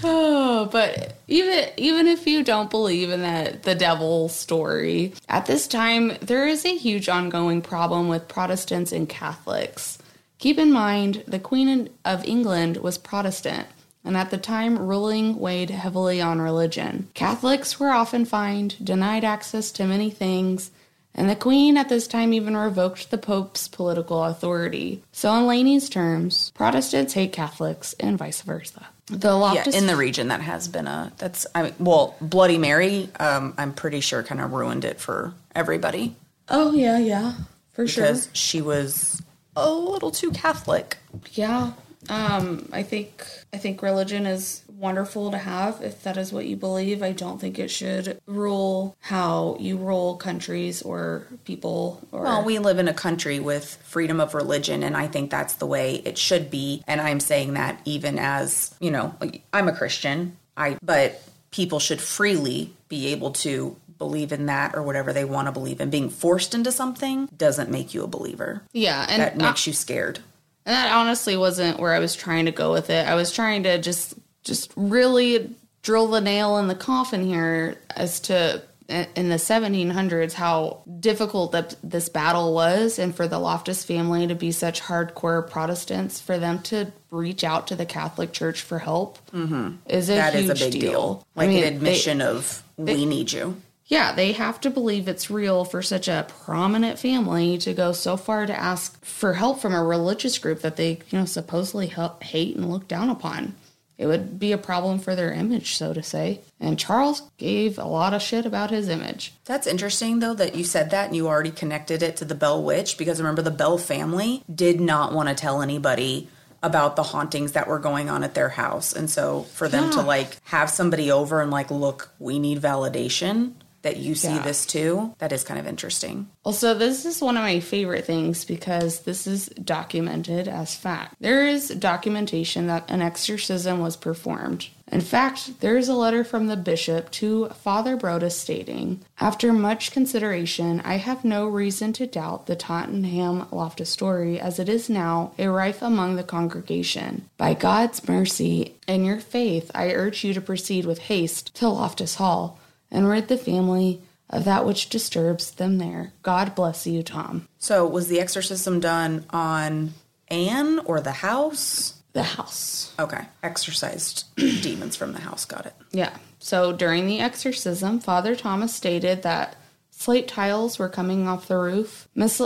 Oh, 0.01 0.69
but 0.71 1.17
even 1.27 1.69
even 1.77 2.07
if 2.07 2.25
you 2.25 2.43
don't 2.43 2.69
believe 2.69 3.09
in 3.09 3.21
that 3.21 3.63
the 3.63 3.75
devil 3.75 4.29
story, 4.29 5.13
at 5.27 5.45
this 5.45 5.67
time 5.67 6.13
there 6.21 6.47
is 6.47 6.65
a 6.65 6.77
huge 6.77 7.09
ongoing 7.09 7.61
problem 7.61 8.07
with 8.07 8.27
Protestants 8.27 8.91
and 8.91 9.09
Catholics. 9.09 9.97
Keep 10.37 10.57
in 10.57 10.71
mind, 10.71 11.23
the 11.27 11.39
Queen 11.39 11.89
of 12.05 12.23
England 12.23 12.77
was 12.77 12.97
Protestant, 12.97 13.67
and 14.03 14.15
at 14.17 14.31
the 14.31 14.37
time 14.37 14.77
ruling 14.79 15.39
weighed 15.39 15.69
heavily 15.69 16.21
on 16.21 16.41
religion. 16.41 17.09
Catholics 17.13 17.79
were 17.79 17.89
often 17.89 18.25
fined, 18.25 18.75
denied 18.83 19.23
access 19.23 19.71
to 19.71 19.85
many 19.85 20.09
things, 20.09 20.71
and 21.13 21.29
the 21.29 21.35
Queen 21.35 21.77
at 21.77 21.89
this 21.89 22.07
time 22.07 22.33
even 22.33 22.55
revoked 22.55 23.11
the 23.11 23.17
Pope's 23.17 23.67
political 23.67 24.23
authority. 24.23 25.01
So, 25.11 25.33
in 25.35 25.47
Laney's 25.47 25.89
terms, 25.89 26.51
Protestants 26.55 27.13
hate 27.13 27.33
Catholics 27.33 27.93
and 27.99 28.17
vice 28.17 28.41
versa. 28.41 28.87
The 29.07 29.35
yeah, 29.37 29.77
in 29.77 29.87
the 29.87 29.95
region 29.95 30.27
that 30.27 30.41
has 30.41 30.67
been 30.67 30.85
a 30.85 31.11
that's 31.17 31.47
I 31.55 31.63
mean, 31.63 31.73
well, 31.79 32.15
Bloody 32.21 32.59
Mary, 32.59 33.09
um, 33.19 33.55
I'm 33.57 33.73
pretty 33.73 34.01
sure 34.01 34.21
kind 34.21 34.39
of 34.39 34.51
ruined 34.53 34.85
it 34.85 34.99
for 34.99 35.33
everybody 35.55 36.15
Oh 36.49 36.71
yeah, 36.71 36.97
yeah, 36.97 37.33
for 37.73 37.87
sure. 37.87 38.05
because 38.05 38.29
she 38.33 38.61
was 38.61 39.21
a 39.55 39.71
little 39.71 40.11
too 40.11 40.31
Catholic. 40.31 40.97
Yeah. 41.33 41.73
Um, 42.09 42.67
I 42.71 42.83
think 42.83 43.25
I 43.53 43.57
think 43.57 43.81
religion 43.81 44.25
is 44.25 44.63
wonderful 44.67 45.29
to 45.31 45.37
have 45.37 45.81
if 45.81 46.03
that 46.03 46.17
is 46.17 46.31
what 46.31 46.45
you 46.45 46.55
believe. 46.55 47.03
I 47.03 47.11
don't 47.11 47.39
think 47.39 47.59
it 47.59 47.69
should 47.69 48.19
rule 48.25 48.95
how 49.01 49.57
you 49.59 49.77
rule 49.77 50.15
countries 50.15 50.81
or 50.81 51.27
people 51.45 52.07
or 52.11 52.23
Well, 52.23 52.43
we 52.43 52.59
live 52.59 52.79
in 52.79 52.87
a 52.87 52.93
country 52.93 53.39
with 53.39 53.77
freedom 53.83 54.19
of 54.19 54.33
religion, 54.33 54.83
and 54.83 54.95
I 54.95 55.07
think 55.07 55.29
that's 55.29 55.55
the 55.55 55.65
way 55.65 55.95
it 56.05 56.17
should 56.17 56.49
be. 56.49 56.83
And 56.87 57.01
I'm 57.01 57.19
saying 57.19 57.53
that 57.53 57.81
even 57.85 58.17
as 58.17 58.73
you 58.79 58.91
know, 58.91 59.15
I'm 59.53 59.67
a 59.67 59.75
Christian. 59.75 60.37
I 60.57 60.77
but 60.81 61.21
people 61.51 61.79
should 61.79 62.01
freely 62.01 62.73
be 62.87 63.07
able 63.07 63.31
to 63.31 63.75
believe 63.97 64.31
in 64.31 64.45
that 64.45 64.75
or 64.75 64.81
whatever 64.81 65.11
they 65.11 65.25
want 65.25 65.47
to 65.47 65.51
believe 65.51 65.81
in. 65.81 65.89
Being 65.89 66.09
forced 66.09 66.55
into 66.55 66.71
something 66.71 67.27
doesn't 67.37 67.69
make 67.69 67.93
you 67.93 68.03
a 68.03 68.07
believer. 68.07 68.63
yeah, 68.71 69.05
and 69.09 69.21
That 69.21 69.37
makes 69.37 69.67
you 69.67 69.73
scared. 69.73 70.19
And 70.65 70.75
that 70.75 70.91
honestly 70.93 71.35
wasn't 71.37 71.79
where 71.79 71.93
I 71.93 71.99
was 71.99 72.15
trying 72.15 72.45
to 72.45 72.51
go 72.51 72.71
with 72.71 72.89
it. 72.89 73.07
I 73.07 73.15
was 73.15 73.31
trying 73.31 73.63
to 73.63 73.77
just 73.79 74.13
just 74.43 74.71
really 74.75 75.55
drill 75.81 76.07
the 76.07 76.21
nail 76.21 76.57
in 76.57 76.67
the 76.67 76.75
coffin 76.75 77.23
here 77.25 77.77
as 77.95 78.19
to 78.21 78.61
in 78.87 79.29
the 79.29 79.35
1700s 79.35 80.33
how 80.33 80.81
difficult 80.99 81.51
that 81.51 81.75
this 81.83 82.09
battle 82.09 82.55
was 82.55 82.97
and 82.97 83.15
for 83.15 83.27
the 83.27 83.37
Loftus 83.37 83.83
family 83.83 84.25
to 84.25 84.33
be 84.33 84.51
such 84.51 84.81
hardcore 84.81 85.47
Protestants 85.47 86.19
for 86.19 86.39
them 86.39 86.59
to 86.63 86.91
reach 87.11 87.43
out 87.43 87.67
to 87.67 87.75
the 87.75 87.85
Catholic 87.85 88.31
Church 88.33 88.61
for 88.61 88.79
help 88.79 89.19
mm-hmm. 89.31 89.75
is 89.87 90.09
a 90.09 90.13
That 90.13 90.33
is 90.33 90.45
huge 90.45 90.61
a 90.61 90.65
big 90.65 90.71
deal. 90.73 90.81
deal. 90.91 91.27
I 91.35 91.39
Like 91.41 91.49
mean, 91.49 91.57
an 91.63 91.69
they- 91.69 91.75
admission 91.75 92.21
of 92.21 92.63
we 92.77 93.05
need 93.05 93.31
you. 93.31 93.61
Yeah, 93.89 94.11
they 94.11 94.33
have 94.33 94.61
to 94.61 94.69
believe 94.69 95.07
it's 95.07 95.31
real 95.31 95.65
for 95.65 95.81
such 95.81 96.07
a 96.07 96.27
prominent 96.45 96.99
family 96.99 97.57
to 97.57 97.73
go 97.73 97.91
so 97.91 98.17
far 98.17 98.45
to 98.45 98.55
ask 98.55 99.03
for 99.03 99.33
help 99.33 99.59
from 99.59 99.73
a 99.73 99.83
religious 99.83 100.37
group 100.37 100.61
that 100.61 100.75
they, 100.75 100.99
you 101.09 101.17
know, 101.17 101.25
supposedly 101.25 101.87
help, 101.87 102.21
hate 102.21 102.55
and 102.55 102.69
look 102.69 102.87
down 102.87 103.09
upon. 103.09 103.55
It 103.97 104.05
would 104.05 104.39
be 104.39 104.51
a 104.51 104.59
problem 104.59 104.99
for 104.99 105.15
their 105.15 105.33
image, 105.33 105.75
so 105.75 105.91
to 105.91 106.03
say. 106.03 106.39
And 106.59 106.77
Charles 106.77 107.23
gave 107.37 107.79
a 107.79 107.83
lot 107.83 108.13
of 108.13 108.21
shit 108.21 108.45
about 108.45 108.69
his 108.69 108.87
image. 108.87 109.33
That's 109.45 109.67
interesting, 109.67 110.19
though, 110.19 110.35
that 110.35 110.55
you 110.55 110.63
said 110.63 110.91
that 110.91 111.07
and 111.07 111.15
you 111.15 111.27
already 111.27 111.51
connected 111.51 112.03
it 112.03 112.15
to 112.17 112.25
the 112.25 112.35
Bell 112.35 112.63
Witch 112.63 112.95
because 112.95 113.19
remember, 113.19 113.41
the 113.41 113.49
Bell 113.49 113.79
family 113.79 114.43
did 114.53 114.79
not 114.79 115.13
want 115.13 115.29
to 115.29 115.35
tell 115.35 115.63
anybody 115.63 116.29
about 116.61 116.95
the 116.95 117.03
hauntings 117.03 117.53
that 117.53 117.67
were 117.67 117.79
going 117.79 118.07
on 118.09 118.23
at 118.23 118.35
their 118.35 118.49
house. 118.49 118.93
And 118.93 119.09
so 119.09 119.43
for 119.43 119.67
them 119.67 119.89
to 119.91 120.01
like 120.01 120.37
have 120.45 120.69
somebody 120.69 121.11
over 121.11 121.41
and 121.41 121.49
like, 121.49 121.71
look, 121.71 122.13
we 122.19 122.37
need 122.37 122.61
validation 122.61 123.53
that 123.81 123.97
you 123.97 124.15
see 124.15 124.27
Yeah. 124.29 124.41
this 124.43 124.65
too, 124.65 125.13
that 125.19 125.31
is 125.31 125.43
kind 125.43 125.59
of 125.59 125.67
interesting. 125.67 126.27
Also, 126.43 126.73
this 126.73 127.05
is 127.05 127.21
one 127.21 127.37
of 127.37 127.43
my 127.43 127.59
favorite 127.59 128.05
things 128.05 128.45
because 128.45 129.01
this 129.01 129.25
is 129.27 129.47
documented 129.63 130.47
as 130.47 130.75
fact. 130.75 131.15
There 131.19 131.45
is 131.47 131.69
documentation 131.69 132.67
that 132.67 132.85
an 132.89 133.01
exorcism 133.01 133.79
was 133.79 133.95
performed. 133.95 134.67
In 134.91 135.01
fact, 135.01 135.59
there 135.59 135.77
is 135.77 135.87
a 135.87 135.93
letter 135.93 136.23
from 136.23 136.47
the 136.47 136.57
bishop 136.57 137.11
to 137.11 137.49
Father 137.49 137.95
Broaders 137.95 138.35
stating, 138.35 139.01
After 139.19 139.53
much 139.53 139.91
consideration, 139.91 140.81
I 140.83 140.95
have 140.95 141.23
no 141.23 141.45
reason 141.47 141.93
to 141.93 142.07
doubt 142.07 142.47
the 142.47 142.55
Tottenham 142.55 143.45
Loftus 143.51 143.91
story 143.91 144.39
as 144.39 144.57
it 144.57 144.67
is 144.67 144.89
now 144.89 145.33
a 145.37 145.47
rife 145.47 145.83
among 145.83 146.15
the 146.15 146.23
congregation. 146.23 147.29
By 147.37 147.53
God's 147.53 148.07
mercy 148.07 148.75
and 148.87 149.05
your 149.05 149.19
faith, 149.19 149.69
I 149.75 149.93
urge 149.93 150.23
you 150.23 150.33
to 150.33 150.41
proceed 150.41 150.85
with 150.85 150.99
haste 150.99 151.53
to 151.57 151.69
Loftus 151.69 152.15
Hall 152.15 152.57
and 152.91 153.07
rid 153.07 153.27
the 153.27 153.37
family 153.37 154.01
of 154.29 154.45
that 154.45 154.65
which 154.65 154.89
disturbs 154.89 155.51
them 155.51 155.77
there. 155.77 156.13
God 156.23 156.55
bless 156.55 156.85
you, 156.85 157.03
Tom. 157.03 157.47
So 157.57 157.87
was 157.87 158.07
the 158.07 158.19
exorcism 158.19 158.79
done 158.79 159.25
on 159.31 159.93
Anne 160.29 160.79
or 160.85 161.01
the 161.01 161.11
house? 161.11 162.01
The 162.13 162.23
house. 162.23 162.93
Okay. 162.99 163.25
Exorcised 163.43 164.25
demons 164.35 164.95
from 164.95 165.13
the 165.13 165.21
house. 165.21 165.45
Got 165.45 165.65
it. 165.67 165.73
Yeah. 165.91 166.15
So 166.39 166.71
during 166.73 167.07
the 167.07 167.19
exorcism, 167.19 167.99
Father 167.99 168.35
Thomas 168.35 168.73
stated 168.73 169.23
that 169.23 169.55
slate 169.91 170.27
tiles 170.27 170.79
were 170.79 170.89
coming 170.89 171.27
off 171.27 171.47
the 171.47 171.57
roof. 171.57 172.07
Miss, 172.15 172.41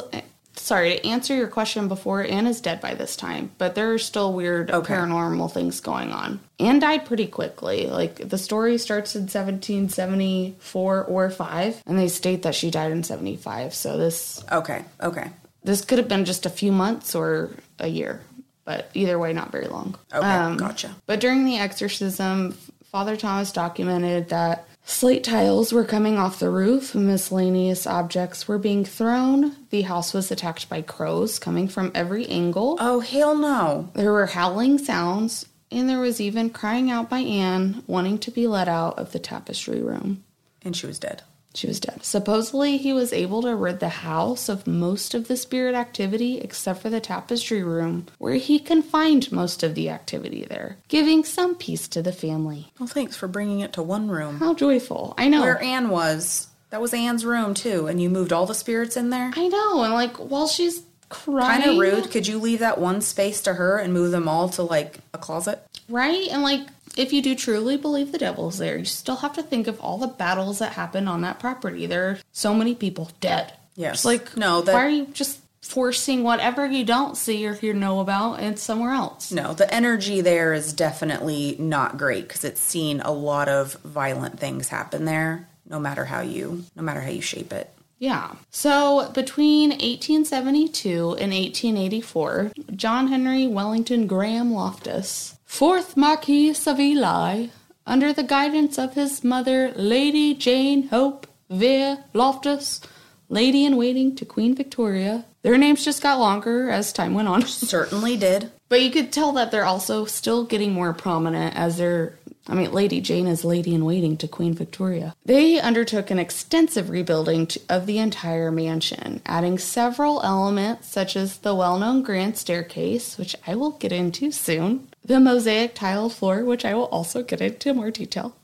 sorry 0.56 0.96
to 0.98 1.06
answer 1.08 1.36
your 1.36 1.48
question 1.48 1.88
before. 1.88 2.24
Anne 2.24 2.48
is 2.48 2.62
dead 2.62 2.80
by 2.82 2.94
this 2.94 3.16
time, 3.16 3.52
but 3.58 3.76
there 3.76 3.92
are 3.94 3.98
still 4.00 4.34
weird 4.34 4.72
Okay. 4.72 4.94
paranormal 4.94 5.52
things 5.52 5.80
going 5.80 6.12
on. 6.12 6.40
Anne 6.60 6.80
died 6.80 7.06
pretty 7.06 7.28
quickly. 7.28 7.88
Like 7.88 8.30
the 8.30 8.38
story 8.38 8.78
starts 8.78 9.16
in 9.16 9.28
1774 9.28 11.04
or 11.06 11.30
five, 11.30 11.82
and 11.86 11.98
they 11.98 12.08
state 12.08 12.44
that 12.44 12.56
she 12.56 12.72
died 12.72 12.92
in 12.92 13.04
75. 13.04 13.74
So 13.74 13.98
this 13.98 14.44
Okay. 14.52 14.84
Okay. 15.02 15.30
this 15.64 15.84
could 15.84 15.98
have 15.98 16.08
been 16.08 16.26
just 16.26 16.46
a 16.46 16.50
few 16.50 16.72
months 16.72 17.16
or 17.16 17.50
a 17.80 17.88
year, 17.88 18.22
but 18.66 18.90
either 18.94 19.18
way, 19.20 19.34
not 19.34 19.52
very 19.52 19.68
long. 19.68 19.96
Okay. 20.14 20.26
Um, 20.28 20.58
gotcha. 20.58 20.96
But 21.06 21.20
during 21.20 21.46
the 21.46 21.58
exorcism, 21.58 22.58
Father 22.92 23.16
Thomas 23.18 23.52
documented 23.52 24.30
that 24.30 24.68
slate 24.86 25.24
tiles 25.24 25.72
were 25.74 25.84
coming 25.86 26.18
off 26.18 26.40
the 26.40 26.50
roof, 26.50 26.94
miscellaneous 26.96 27.88
objects 27.88 28.48
were 28.48 28.58
being 28.58 28.86
thrown, 28.86 29.56
the 29.70 29.84
house 29.84 30.14
was 30.14 30.32
attacked 30.32 30.70
by 30.70 30.82
crows 30.82 31.40
coming 31.40 31.68
from 31.68 31.92
every 31.96 32.28
angle, 32.28 32.78
Oh, 32.80 33.00
hell 33.00 33.36
no. 33.36 33.90
there 33.94 34.12
were 34.12 34.28
howling 34.28 34.78
sounds, 34.78 35.46
and 35.72 35.90
there 35.90 36.00
was 36.00 36.22
even 36.22 36.50
crying 36.50 36.92
out 36.92 37.10
by 37.10 37.20
Anne 37.20 37.84
wanting 37.88 38.18
to 38.20 38.32
be 38.32 38.48
let 38.48 38.68
out 38.68 39.00
of 39.00 39.12
the 39.12 39.20
tapestry 39.20 39.82
room. 39.82 40.24
And 40.62 40.76
she 40.76 40.86
was 40.88 41.00
dead. 41.00 41.24
She 41.56 41.68
was 41.68 41.80
dead. 41.80 42.04
Supposedly, 42.04 42.78
he 42.78 42.94
was 42.94 43.14
able 43.14 43.44
to 43.44 43.56
rid 43.56 43.80
the 43.80 43.90
house 43.90 44.50
of 44.50 44.66
most 44.66 45.14
of 45.14 45.28
the 45.28 45.38
spirit 45.38 45.76
activity 45.76 46.40
except 46.40 46.82
for 46.82 46.90
the 46.90 47.00
tapestry 47.00 47.64
room, 47.64 48.08
where 48.18 48.36
he 48.36 48.58
confined 48.58 49.32
most 49.32 49.62
of 49.62 49.76
the 49.76 49.90
activity 49.90 50.46
there, 50.50 50.78
giving 50.88 51.24
some 51.24 51.56
peace 51.56 51.88
to 51.90 52.02
the 52.02 52.12
family. 52.12 52.72
Well, 52.80 52.88
thanks 52.88 53.16
for 53.16 53.28
bringing 53.28 53.60
it 53.60 53.74
to 53.74 53.84
one 53.84 54.10
room. 54.10 54.40
How 54.40 54.54
joyful. 54.54 55.14
I 55.18 55.28
know. 55.28 55.42
Where 55.42 55.62
Anne 55.62 55.90
was. 55.90 56.48
That 56.72 56.82
was 56.82 56.94
Anne's 56.94 57.24
room, 57.24 57.54
too, 57.54 57.86
and 57.86 58.02
you 58.02 58.10
moved 58.10 58.34
all 58.34 58.48
the 58.48 58.56
spirits 58.56 58.98
in 58.98 59.12
there? 59.12 59.32
I 59.36 59.48
know. 59.48 59.84
And 59.84 59.94
like, 59.94 60.18
while 60.18 60.48
she's 60.48 60.82
crying. 61.10 61.62
Kind 61.62 61.72
of 61.72 61.78
rude. 61.78 62.12
Could 62.12 62.28
you 62.28 62.40
leave 62.40 62.60
that 62.60 62.80
one 62.80 63.02
space 63.02 63.42
to 63.44 63.54
her 63.54 63.78
and 63.78 63.94
move 63.94 64.12
them 64.12 64.28
all 64.28 64.50
to 64.50 64.64
like 64.64 64.98
a 65.14 65.20
closet? 65.20 65.64
Right? 65.88 66.28
And 66.30 66.42
like, 66.42 66.62
if 66.98 67.12
you 67.14 67.22
do 67.22 67.36
truly 67.36 67.78
believe 67.78 68.12
the 68.12 68.18
devil's 68.18 68.58
there, 68.58 68.78
you 68.78 68.86
still 68.86 69.18
have 69.18 69.34
to 69.34 69.44
think 69.44 69.68
of 69.68 69.80
all 69.82 69.98
the 69.98 70.08
battles 70.08 70.60
that 70.60 70.74
happened 70.74 71.10
on 71.10 71.22
that 71.22 71.40
property. 71.40 71.86
There 71.86 72.10
are 72.10 72.20
so 72.32 72.54
many 72.54 72.76
people 72.76 73.10
dead. 73.20 73.54
Yes. 73.76 73.96
It's 73.96 74.06
like, 74.06 74.38
No, 74.38 74.62
that- 74.62 74.74
why 74.74 74.86
are 74.86 74.90
you 74.90 75.08
just 75.08 75.40
forcing 75.62 76.24
whatever 76.24 76.66
you 76.66 76.84
don't 76.84 77.16
see 77.16 77.48
or 77.48 77.58
you 77.62 77.74
know 77.74 78.00
about 78.02 78.40
and 78.40 78.60
somewhere 78.60 78.92
else? 78.94 79.32
No, 79.32 79.54
the 79.54 79.74
energy 79.74 80.22
there 80.22 80.54
is 80.54 80.74
definitely 80.74 81.56
not 81.58 81.98
great 81.98 82.28
because 82.28 82.44
it's 82.44 82.62
seen 82.62 83.00
a 83.02 83.12
lot 83.12 83.48
of 83.50 83.74
violent 83.84 84.40
things 84.40 84.68
happen 84.68 85.06
there. 85.06 85.48
No 85.68 85.80
matter 85.80 86.06
how 86.06 86.20
you, 86.22 86.66
no 86.76 86.84
matter 86.84 87.00
how 87.02 87.10
you 87.10 87.22
shape 87.22 87.54
it. 87.54 87.70
Yeah. 87.98 88.34
So 88.52 89.10
between 89.14 89.72
1872 89.72 91.16
and 91.20 91.32
1884, 91.32 92.52
John 92.76 93.08
Henry 93.08 93.48
Wellington 93.48 94.06
Graham 94.08 94.52
Loftus, 94.54 95.33
fourth 95.54 95.96
Marquis 95.96 96.56
of 96.66 96.80
Ely, 96.80 97.46
under 97.86 98.12
the 98.12 98.24
guidance 98.24 98.80
of 98.80 98.96
his 98.96 99.24
mother, 99.24 99.72
Lady 99.76 100.34
Jane 100.34 100.88
Hope 100.88 101.28
Vere 101.48 102.06
Loftus, 102.12 102.82
lady 103.30 103.64
in 103.64 103.78
waiting 103.78 104.16
to 104.16 104.26
Queen 104.26 104.56
Victoria. 104.56 105.26
Their 105.44 105.60
names 105.60 105.86
just 105.86 106.02
got 106.02 106.18
longer 106.18 106.72
as 106.72 106.92
time 106.92 107.14
went 107.14 107.28
on. 107.28 107.42
Certainly 107.46 108.18
did. 108.18 108.52
But 108.68 108.82
you 108.82 108.90
could 108.90 109.14
tell 109.14 109.32
that 109.34 109.52
they're 109.52 109.64
also 109.64 110.06
still 110.06 110.44
getting 110.44 110.74
more 110.74 110.92
prominent 110.92 111.56
as 111.56 111.78
they're. 111.78 112.18
I 112.48 112.56
mean, 112.56 112.72
Lady 112.72 113.00
Jane 113.00 113.28
is 113.28 113.46
lady 113.46 113.76
in 113.76 113.86
waiting 113.86 114.18
to 114.18 114.28
Queen 114.28 114.54
Victoria. 114.56 115.16
They 115.24 115.62
undertook 115.62 116.10
an 116.10 116.20
extensive 116.20 116.90
rebuilding 116.90 117.48
of 117.70 117.86
the 117.86 118.00
entire 118.00 118.52
mansion, 118.52 119.22
adding 119.26 119.60
several 119.60 120.22
elements 120.24 120.90
such 120.90 121.16
as 121.16 121.38
the 121.38 121.54
well 121.54 121.78
known 121.78 122.02
grand 122.02 122.38
staircase, 122.38 123.20
which 123.20 123.36
I 123.46 123.56
will 123.56 123.72
get 123.72 123.94
into 123.94 124.32
soon, 124.32 124.90
the 125.06 125.20
mosaic 125.20 125.76
tile 125.76 126.10
floor, 126.10 126.44
which 126.44 126.64
I 126.64 126.74
will 126.74 126.86
also 126.86 127.24
get 127.24 127.42
into 127.42 127.74
more 127.74 127.92
detail, 127.92 128.36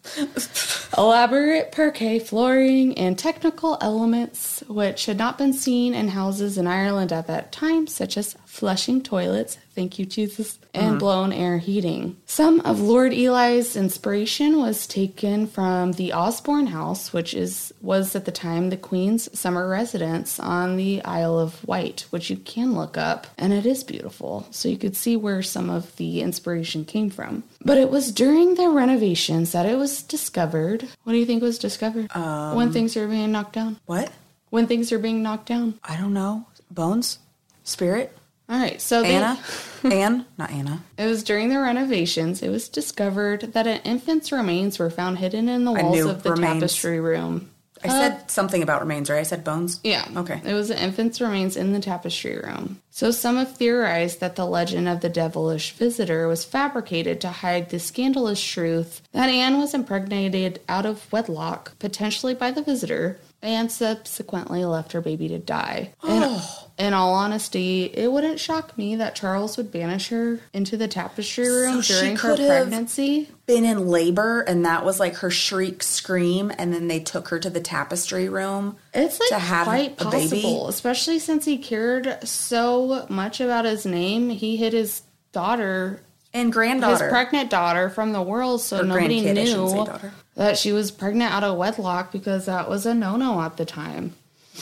elaborate 0.98 1.72
parquet 1.72 2.20
flooring, 2.20 2.98
and 2.98 3.18
technical 3.18 3.78
elements 3.80 4.62
which 4.68 5.06
had 5.06 5.18
not 5.18 5.38
been 5.38 5.54
seen 5.54 5.94
in 5.94 6.10
houses 6.10 6.58
in 6.58 6.68
Ireland 6.68 7.14
at 7.14 7.28
that 7.28 7.52
time, 7.52 7.88
such 7.88 8.18
as 8.18 8.36
flushing 8.60 9.02
toilets, 9.02 9.58
thank 9.74 9.98
you, 9.98 10.06
Jesus, 10.06 10.60
and 10.74 10.90
mm-hmm. 10.90 10.98
blown 10.98 11.32
air 11.32 11.60
heating. 11.60 12.18
Some 12.26 12.60
of 12.62 12.82
Lord 12.82 13.14
Ely's 13.14 13.78
inspiration 13.78 14.58
was 14.58 14.86
taken 14.86 15.48
from 15.48 15.94
the 15.94 16.12
Osborne 16.12 16.68
House, 16.68 17.14
which 17.14 17.34
is 17.34 17.74
was 17.82 18.18
at 18.18 18.26
the 18.26 18.34
time 18.34 18.70
the 18.70 18.76
Queen's 18.76 19.40
summer 19.40 19.70
residence 19.70 20.42
on 20.42 20.76
the 20.76 21.02
Isle 21.06 21.40
of 21.40 21.66
Wight, 21.66 22.06
which 22.10 22.30
you 22.30 22.36
can 22.36 22.76
look 22.76 22.98
up, 22.98 23.28
and 23.38 23.54
it 23.54 23.66
is 23.66 23.86
beautiful. 23.86 24.46
So 24.52 24.68
you 24.68 24.78
could 24.78 24.98
see 24.98 25.16
where 25.16 25.42
some 25.42 25.70
of 25.70 25.96
the 25.96 26.22
inspiration 26.22 26.84
came 26.84 27.10
from. 27.10 27.44
But 27.64 27.78
it 27.78 27.90
was 27.90 28.12
during 28.12 28.56
the 28.56 28.68
renovations 28.68 29.54
that 29.54 29.66
it 29.66 29.78
was 29.78 30.04
discovered. 30.04 30.86
What 31.06 31.14
do 31.14 31.18
you 31.18 31.26
think 31.26 31.42
was 31.42 31.58
discovered? 31.58 32.12
when 32.14 32.68
um, 32.68 32.74
things 32.74 32.98
are 32.98 33.08
being 33.08 33.32
knocked 33.32 33.54
down. 33.54 33.80
What? 33.86 34.12
When 34.50 34.68
things 34.68 34.92
are 34.92 35.00
being 35.00 35.24
knocked 35.24 35.46
down. 35.46 35.80
I 35.82 35.96
don't 35.96 36.14
know. 36.14 36.46
Bones? 36.70 37.20
Spirit? 37.64 38.19
All 38.50 38.58
right, 38.58 38.82
so 38.82 39.04
they- 39.04 39.16
Anna? 39.16 39.40
Anne? 39.84 40.26
Not 40.38 40.52
Anna. 40.52 40.84
It 40.98 41.06
was 41.06 41.24
during 41.24 41.50
the 41.50 41.60
renovations. 41.60 42.42
It 42.42 42.50
was 42.50 42.68
discovered 42.68 43.54
that 43.54 43.68
an 43.68 43.82
infant's 43.84 44.32
remains 44.32 44.80
were 44.80 44.90
found 44.90 45.20
hidden 45.20 45.48
in 45.48 45.66
the 45.66 45.72
walls 45.72 46.00
of 46.06 46.24
the 46.24 46.32
remains. 46.32 46.56
tapestry 46.56 47.00
room. 47.00 47.52
I 47.82 47.88
said 47.88 48.12
uh, 48.12 48.28
something 48.28 48.62
about 48.62 48.82
remains, 48.82 49.10
right? 49.10 49.20
I 49.20 49.24
said 49.24 49.46
bones? 49.46 49.80
Yeah. 49.86 50.06
Okay. 50.14 50.42
It 50.44 50.54
was 50.54 50.70
an 50.70 50.80
infant's 50.80 51.22
remains 51.22 51.56
in 51.56 51.72
the 51.72 51.80
tapestry 51.80 52.38
room. 52.38 52.82
So 52.90 53.10
some 53.12 53.38
have 53.38 53.56
theorized 53.56 54.20
that 54.20 54.36
the 54.36 54.46
legend 54.46 54.90
of 54.90 55.00
the 55.00 55.08
devilish 55.08 55.72
visitor 55.72 56.28
was 56.28 56.44
fabricated 56.44 57.22
to 57.22 57.30
hide 57.30 57.70
the 57.70 57.80
scandalous 57.80 58.44
truth 58.44 59.02
that 59.14 59.30
Anne 59.30 59.60
was 59.60 59.74
impregnated 59.74 60.60
out 60.68 60.86
of 60.86 61.10
wedlock, 61.12 61.80
potentially 61.80 62.34
by 62.34 62.52
the 62.52 62.62
visitor, 62.62 63.18
and 63.42 63.72
subsequently 63.72 64.66
left 64.66 64.92
her 64.92 65.02
baby 65.02 65.28
to 65.30 65.40
die. 65.40 65.94
And 66.04 66.24
oh. 66.26 66.70
in 66.78 66.94
all 66.94 67.14
honesty, 67.14 67.86
it 67.86 68.12
wouldn't 68.12 68.40
shock 68.40 68.78
me 68.78 68.98
that 68.98 69.16
Charles 69.16 69.56
would 69.58 69.72
banish 69.72 70.10
her 70.10 70.40
into 70.54 70.76
the 70.76 70.88
tapestry 70.88 71.50
room 71.50 71.82
she 71.82 71.94
during 71.94 72.16
her 72.18 72.36
pregnancy. 72.36 73.30
Been 73.46 73.66
in 73.66 73.88
labor, 73.88 74.42
and 74.42 74.66
that 74.66 74.84
was 74.84 75.00
like 75.00 75.16
her 75.18 75.32
shriek 75.32 75.82
scream, 75.82 76.52
and 76.58 76.74
then 76.74 76.88
they 76.88 77.00
took 77.00 77.30
her 77.30 77.40
to 77.40 77.50
the 77.50 77.62
tapestry 77.62 78.30
room. 78.30 78.78
It's 78.94 79.20
like 79.20 79.30
to 79.30 79.40
have 79.40 79.68
quite 79.68 79.98
possible, 79.98 80.68
especially 80.68 81.20
since 81.20 81.46
he 81.46 81.58
cared 81.58 82.28
so 82.28 83.06
much 83.10 83.40
about 83.40 83.66
his 83.66 83.86
name. 83.86 84.30
He 84.30 84.58
hid 84.58 84.74
his 84.74 85.02
daughter, 85.32 86.02
And 86.34 86.52
granddaughter. 86.54 87.06
his 87.06 87.12
pregnant 87.12 87.50
daughter, 87.50 87.90
from 87.90 88.12
the 88.14 88.22
world, 88.22 88.62
so 88.62 88.82
Or 88.82 88.84
nobody 88.84 89.22
grandkid, 89.24 89.38
I 89.40 89.46
shouldn't 89.46 89.70
say 89.70 89.76
knew 89.78 90.12
that 90.36 90.58
she 90.58 90.72
was 90.72 90.92
pregnant 90.92 91.34
out 91.34 91.44
of 91.44 91.58
wedlock 91.58 92.12
because 92.12 92.46
that 92.46 92.70
was 92.70 92.86
a 92.86 92.94
no-no 92.94 93.42
at 93.42 93.58
the 93.58 93.66
time. 93.66 94.14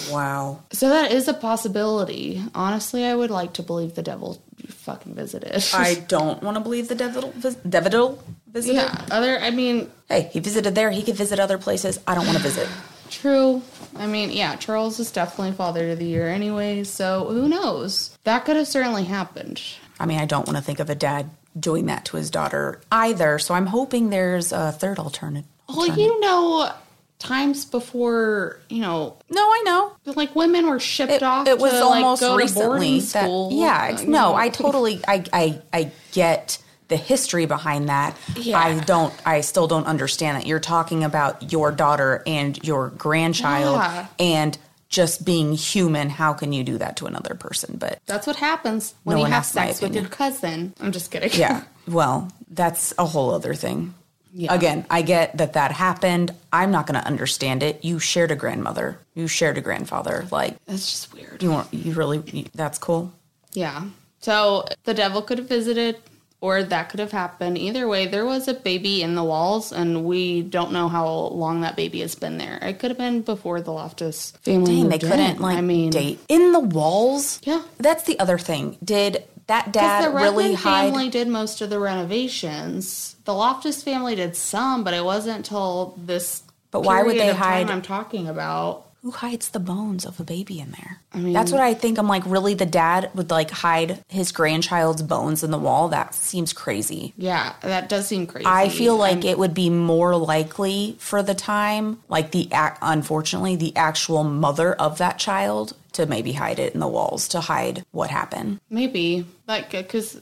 wow. 0.09 0.61
So 0.71 0.89
that 0.89 1.11
is 1.11 1.27
a 1.27 1.33
possibility. 1.33 2.41
Honestly, 2.55 3.03
I 3.03 3.15
would 3.15 3.31
like 3.31 3.53
to 3.53 3.63
believe 3.63 3.95
the 3.95 4.01
devil 4.03 4.41
fucking 4.67 5.13
visited. 5.15 5.63
I 5.73 5.95
don't 6.07 6.41
want 6.41 6.55
to 6.55 6.61
believe 6.61 6.87
the 6.87 6.95
devil, 6.95 7.31
vis- 7.35 7.55
devil 7.55 8.23
visited. 8.51 8.75
yeah. 8.75 9.05
Other, 9.11 9.37
I 9.39 9.51
mean, 9.51 9.89
Hey, 10.07 10.29
he 10.31 10.39
visited 10.39 10.73
there. 10.73 10.89
He 10.91 11.03
could 11.03 11.15
visit 11.15 11.39
other 11.39 11.57
places. 11.57 11.99
I 12.07 12.15
don't 12.15 12.25
want 12.25 12.37
to 12.37 12.43
visit. 12.43 12.67
True. 13.09 13.61
I 13.95 14.05
mean, 14.07 14.31
yeah, 14.31 14.55
Charles 14.55 14.99
is 14.99 15.11
definitely 15.11 15.53
father 15.53 15.91
of 15.91 15.99
the 15.99 16.05
year 16.05 16.27
anyway, 16.27 16.83
so 16.83 17.25
who 17.29 17.47
knows? 17.49 18.17
That 18.25 18.45
could 18.45 18.55
have 18.57 18.67
certainly 18.67 19.03
happened. 19.05 19.61
I 19.99 20.05
mean, 20.05 20.19
I 20.19 20.25
don't 20.25 20.45
want 20.45 20.57
to 20.57 20.63
think 20.63 20.79
of 20.79 20.89
a 20.89 20.95
dad 20.95 21.29
doing 21.59 21.85
that 21.87 22.05
to 22.05 22.17
his 22.17 22.29
daughter 22.29 22.79
either. 22.91 23.39
So 23.39 23.53
I'm 23.53 23.65
hoping 23.67 24.09
there's 24.09 24.51
a 24.51 24.71
third 24.71 24.99
alternative. 24.99 25.49
Well, 25.69 25.87
you 25.97 26.19
know, 26.19 26.71
times 27.19 27.65
before, 27.65 28.59
you 28.69 28.81
know, 28.81 29.17
No, 29.29 29.41
I 29.41 29.63
know. 29.65 29.91
like 30.15 30.35
women 30.35 30.67
were 30.69 30.79
shipped 30.79 31.11
It, 31.11 31.23
off 31.23 31.47
it 31.47 31.57
was 31.59 31.71
to 31.73 31.83
almost 31.83 32.21
like 32.21 32.37
recently. 32.37 32.99
that- 32.99 33.05
school. 33.23 33.49
yeah, 33.51 33.95
uh, 33.99 34.03
no. 34.05 34.35
I 34.35 34.49
totally, 34.49 35.01
I, 35.07 35.23
I, 35.33 35.61
I 35.73 35.91
get 36.11 36.59
the 36.89 36.95
history 36.95 37.45
behind 37.45 37.89
that. 37.89 38.15
Yeah. 38.37 38.57
I 38.59 38.79
don't, 38.79 39.13
I 39.25 39.41
still 39.41 39.67
don't 39.67 39.87
understand 39.87 40.37
that 40.37 40.45
you're 40.47 40.59
talking 40.61 41.03
about 41.03 41.51
your 41.51 41.71
daughter 41.71 42.23
and 42.25 42.57
your 42.65 42.89
grandchild 42.91 43.75
Yeah. 43.75 44.05
and 44.19 44.57
just 44.89 45.25
being 45.25 45.53
human. 45.53 46.09
How 46.09 46.33
can 46.33 46.53
you 46.53 46.63
do 46.63 46.77
that 46.77 46.97
to 46.97 47.05
another 47.05 47.35
person? 47.35 47.77
But 47.77 47.99
That's 48.05 48.25
what 48.27 48.35
happens 48.37 48.93
when 49.03 49.17
No 49.17 49.25
you 49.25 49.31
have 49.31 49.45
sex 49.45 49.81
with 49.81 49.93
your 49.95 50.05
cousin. 50.05 50.73
I'm 50.79 50.91
just 50.91 51.11
kidding. 51.11 51.31
yeah, 51.33 51.63
well, 51.87 52.31
that's 52.49 52.93
a 52.97 53.05
whole 53.05 53.31
other 53.33 53.53
thing. 53.53 53.93
Yeah. 54.33 54.53
Again, 54.53 54.85
I 54.89 55.01
get 55.01 55.37
that 55.37 55.53
that 55.53 55.71
happened. 55.71 56.33
I'm 56.53 56.69
not 56.69 56.85
going 56.85 56.99
to 56.99 57.07
understand 57.07 57.63
it. 57.63 57.83
You 57.83 57.97
shared 57.97 58.29
a 58.29 58.35
grandmother. 58.35 58.99
You 59.15 59.27
shared 59.27 59.57
a 59.57 59.61
grandfather. 59.61 60.27
Like 60.31 60.63
That's 60.65 60.91
just 60.91 61.13
weird. 61.13 61.41
you 61.41 61.49
want, 61.49 61.73
you 61.73 61.93
really. 61.93 62.21
You, 62.31 62.45
that's 62.53 62.77
cool. 62.77 63.11
Yeah. 63.53 63.85
So 64.19 64.65
the 64.83 64.93
devil 64.93 65.21
could 65.23 65.39
have 65.39 65.47
visited, 65.49 65.97
or 66.39 66.63
that 66.63 66.89
could 66.89 66.99
have 66.99 67.11
happened. 67.11 67.57
Either 67.57 67.87
way, 67.87 68.05
there 68.05 68.25
was 68.25 68.47
a 68.47 68.53
baby 68.53 69.01
in 69.01 69.15
the 69.15 69.23
walls, 69.23 69.71
and 69.71 70.05
we 70.05 70.41
don't 70.43 70.71
know 70.71 70.87
how 70.87 71.07
long 71.07 71.61
that 71.61 71.75
baby 71.75 72.01
has 72.01 72.15
been 72.15 72.37
there. 72.37 72.59
It 72.61 72.79
could 72.79 72.91
have 72.91 72.97
been 72.97 73.21
before 73.21 73.61
the 73.61 73.71
Loftus 73.71 74.31
family. 74.41 74.81
Dang, 74.81 74.89
they 74.89 74.99
couldn't 74.99 75.37
in. 75.37 75.41
like 75.41 75.57
I 75.57 75.61
mean, 75.61 75.89
date 75.89 76.19
in 76.27 76.51
the 76.51 76.59
walls. 76.59 77.41
Yeah. 77.43 77.63
that's 77.77 78.03
the 78.03 78.19
other 78.19 78.37
thing. 78.37 78.77
Did 78.83 79.23
that 79.47 79.71
dad 79.71 80.05
the 80.05 80.15
really 80.15 80.53
hide? 80.53 80.89
family 80.89 81.09
did 81.09 81.27
most 81.27 81.61
of 81.61 81.69
the 81.69 81.79
renovations. 81.79 83.15
The 83.25 83.33
Loftus 83.33 83.81
family 83.81 84.15
did 84.15 84.35
some, 84.35 84.83
but 84.83 84.93
it 84.93 85.03
wasn't 85.03 85.37
until 85.37 85.95
this. 85.97 86.43
But 86.69 86.81
why 86.81 87.01
would 87.01 87.17
they 87.17 87.33
hide- 87.33 87.71
I'm 87.71 87.81
talking 87.81 88.27
about. 88.27 88.86
Who 89.07 89.11
hides 89.11 89.47
the 89.51 89.61
bones 89.61 90.05
of 90.05 90.19
a 90.19 90.25
baby 90.25 90.59
in 90.59 90.71
there? 90.71 90.99
mean- 91.15 91.31
that's 91.31 91.49
what 91.53 91.61
I 91.61 91.73
think. 91.73 91.97
I'm 91.97 92.09
like, 92.09 92.23
really, 92.25 92.55
the 92.55 92.65
dad 92.65 93.09
would 93.15 93.29
like 93.31 93.49
hide 93.51 94.03
his 94.09 94.33
grandchild's 94.33 95.01
bones 95.01 95.45
in 95.45 95.49
the 95.51 95.57
wall. 95.57 95.87
That 95.87 96.13
seems 96.13 96.51
crazy. 96.51 97.13
Yeah, 97.15 97.53
that 97.61 97.87
does 97.87 98.05
seem 98.07 98.27
crazy. 98.27 98.45
I 98.45 98.67
feel 98.67 98.97
like 98.97 99.19
I'm- 99.19 99.27
it 99.27 99.39
would 99.39 99.53
be 99.53 99.69
more 99.69 100.17
likely 100.17 100.97
for 100.99 101.23
the 101.23 101.33
time, 101.33 102.01
like 102.09 102.31
the 102.31 102.49
unfortunately 102.81 103.55
the 103.55 103.73
actual 103.77 104.25
mother 104.25 104.73
of 104.73 104.97
that 104.97 105.19
child 105.19 105.71
to 105.93 106.05
maybe 106.05 106.33
hide 106.33 106.59
it 106.59 106.73
in 106.73 106.81
the 106.81 106.87
walls 106.89 107.29
to 107.29 107.39
hide 107.39 107.85
what 107.91 108.09
happened. 108.09 108.59
maybe 108.69 109.25
like 109.47 109.73
uh, 109.73 109.83
because 109.83 110.19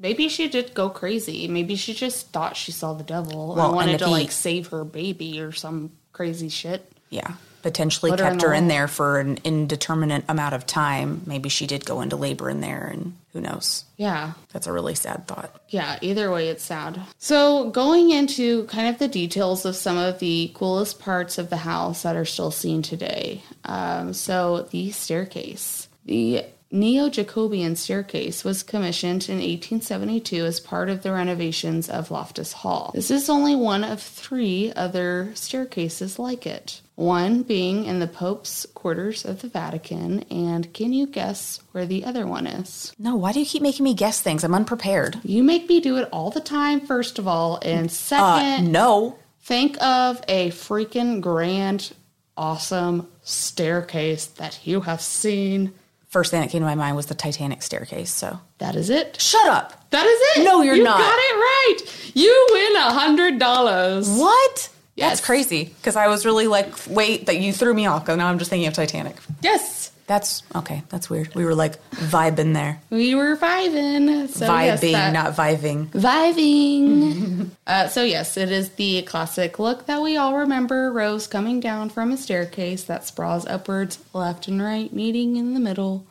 maybe 0.00 0.28
she 0.28 0.48
did 0.48 0.74
go 0.74 0.90
crazy. 0.90 1.46
Maybe 1.46 1.76
she 1.76 1.94
just 1.94 2.30
thought 2.32 2.56
she 2.56 2.72
saw 2.72 2.94
the 2.94 3.04
devil 3.04 3.54
Well, 3.54 3.58
and 3.58 3.60
and 3.68 3.76
wanted 3.76 3.92
if 3.92 3.98
to 4.00 4.06
he- 4.06 4.12
like 4.12 4.32
save 4.32 4.66
her 4.70 4.82
baby 4.84 5.40
or 5.40 5.52
some 5.52 5.92
crazy 6.12 6.48
shit. 6.48 6.90
Yeah. 7.10 7.34
Potentially 7.64 8.10
Put 8.10 8.20
her 8.20 8.26
kept 8.26 8.42
in 8.42 8.48
her 8.48 8.54
in 8.54 8.68
there 8.68 8.86
for 8.86 9.18
an 9.18 9.38
indeterminate 9.42 10.22
amount 10.28 10.54
of 10.54 10.66
time. 10.66 11.22
Maybe 11.24 11.48
she 11.48 11.66
did 11.66 11.86
go 11.86 12.02
into 12.02 12.14
labor 12.14 12.50
in 12.50 12.60
there, 12.60 12.90
and 12.92 13.16
who 13.32 13.40
knows? 13.40 13.86
Yeah. 13.96 14.34
That's 14.52 14.66
a 14.66 14.72
really 14.72 14.94
sad 14.94 15.26
thought. 15.26 15.50
Yeah, 15.70 15.98
either 16.02 16.30
way, 16.30 16.48
it's 16.48 16.62
sad. 16.62 17.00
So, 17.16 17.70
going 17.70 18.10
into 18.10 18.64
kind 18.66 18.86
of 18.86 18.98
the 18.98 19.08
details 19.08 19.64
of 19.64 19.76
some 19.76 19.96
of 19.96 20.18
the 20.18 20.52
coolest 20.54 21.00
parts 21.00 21.38
of 21.38 21.48
the 21.48 21.56
house 21.56 22.02
that 22.02 22.16
are 22.16 22.26
still 22.26 22.50
seen 22.50 22.82
today. 22.82 23.42
Um, 23.64 24.12
so, 24.12 24.68
the 24.70 24.90
staircase. 24.90 25.88
The 26.04 26.44
Neo 26.70 27.08
Jacobean 27.08 27.76
staircase 27.76 28.44
was 28.44 28.62
commissioned 28.62 29.30
in 29.30 29.36
1872 29.36 30.44
as 30.44 30.60
part 30.60 30.90
of 30.90 31.02
the 31.02 31.12
renovations 31.12 31.88
of 31.88 32.10
Loftus 32.10 32.52
Hall. 32.52 32.90
This 32.94 33.10
is 33.10 33.30
only 33.30 33.56
one 33.56 33.84
of 33.84 34.02
three 34.02 34.70
other 34.76 35.30
staircases 35.34 36.18
like 36.18 36.46
it. 36.46 36.82
One 36.96 37.42
being 37.42 37.86
in 37.86 37.98
the 37.98 38.06
Pope's 38.06 38.66
quarters 38.74 39.24
of 39.24 39.42
the 39.42 39.48
Vatican, 39.48 40.20
and 40.30 40.72
can 40.72 40.92
you 40.92 41.06
guess 41.08 41.58
where 41.72 41.86
the 41.86 42.04
other 42.04 42.24
one 42.24 42.46
is? 42.46 42.92
No, 43.00 43.16
why 43.16 43.32
do 43.32 43.40
you 43.40 43.46
keep 43.46 43.62
making 43.62 43.82
me 43.82 43.94
guess 43.94 44.20
things? 44.22 44.44
I'm 44.44 44.54
unprepared. 44.54 45.18
You 45.24 45.42
make 45.42 45.68
me 45.68 45.80
do 45.80 45.96
it 45.96 46.08
all 46.12 46.30
the 46.30 46.40
time, 46.40 46.80
first 46.80 47.18
of 47.18 47.26
all. 47.26 47.58
And 47.62 47.86
Uh, 47.86 47.90
second, 47.90 48.70
no. 48.70 49.18
think 49.42 49.76
of 49.82 50.22
a 50.28 50.50
freaking 50.50 51.20
grand, 51.20 51.92
awesome 52.36 53.08
staircase 53.22 54.26
that 54.26 54.60
you 54.64 54.82
have 54.82 55.00
seen. 55.00 55.72
First 56.08 56.30
thing 56.30 56.42
that 56.42 56.50
came 56.50 56.60
to 56.60 56.66
my 56.66 56.76
mind 56.76 56.94
was 56.94 57.06
the 57.06 57.14
Titanic 57.16 57.60
staircase. 57.62 58.12
So 58.12 58.38
That 58.58 58.76
is 58.76 58.88
it. 58.88 59.20
shut 59.20 59.48
up. 59.48 59.90
That 59.90 60.06
is 60.06 60.20
it. 60.38 60.44
No, 60.44 60.62
you're 60.62 60.76
you 60.76 60.84
not. 60.84 60.98
You 60.98 61.04
got 61.04 61.18
it 61.18 61.34
right. 61.34 62.10
You 62.14 62.46
win 62.52 62.76
a 62.76 62.92
hundred 62.92 63.40
dollars. 63.40 64.08
What? 64.08 64.68
Yes. 64.96 65.10
That's 65.10 65.26
crazy. 65.26 65.64
Because 65.64 65.96
I 65.96 66.06
was 66.08 66.24
really 66.24 66.46
like, 66.46 66.72
wait, 66.88 67.26
that 67.26 67.38
you 67.38 67.52
threw 67.52 67.74
me 67.74 67.86
off. 67.86 68.06
now 68.06 68.26
I'm 68.28 68.38
just 68.38 68.48
thinking 68.50 68.68
of 68.68 68.74
Titanic. 68.74 69.16
Yes, 69.42 69.90
That's 70.06 70.42
okay. 70.54 70.82
That's 70.90 71.08
weird. 71.10 71.34
We 71.34 71.44
were 71.44 71.54
like 71.54 71.80
vibing 71.90 72.52
there. 72.54 72.78
we 72.90 73.14
were 73.14 73.36
vibing. 73.36 74.28
So 74.28 74.44
yes, 74.46 74.80
Vibing, 74.82 74.92
that- 74.92 75.12
not 75.12 75.34
vibing. 75.34 75.88
Vibing. 75.88 77.50
uh, 77.66 77.88
so, 77.88 78.02
yes, 78.02 78.36
it 78.36 78.50
is 78.52 78.70
the 78.70 79.02
classic 79.02 79.58
look 79.58 79.86
that 79.86 80.00
we 80.02 80.16
all 80.16 80.36
remember 80.36 80.92
Rose 80.92 81.26
coming 81.26 81.58
down 81.60 81.88
from 81.90 82.12
a 82.12 82.16
staircase 82.16 82.84
that 82.84 83.06
sprawls 83.06 83.46
upwards, 83.46 83.98
left 84.12 84.46
and 84.48 84.62
right, 84.62 84.92
meeting 84.92 85.36
in 85.36 85.54
the 85.54 85.60
middle 85.60 86.06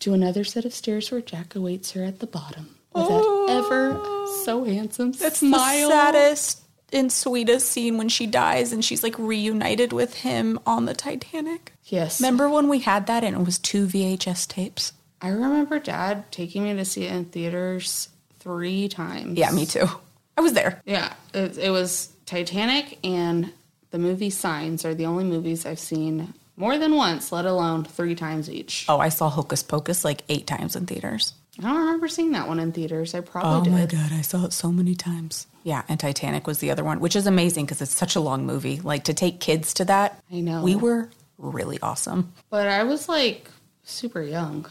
to 0.00 0.14
another 0.14 0.44
set 0.44 0.64
of 0.64 0.72
stairs 0.72 1.10
where 1.10 1.20
Jack 1.20 1.54
awaits 1.56 1.92
her 1.92 2.04
at 2.04 2.20
the 2.20 2.26
bottom 2.26 2.74
with 2.94 3.06
that 3.08 3.46
ever 3.50 4.00
so 4.44 4.64
handsome 4.64 5.10
It's 5.20 5.38
smile. 5.38 5.88
the 5.88 5.94
saddest 5.94 6.62
and 6.92 7.12
sweetest 7.12 7.68
scene 7.68 7.98
when 7.98 8.08
she 8.08 8.26
dies 8.26 8.72
and 8.72 8.84
she's 8.84 9.02
like 9.02 9.18
reunited 9.18 9.92
with 9.92 10.14
him 10.14 10.58
on 10.66 10.86
the 10.86 10.94
Titanic. 10.94 11.72
Yes. 11.84 12.20
Remember 12.20 12.48
when 12.48 12.68
we 12.68 12.80
had 12.80 13.06
that 13.06 13.24
and 13.24 13.36
it 13.36 13.44
was 13.44 13.58
two 13.58 13.86
VHS 13.86 14.48
tapes? 14.48 14.92
I 15.20 15.28
remember 15.28 15.78
Dad 15.78 16.30
taking 16.30 16.64
me 16.64 16.74
to 16.74 16.84
see 16.84 17.04
it 17.04 17.12
in 17.12 17.24
theaters 17.26 18.08
three 18.38 18.88
times. 18.88 19.38
Yeah, 19.38 19.50
me 19.50 19.66
too. 19.66 19.86
I 20.36 20.40
was 20.40 20.52
there. 20.52 20.80
Yeah, 20.84 21.12
it, 21.34 21.58
it 21.58 21.70
was 21.70 22.12
Titanic 22.26 22.98
and 23.04 23.52
the 23.90 23.98
movie 23.98 24.30
Signs 24.30 24.84
are 24.84 24.94
the 24.94 25.06
only 25.06 25.24
movies 25.24 25.66
I've 25.66 25.78
seen 25.78 26.34
more 26.56 26.78
than 26.78 26.94
once, 26.94 27.32
let 27.32 27.46
alone 27.46 27.84
three 27.84 28.14
times 28.14 28.50
each. 28.50 28.84
Oh, 28.88 28.98
I 28.98 29.08
saw 29.08 29.28
Hocus 29.28 29.62
Pocus 29.62 30.04
like 30.04 30.22
eight 30.28 30.46
times 30.46 30.76
in 30.76 30.86
theaters. 30.86 31.34
I 31.58 31.62
don't 31.62 31.78
remember 31.78 32.08
seeing 32.08 32.32
that 32.32 32.46
one 32.46 32.60
in 32.60 32.72
theaters. 32.72 33.14
I 33.14 33.20
probably 33.20 33.70
did. 33.70 33.76
Oh 33.76 33.80
my 33.80 33.86
god, 33.86 34.12
I 34.12 34.20
saw 34.22 34.44
it 34.44 34.52
so 34.52 34.70
many 34.70 34.94
times. 34.94 35.46
Yeah, 35.68 35.82
and 35.86 36.00
Titanic 36.00 36.46
was 36.46 36.60
the 36.60 36.70
other 36.70 36.82
one, 36.82 36.98
which 36.98 37.14
is 37.14 37.26
amazing 37.26 37.66
because 37.66 37.82
it's 37.82 37.94
such 37.94 38.16
a 38.16 38.20
long 38.20 38.46
movie. 38.46 38.80
Like 38.80 39.04
to 39.04 39.12
take 39.12 39.38
kids 39.38 39.74
to 39.74 39.84
that, 39.84 40.18
I 40.32 40.40
know. 40.40 40.62
we 40.62 40.74
were 40.74 41.10
really 41.36 41.78
awesome. 41.82 42.32
But 42.48 42.68
I 42.68 42.84
was 42.84 43.06
like 43.06 43.50
super 43.82 44.22
young. 44.22 44.64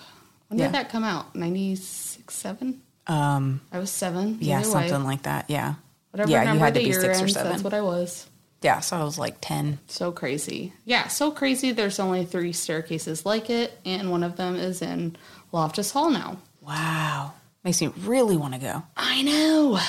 When 0.48 0.58
Yeah. 0.60 0.66
did 0.68 0.74
that 0.74 0.90
come 0.90 1.04
out? 1.04 1.36
96, 1.36 2.34
7? 2.34 2.82
Um, 3.06 3.62
I 3.72 3.78
was 3.78 3.92
seven. 3.92 4.40
yeah, 4.42 4.60
Either 4.62 4.68
way. 4.74 4.88
something 4.90 5.04
like 5.04 5.22
that. 5.24 5.46
Yeah, 5.50 5.76
Whatever 6.12 6.32
yeah, 6.32 6.52
you 6.54 6.60
had 6.60 6.74
to 6.74 6.80
be 6.80 6.92
six 6.92 7.22
or 7.22 7.28
seven. 7.28 7.52
That's 7.52 7.64
what 7.64 7.76
I 7.76 7.82
was. 7.82 8.26
yeah, 8.64 8.80
so 8.80 8.98
I 8.98 9.04
was 9.04 9.20
like 9.20 9.38
ten. 9.40 9.78
So 9.88 10.12
crazy. 10.12 10.74
Yeah, 10.84 11.08
so 11.10 11.30
crazy. 11.30 11.72
There's 11.74 12.00
only 12.00 12.26
three 12.26 12.54
staircases 12.54 13.24
like 13.24 13.52
it, 13.52 13.78
and 13.86 14.10
one 14.10 14.24
of 14.24 14.36
them 14.36 14.56
is 14.56 14.82
in 14.82 15.16
Loftus 15.52 15.92
Hall 15.92 16.10
now. 16.10 16.38
Wow, 16.62 17.34
makes 17.64 17.80
me 17.82 17.90
really 18.00 18.36
want 18.36 18.56
to 18.56 18.60
go. 18.60 18.82
I 18.98 19.22
know. 19.22 19.80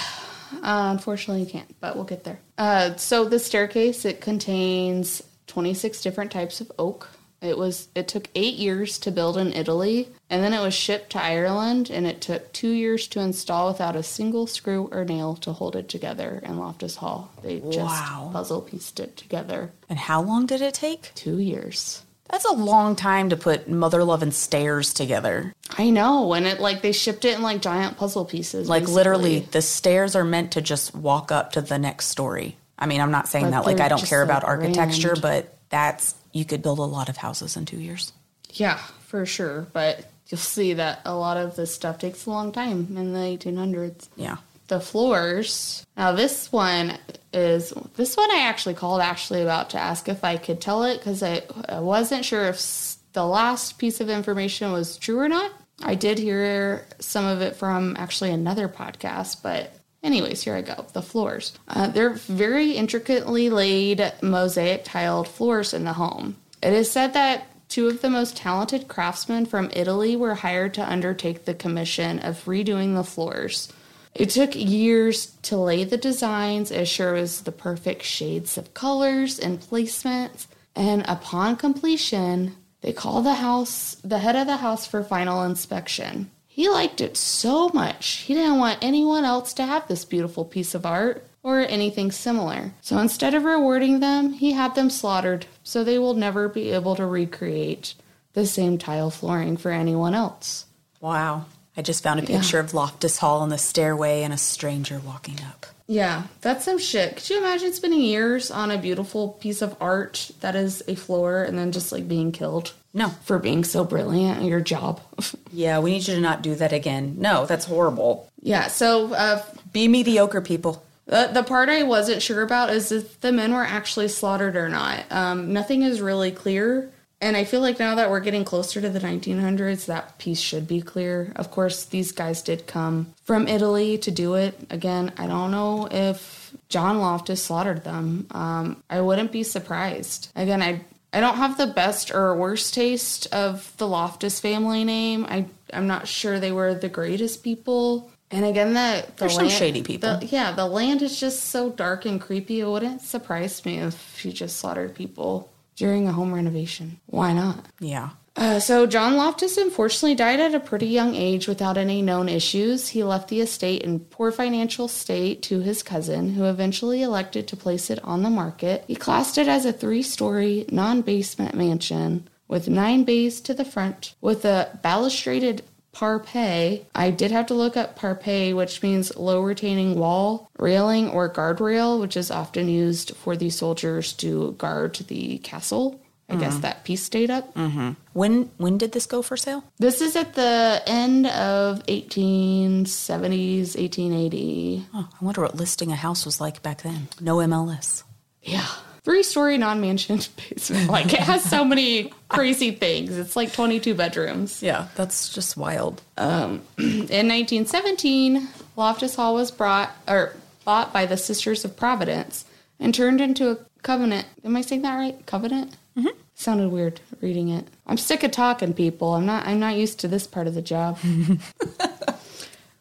Uh, 0.54 0.88
unfortunately, 0.92 1.42
you 1.44 1.50
can't, 1.50 1.74
but 1.80 1.94
we'll 1.94 2.04
get 2.04 2.24
there. 2.24 2.40
Uh, 2.56 2.94
so 2.96 3.24
the 3.24 3.38
staircase 3.38 4.04
it 4.04 4.20
contains 4.20 5.22
26 5.46 6.00
different 6.02 6.30
types 6.30 6.60
of 6.60 6.70
oak. 6.78 7.08
It 7.40 7.56
was 7.56 7.86
it 7.94 8.08
took 8.08 8.28
eight 8.34 8.54
years 8.54 8.98
to 8.98 9.12
build 9.12 9.36
in 9.36 9.52
Italy, 9.52 10.08
and 10.28 10.42
then 10.42 10.52
it 10.52 10.60
was 10.60 10.74
shipped 10.74 11.10
to 11.10 11.22
Ireland, 11.22 11.88
and 11.88 12.04
it 12.04 12.20
took 12.20 12.52
two 12.52 12.70
years 12.72 13.06
to 13.08 13.20
install 13.20 13.68
without 13.68 13.94
a 13.94 14.02
single 14.02 14.48
screw 14.48 14.88
or 14.90 15.04
nail 15.04 15.36
to 15.36 15.52
hold 15.52 15.76
it 15.76 15.88
together 15.88 16.40
in 16.44 16.58
Loftus 16.58 16.96
Hall. 16.96 17.30
They 17.44 17.60
just 17.60 17.78
Wow. 17.78 18.30
puzzle 18.32 18.62
pieced 18.62 18.98
it 18.98 19.16
together. 19.16 19.70
And 19.88 20.00
how 20.00 20.20
long 20.20 20.46
did 20.46 20.62
it 20.62 20.74
take? 20.74 21.12
Two 21.14 21.38
years. 21.38 22.02
That's 22.30 22.44
a 22.44 22.52
long 22.52 22.94
time 22.94 23.30
to 23.30 23.36
put 23.36 23.68
mother 23.68 24.04
Love 24.04 24.22
and 24.22 24.34
stairs 24.34 24.92
together. 24.92 25.54
I 25.78 25.90
know, 25.90 26.34
and 26.34 26.46
it 26.46 26.60
like 26.60 26.82
they 26.82 26.92
shipped 26.92 27.24
it 27.24 27.36
in 27.36 27.42
like 27.42 27.62
giant 27.62 27.96
puzzle 27.96 28.24
pieces. 28.24 28.68
Like 28.68 28.82
basically. 28.82 28.94
literally, 28.94 29.38
the 29.40 29.62
stairs 29.62 30.14
are 30.14 30.24
meant 30.24 30.52
to 30.52 30.60
just 30.60 30.94
walk 30.94 31.32
up 31.32 31.52
to 31.52 31.60
the 31.60 31.78
next 31.78 32.06
story. 32.06 32.56
I 32.78 32.86
mean, 32.86 33.00
I'm 33.00 33.10
not 33.10 33.28
saying 33.28 33.46
But 33.46 33.50
that 33.50 33.66
like 33.66 33.80
I 33.80 33.88
don't 33.88 34.04
care 34.04 34.22
about 34.22 34.44
architecture, 34.44 35.16
but 35.20 35.56
that's 35.70 36.14
you 36.32 36.44
could 36.44 36.62
build 36.62 36.78
a 36.78 36.82
lot 36.82 37.08
of 37.08 37.16
houses 37.16 37.56
in 37.56 37.64
two 37.64 37.78
years. 37.78 38.12
Yeah, 38.50 38.76
for 39.06 39.26
sure. 39.26 39.66
But 39.72 40.08
you'll 40.28 40.38
see 40.38 40.74
that 40.74 41.00
a 41.04 41.14
lot 41.14 41.36
of 41.36 41.56
this 41.56 41.74
stuff 41.74 41.98
takes 41.98 42.26
a 42.26 42.30
long 42.30 42.52
time 42.52 42.96
in 42.96 43.12
the 43.12 43.18
1800s. 43.18 44.08
Yeah. 44.16 44.36
The 44.68 44.80
floors. 44.80 45.86
Now, 45.96 46.12
this 46.12 46.52
one 46.52 46.96
is 47.32 47.72
this 47.96 48.16
one 48.16 48.30
I 48.30 48.42
actually 48.42 48.74
called 48.74 49.00
Ashley 49.00 49.42
about 49.42 49.70
to 49.70 49.78
ask 49.78 50.08
if 50.08 50.24
I 50.24 50.36
could 50.36 50.60
tell 50.60 50.84
it 50.84 50.98
because 50.98 51.22
I, 51.22 51.42
I 51.68 51.80
wasn't 51.80 52.24
sure 52.24 52.44
if 52.44 52.96
the 53.12 53.26
last 53.26 53.78
piece 53.78 54.00
of 54.00 54.08
information 54.08 54.72
was 54.72 54.96
true 54.96 55.18
or 55.18 55.28
not. 55.28 55.52
I 55.82 55.94
did 55.94 56.18
hear 56.18 56.86
some 56.98 57.24
of 57.24 57.40
it 57.40 57.56
from 57.56 57.96
actually 57.98 58.30
another 58.30 58.68
podcast, 58.68 59.42
but 59.42 59.72
anyways, 60.02 60.42
here 60.42 60.54
I 60.54 60.62
go. 60.62 60.86
The 60.92 61.02
floors. 61.02 61.56
Uh, 61.68 61.88
they're 61.88 62.14
very 62.14 62.72
intricately 62.72 63.50
laid 63.50 64.12
mosaic 64.22 64.84
tiled 64.84 65.28
floors 65.28 65.72
in 65.72 65.84
the 65.84 65.94
home. 65.94 66.36
It 66.62 66.72
is 66.72 66.90
said 66.90 67.12
that 67.14 67.46
two 67.68 67.86
of 67.86 68.02
the 68.02 68.10
most 68.10 68.36
talented 68.36 68.88
craftsmen 68.88 69.46
from 69.46 69.70
Italy 69.72 70.16
were 70.16 70.34
hired 70.34 70.74
to 70.74 70.90
undertake 70.90 71.44
the 71.44 71.54
commission 71.54 72.18
of 72.18 72.44
redoing 72.44 72.94
the 72.94 73.04
floors. 73.04 73.72
It 74.18 74.30
took 74.30 74.56
years 74.56 75.26
to 75.42 75.56
lay 75.56 75.84
the 75.84 75.96
designs, 75.96 76.72
assure 76.72 77.12
was 77.12 77.42
the 77.42 77.52
perfect 77.52 78.02
shades 78.02 78.58
of 78.58 78.74
colors 78.74 79.38
and 79.38 79.60
placements, 79.60 80.48
and 80.74 81.04
upon 81.06 81.54
completion, 81.54 82.56
they 82.80 82.92
called 82.92 83.26
the 83.26 83.34
house 83.34 83.94
the 84.02 84.18
head 84.18 84.34
of 84.34 84.48
the 84.48 84.56
house 84.56 84.88
for 84.88 85.04
final 85.04 85.44
inspection. 85.44 86.32
He 86.48 86.68
liked 86.68 87.00
it 87.00 87.16
so 87.16 87.68
much, 87.68 88.24
he 88.26 88.34
didn't 88.34 88.58
want 88.58 88.80
anyone 88.82 89.24
else 89.24 89.54
to 89.54 89.64
have 89.64 89.86
this 89.86 90.04
beautiful 90.04 90.44
piece 90.44 90.74
of 90.74 90.84
art 90.84 91.24
or 91.44 91.60
anything 91.60 92.10
similar. 92.10 92.72
So 92.80 92.98
instead 92.98 93.34
of 93.34 93.44
rewarding 93.44 94.00
them, 94.00 94.32
he 94.32 94.50
had 94.50 94.74
them 94.74 94.90
slaughtered 94.90 95.46
so 95.62 95.84
they 95.84 95.96
will 95.96 96.14
never 96.14 96.48
be 96.48 96.70
able 96.72 96.96
to 96.96 97.06
recreate 97.06 97.94
the 98.32 98.46
same 98.46 98.78
tile 98.78 99.10
flooring 99.10 99.56
for 99.56 99.70
anyone 99.70 100.14
else. 100.14 100.66
Wow. 101.00 101.46
I 101.78 101.82
just 101.82 102.02
found 102.02 102.18
a 102.18 102.24
picture 102.24 102.58
of 102.58 102.74
Loftus 102.74 103.18
Hall 103.18 103.40
on 103.40 103.50
the 103.50 103.56
stairway 103.56 104.22
and 104.24 104.34
a 104.34 104.36
stranger 104.36 104.98
walking 104.98 105.38
up. 105.48 105.64
Yeah, 105.86 106.24
that's 106.40 106.64
some 106.64 106.78
shit. 106.78 107.16
Could 107.16 107.30
you 107.30 107.38
imagine 107.38 107.72
spending 107.72 108.00
years 108.02 108.50
on 108.50 108.70
a 108.72 108.76
beautiful 108.78 109.28
piece 109.40 109.62
of 109.62 109.76
art 109.80 110.32
that 110.40 110.56
is 110.56 110.82
a 110.88 110.96
floor 110.96 111.44
and 111.44 111.56
then 111.56 111.70
just 111.72 111.92
like 111.92 112.08
being 112.08 112.32
killed? 112.32 112.74
No. 112.92 113.10
For 113.24 113.38
being 113.38 113.62
so 113.64 113.84
brilliant 113.84 114.38
at 114.40 114.44
your 114.44 114.60
job. 114.60 115.00
Yeah, 115.50 115.78
we 115.78 115.92
need 115.92 116.06
you 116.06 116.14
to 116.14 116.20
not 116.20 116.42
do 116.42 116.54
that 116.56 116.74
again. 116.74 117.14
No, 117.18 117.46
that's 117.46 117.64
horrible. 117.64 118.28
yeah, 118.42 118.66
so 118.68 119.14
uh, 119.14 119.42
Be 119.72 119.88
mediocre, 119.88 120.42
people. 120.42 120.84
the, 121.06 121.30
the 121.32 121.42
part 121.42 121.70
I 121.70 121.84
wasn't 121.84 122.20
sure 122.20 122.42
about 122.42 122.68
is 122.68 122.92
if 122.92 123.18
the 123.22 123.32
men 123.32 123.54
were 123.54 123.64
actually 123.64 124.08
slaughtered 124.08 124.56
or 124.56 124.68
not. 124.68 125.04
Um, 125.10 125.54
nothing 125.54 125.80
is 125.82 126.02
really 126.02 126.30
clear. 126.32 126.90
And 127.20 127.36
I 127.36 127.44
feel 127.44 127.60
like 127.60 127.80
now 127.80 127.96
that 127.96 128.10
we're 128.10 128.20
getting 128.20 128.44
closer 128.44 128.80
to 128.80 128.88
the 128.88 129.00
1900s, 129.00 129.86
that 129.86 130.18
piece 130.18 130.38
should 130.38 130.68
be 130.68 130.80
clear. 130.80 131.32
Of 131.34 131.50
course, 131.50 131.84
these 131.84 132.12
guys 132.12 132.42
did 132.42 132.68
come 132.68 133.12
from 133.24 133.48
Italy 133.48 133.98
to 133.98 134.10
do 134.12 134.34
it. 134.34 134.54
Again, 134.70 135.12
I 135.18 135.26
don't 135.26 135.50
know 135.50 135.88
if 135.90 136.54
John 136.68 137.00
Loftus 137.00 137.42
slaughtered 137.42 137.82
them. 137.82 138.28
Um, 138.30 138.82
I 138.88 139.00
wouldn't 139.00 139.32
be 139.32 139.42
surprised. 139.42 140.30
Again, 140.36 140.62
I 140.62 140.84
I 141.12 141.20
don't 141.20 141.38
have 141.38 141.56
the 141.56 141.66
best 141.66 142.12
or 142.14 142.36
worst 142.36 142.74
taste 142.74 143.26
of 143.32 143.74
the 143.78 143.88
Loftus 143.88 144.38
family 144.40 144.84
name. 144.84 145.26
I 145.28 145.46
I'm 145.72 145.86
not 145.88 146.06
sure 146.06 146.38
they 146.38 146.52
were 146.52 146.74
the 146.74 146.88
greatest 146.88 147.42
people. 147.42 148.10
And 148.30 148.44
again, 148.44 148.74
the, 148.74 149.04
the 149.06 149.12
There's 149.16 149.34
some 149.34 149.48
shady 149.48 149.82
people. 149.82 150.18
the- 150.18 150.26
yeah, 150.26 150.52
the 150.52 150.66
land 150.66 151.02
is 151.02 151.18
just 151.18 151.46
so 151.46 151.70
dark 151.70 152.04
and 152.04 152.20
creepy. 152.20 152.60
It 152.60 152.68
wouldn't 152.68 153.00
surprise 153.00 153.64
me 153.64 153.78
if 153.78 154.18
she 154.18 154.32
just 154.32 154.58
slaughtered 154.58 154.94
people 154.94 155.50
during 155.78 156.06
a 156.08 156.12
home 156.12 156.34
renovation. 156.34 157.00
Why 157.06 157.32
not? 157.32 157.64
Yeah. 157.80 158.10
Uh, 158.36 158.60
so, 158.60 158.86
John 158.86 159.16
Loftus 159.16 159.56
unfortunately 159.56 160.14
died 160.14 160.38
at 160.38 160.54
a 160.54 160.60
pretty 160.60 160.86
young 160.86 161.16
age 161.16 161.48
without 161.48 161.76
any 161.76 162.02
known 162.02 162.28
issues. 162.28 162.88
He 162.88 163.02
left 163.02 163.28
the 163.28 163.40
estate 163.40 163.82
in 163.82 163.98
poor 163.98 164.30
financial 164.30 164.86
state 164.86 165.42
to 165.42 165.58
his 165.58 165.82
cousin, 165.82 166.34
who 166.34 166.44
eventually 166.44 167.02
elected 167.02 167.48
to 167.48 167.56
place 167.56 167.90
it 167.90 167.98
on 168.04 168.22
the 168.22 168.30
market. 168.30 168.84
He 168.86 168.94
classed 168.94 169.38
it 169.38 169.48
as 169.48 169.64
a 169.64 169.72
three 169.72 170.02
story, 170.02 170.66
non 170.70 171.02
basement 171.02 171.56
mansion 171.56 172.28
with 172.46 172.68
nine 172.68 173.02
bays 173.02 173.40
to 173.40 173.54
the 173.54 173.64
front, 173.64 174.14
with 174.20 174.44
a 174.44 174.78
balustraded 174.84 175.62
parpet. 175.98 176.86
I 176.94 177.10
did 177.10 177.32
have 177.32 177.46
to 177.46 177.54
look 177.54 177.76
up 177.76 177.96
parpet, 177.96 178.54
which 178.54 178.84
means 178.84 179.16
low 179.16 179.42
retaining 179.42 179.98
wall, 179.98 180.48
railing, 180.56 181.10
or 181.10 181.28
guardrail, 181.28 182.00
which 182.00 182.16
is 182.16 182.30
often 182.30 182.68
used 182.68 183.16
for 183.16 183.36
the 183.36 183.50
soldiers 183.50 184.12
to 184.14 184.52
guard 184.52 184.94
the 185.08 185.38
castle. 185.38 186.00
I 186.30 186.36
guess 186.36 186.52
mm-hmm. 186.52 186.60
that 186.60 186.84
piece 186.84 187.02
stayed 187.02 187.30
up. 187.30 187.52
Mm-hmm. 187.54 187.92
When 188.12 188.50
when 188.58 188.76
did 188.76 188.92
this 188.92 189.06
go 189.06 189.22
for 189.22 189.36
sale? 189.36 189.64
This 189.78 190.02
is 190.02 190.14
at 190.14 190.34
the 190.34 190.82
end 190.86 191.26
of 191.26 191.84
1870s, 191.86 193.74
1880. 193.74 194.86
Oh, 194.92 195.08
I 195.10 195.24
wonder 195.24 195.40
what 195.40 195.56
listing 195.56 195.90
a 195.90 195.96
house 195.96 196.26
was 196.26 196.38
like 196.38 196.62
back 196.62 196.82
then. 196.82 197.08
No 197.18 197.38
MLS. 197.38 198.04
Yeah. 198.42 198.68
Three 199.08 199.22
story 199.22 199.56
non 199.56 199.80
mansion 199.80 200.20
basement. 200.36 200.90
Like 200.90 201.14
it 201.14 201.20
has 201.20 201.42
so 201.42 201.64
many 201.64 202.12
crazy 202.28 202.72
things. 202.72 203.16
It's 203.16 203.36
like 203.36 203.54
22 203.54 203.94
bedrooms. 203.94 204.62
Yeah, 204.62 204.88
that's 204.96 205.32
just 205.32 205.56
wild. 205.56 206.02
In 206.18 206.58
1917, 206.76 208.46
Loftus 208.76 209.14
Hall 209.14 209.32
was 209.32 209.50
brought 209.50 209.92
or 210.06 210.34
bought 210.66 210.92
by 210.92 211.06
the 211.06 211.16
Sisters 211.16 211.64
of 211.64 211.74
Providence 211.74 212.44
and 212.78 212.94
turned 212.94 213.22
into 213.22 213.50
a 213.50 213.56
covenant. 213.82 214.26
Am 214.44 214.54
I 214.54 214.60
saying 214.60 214.82
that 214.82 214.96
right? 214.96 215.24
Covenant? 215.24 215.74
Mm-hmm. 215.96 216.08
Sounded 216.34 216.68
weird 216.68 217.00
reading 217.22 217.48
it. 217.48 217.66
I'm 217.86 217.96
sick 217.96 218.22
of 218.24 218.30
talking, 218.30 218.74
people. 218.74 219.14
I'm 219.14 219.24
not. 219.24 219.46
I'm 219.46 219.58
not 219.58 219.76
used 219.76 220.00
to 220.00 220.08
this 220.08 220.26
part 220.26 220.46
of 220.46 220.54
the 220.54 220.60
job. 220.60 220.98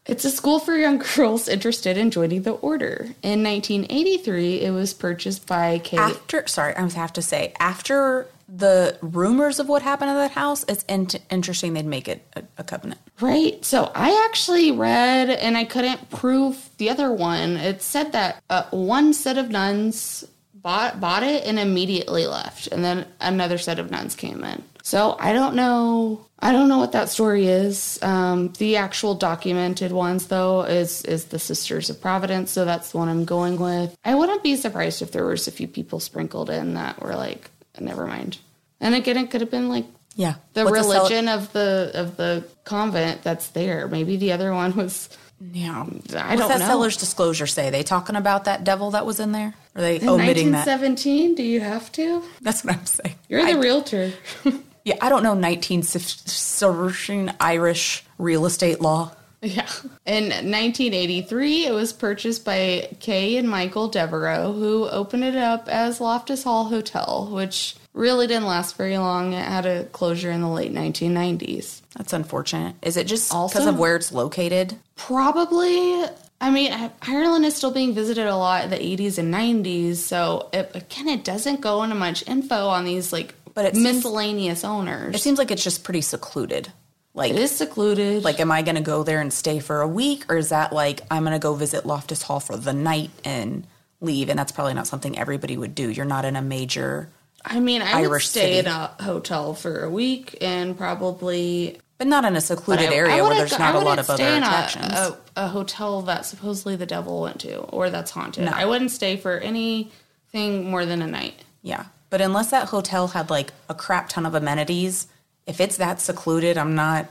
it's 0.08 0.26
a 0.26 0.32
school 0.32 0.60
for 0.60 0.76
young 0.76 0.98
girls 1.16 1.48
interested 1.48 1.98
in 1.98 2.12
joining 2.12 2.44
the 2.44 2.52
order. 2.52 3.08
In 3.24 3.44
1983, 3.44 4.62
it 4.62 4.72
was 4.72 4.94
purchased 4.94 5.48
by 5.48 5.80
Kate. 5.80 6.00
After, 6.00 6.48
sorry, 6.48 6.76
I 6.76 6.88
have 6.88 7.14
to 7.14 7.22
say, 7.22 7.54
after 7.60 8.28
the 8.50 8.98
rumors 9.02 9.60
of 9.60 9.68
what 9.68 9.82
happened 9.82 10.10
at 10.10 10.16
that 10.16 10.32
house, 10.32 10.64
it's 10.70 10.84
in- 10.88 11.10
interesting 11.30 11.74
they'd 11.74 11.86
make 11.86 12.08
it 12.08 12.26
a, 12.36 12.44
a 12.58 12.64
covenant. 12.64 13.02
Right. 13.20 13.64
So 13.66 13.92
I 13.94 14.26
actually 14.30 14.72
read, 14.72 15.30
and 15.30 15.58
I 15.58 15.66
couldn't 15.66 16.10
prove 16.10 16.70
the 16.78 16.90
other 16.90 17.12
one. 17.12 17.58
It 17.58 17.82
said 17.82 18.14
that 18.14 18.42
uh, 18.50 18.64
one 18.72 19.14
set 19.14 19.38
of 19.38 19.50
nuns 19.50 20.24
bought 20.54 21.00
bought 21.00 21.24
it 21.24 21.46
and 21.46 21.60
immediately 21.60 22.26
left, 22.26 22.68
and 22.68 22.84
then 22.84 23.06
another 23.20 23.58
set 23.58 23.80
of 23.80 23.92
nuns 23.92 24.16
came 24.16 24.44
in. 24.44 24.64
So 24.88 25.18
I 25.20 25.34
don't 25.34 25.56
know. 25.56 26.26
I 26.40 26.54
don't 26.54 26.70
know 26.70 26.78
what 26.78 26.94
that 26.94 27.10
story 27.10 27.48
is. 27.48 28.00
Um, 28.02 28.54
the 28.58 28.78
actual 28.78 29.16
documented 29.16 29.92
ones, 29.92 30.28
though, 30.28 30.62
is 30.62 31.02
is 31.04 31.26
the 31.26 31.40
Sisters 31.40 31.90
of 31.90 32.00
Providence. 32.00 32.52
So 32.52 32.64
that's 32.64 32.92
the 32.92 32.98
one 33.00 33.10
I'm 33.10 33.26
going 33.26 33.58
with. 33.60 33.98
I 34.06 34.16
wouldn't 34.16 34.44
be 34.44 34.56
surprised 34.56 35.02
if 35.02 35.12
there 35.12 35.26
was 35.26 35.46
a 35.46 35.52
few 35.52 35.68
people 35.68 36.00
sprinkled 36.00 36.50
in 36.50 36.76
that 36.76 37.02
were 37.02 37.18
like, 37.18 37.52
never 37.78 38.08
mind. 38.08 38.38
And 38.80 38.96
again, 38.96 39.18
it 39.18 39.30
could 39.30 39.42
have 39.42 39.52
been 39.52 39.68
like 39.68 39.88
Yeah. 40.16 40.36
the 40.54 40.64
What's 40.64 40.78
religion 40.78 41.28
of 41.28 41.52
the 41.52 41.92
of 41.94 42.16
the 42.16 42.46
convent 42.64 43.24
that's 43.24 43.50
there. 43.50 43.90
Maybe 43.90 44.16
the 44.16 44.32
other 44.32 44.54
one 44.54 44.74
was 44.74 45.10
yeah. 45.52 45.82
I 45.82 45.84
What's 45.84 46.14
don't 46.14 46.38
that 46.48 46.60
know. 46.60 46.66
seller's 46.66 46.96
disclosure 46.96 47.46
say? 47.46 47.72
They 47.72 47.84
talking 47.84 48.16
about 48.16 48.46
that 48.46 48.64
devil 48.64 48.92
that 48.92 49.06
was 49.06 49.20
in 49.20 49.34
there? 49.34 49.54
Are 49.76 49.82
they 49.82 49.96
omitting 50.08 50.52
that? 50.54 50.66
1917. 50.66 51.36
Do 51.36 51.44
you 51.44 51.60
have 51.60 51.92
to? 51.92 52.24
That's 52.42 52.64
what 52.64 52.76
I'm 52.78 52.86
saying. 52.86 53.16
You're 53.28 53.44
the 53.46 53.52
I- 53.58 53.60
realtor. 53.60 54.14
Yeah, 54.88 54.96
I 55.02 55.10
don't 55.10 55.22
know 55.22 55.36
19th 55.36 57.36
Irish 57.42 58.06
real 58.18 58.46
estate 58.46 58.80
law. 58.80 59.12
yeah. 59.42 59.68
In 60.06 60.30
1983, 60.30 61.66
it 61.66 61.74
was 61.74 61.92
purchased 61.92 62.46
by 62.46 62.88
Kay 63.02 63.36
and 63.36 63.50
Michael 63.50 63.90
Devereaux, 63.90 64.54
who 64.54 64.88
opened 64.88 65.26
it 65.26 65.36
up 65.36 65.68
as 65.68 66.00
Loftus 66.00 66.46
Hall 66.46 66.70
Hotel, 66.70 67.28
which 67.30 67.76
really 67.94 68.28
didn't 68.28 68.46
last 68.46 68.78
very 68.78 68.98
long. 68.98 69.34
It 69.34 69.44
had 69.44 69.66
a 69.66 69.84
closure 69.88 70.32
in 70.32 70.40
the 70.40 70.48
late 70.48 70.74
1990s. 70.74 71.82
That's 71.98 72.14
unfortunate. 72.14 72.76
Is 72.82 72.96
it 72.96 73.08
just 73.08 73.30
because 73.30 73.66
of 73.66 73.78
where 73.78 73.98
it's 73.98 74.14
located? 74.14 74.78
Probably. 74.96 76.06
I 76.40 76.50
mean, 76.50 76.92
Ireland 77.02 77.44
is 77.44 77.58
still 77.58 77.72
being 77.72 77.94
visited 77.94 78.26
a 78.26 78.38
lot 78.38 78.64
in 78.64 78.70
the 78.70 78.78
80s 78.78 79.18
and 79.18 79.34
90s, 79.34 79.98
so 79.98 80.48
it, 80.54 80.72
again, 80.74 81.10
it 81.10 81.26
doesn't 81.26 81.60
go 81.60 81.84
into 81.84 81.96
much 81.96 82.26
info 82.26 82.68
on 82.68 82.86
these 82.86 83.12
like 83.12 83.36
But 83.58 83.66
it 83.66 83.74
seems- 83.74 83.96
miscellaneous 83.96 84.64
owners. 84.64 85.16
It 85.16 85.18
seems 85.18 85.40
like 85.40 85.50
it's 85.50 85.64
just 85.64 85.84
pretty 85.84 86.02
secluded. 86.02 86.72
Like, 87.16 87.32
it 87.32 87.40
is 87.40 87.50
secluded. 87.50 88.24
like, 88.24 88.40
am 88.40 88.52
I 88.52 88.62
going 88.62 88.76
to 88.76 88.82
go 88.84 89.02
there 89.02 89.20
and 89.20 89.34
stay 89.34 89.58
for 89.58 89.82
a 89.82 89.88
week, 89.88 90.26
or 90.30 90.38
is 90.38 90.50
that 90.50 90.72
like 90.72 91.02
I'm 91.10 91.24
going 91.24 91.34
to 91.34 91.40
go 91.40 91.56
visit 91.56 91.84
Loftus 91.84 92.22
Hall 92.22 92.40
for 92.40 92.56
the 92.56 92.72
night 92.74 93.10
and 93.26 93.66
leave? 94.00 94.30
And 94.30 94.38
that's 94.38 94.52
probably 94.52 94.76
not 94.76 94.86
something 94.86 95.18
everybody 95.18 95.58
would 95.58 95.74
do. 95.74 95.90
You're 95.90 96.06
not 96.06 96.24
in 96.24 96.36
a 96.36 96.42
major, 96.44 97.10
I 97.44 97.60
mean, 97.60 97.82
I 97.82 98.06
would 98.06 98.22
stay 98.22 98.58
city. 98.58 98.58
in 98.60 98.68
a 98.68 98.92
hotel 99.02 99.56
for 99.56 99.84
a 99.84 99.90
week 99.90 100.38
and 100.40 100.78
probably 100.78 101.80
but 101.98 102.06
not 102.06 102.26
in 102.26 102.36
a 102.36 102.42
secluded 102.42 102.90
I- 102.90 102.92
I 102.92 102.96
area 102.96 103.24
where 103.24 103.34
there's 103.34 103.58
not 103.58 103.74
a 103.74 103.80
lot 103.80 103.98
of 103.98 104.08
other 104.08 104.24
in 104.24 104.44
a- 104.44 104.46
attractions. 104.46 104.94
A, 104.94 105.18
a 105.36 105.48
hotel 105.48 106.04
that 106.04 106.28
supposedly 106.28 106.76
the 106.76 106.86
devil 106.86 107.22
went 107.22 107.40
to 107.42 107.58
or 107.62 107.90
that's 107.90 108.12
haunted. 108.12 108.46
No. 108.46 108.52
I 108.54 108.66
wouldn't 108.66 108.92
stay 108.92 109.18
for 109.18 109.40
anything 109.40 110.70
more 110.70 110.86
than 110.86 111.02
a 111.02 111.08
night. 111.08 111.34
Yeah. 111.64 111.86
But 112.10 112.22
unless 112.22 112.52
that 112.52 112.70
hotel 112.70 113.08
had 113.10 113.30
like 113.30 113.52
a 113.70 113.76
crap 113.76 114.10
ton 114.10 114.26
of 114.26 114.34
amenities, 114.34 115.08
if 115.46 115.60
it's 115.60 115.78
that 115.78 116.00
secluded, 116.02 116.58
I'm 116.58 116.76
not 116.76 117.08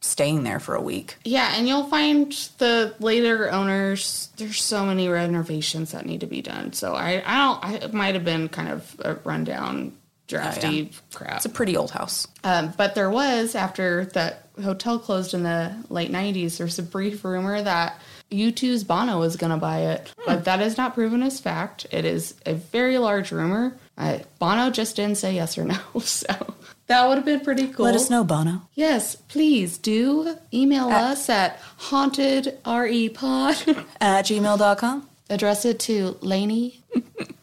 staying 0.00 0.44
there 0.44 0.60
for 0.60 0.74
a 0.74 0.80
week. 0.80 1.16
Yeah, 1.24 1.52
and 1.56 1.66
you'll 1.66 1.88
find 1.88 2.32
the 2.58 2.94
later 3.00 3.50
owners. 3.50 4.28
There's 4.36 4.62
so 4.62 4.84
many 4.86 5.08
renovations 5.08 5.92
that 5.92 6.06
need 6.06 6.20
to 6.20 6.26
be 6.26 6.42
done. 6.42 6.72
So 6.72 6.94
I, 6.94 7.22
I 7.24 7.36
don't. 7.38 7.64
I, 7.64 7.74
it 7.86 7.94
might 7.94 8.14
have 8.14 8.24
been 8.24 8.48
kind 8.48 8.68
of 8.68 8.96
a 9.00 9.14
rundown, 9.16 9.92
drafty 10.28 10.92
crap. 11.12 11.36
It's 11.36 11.46
a 11.46 11.50
pretty 11.50 11.76
old 11.76 11.90
house. 11.90 12.26
Um, 12.44 12.72
but 12.76 12.94
there 12.94 13.10
was 13.10 13.54
after 13.54 14.06
that 14.06 14.48
hotel 14.62 14.98
closed 14.98 15.34
in 15.34 15.42
the 15.42 15.74
late 15.88 16.12
'90s. 16.12 16.58
There's 16.58 16.78
a 16.78 16.82
brief 16.82 17.24
rumor 17.24 17.60
that 17.60 18.00
U2's 18.30 18.84
Bono 18.84 19.18
was 19.18 19.36
going 19.36 19.52
to 19.52 19.56
buy 19.56 19.78
it, 19.80 20.12
but 20.26 20.44
that 20.44 20.60
is 20.60 20.76
not 20.76 20.94
proven 20.94 21.22
as 21.22 21.40
fact. 21.40 21.86
It 21.90 22.04
is 22.04 22.34
a 22.46 22.54
very 22.54 22.98
large 22.98 23.32
rumor. 23.32 23.76
Uh, 23.98 24.18
Bono 24.38 24.70
just 24.70 24.96
didn't 24.96 25.16
say 25.16 25.34
yes 25.34 25.58
or 25.58 25.64
no, 25.64 25.76
so 26.00 26.54
that 26.86 27.06
would 27.06 27.16
have 27.16 27.24
been 27.24 27.40
pretty 27.40 27.66
cool. 27.66 27.84
Let 27.84 27.96
us 27.96 28.08
know, 28.08 28.24
Bono. 28.24 28.62
Yes, 28.74 29.16
please 29.16 29.76
do 29.76 30.36
email 30.54 30.88
us 30.88 31.28
at 31.28 31.60
hauntedrepod. 31.80 33.84
At 34.00 34.24
gmail.com. 34.26 35.08
Address 35.30 35.64
it 35.64 35.78
to 35.80 36.16
Lainey 36.20 36.80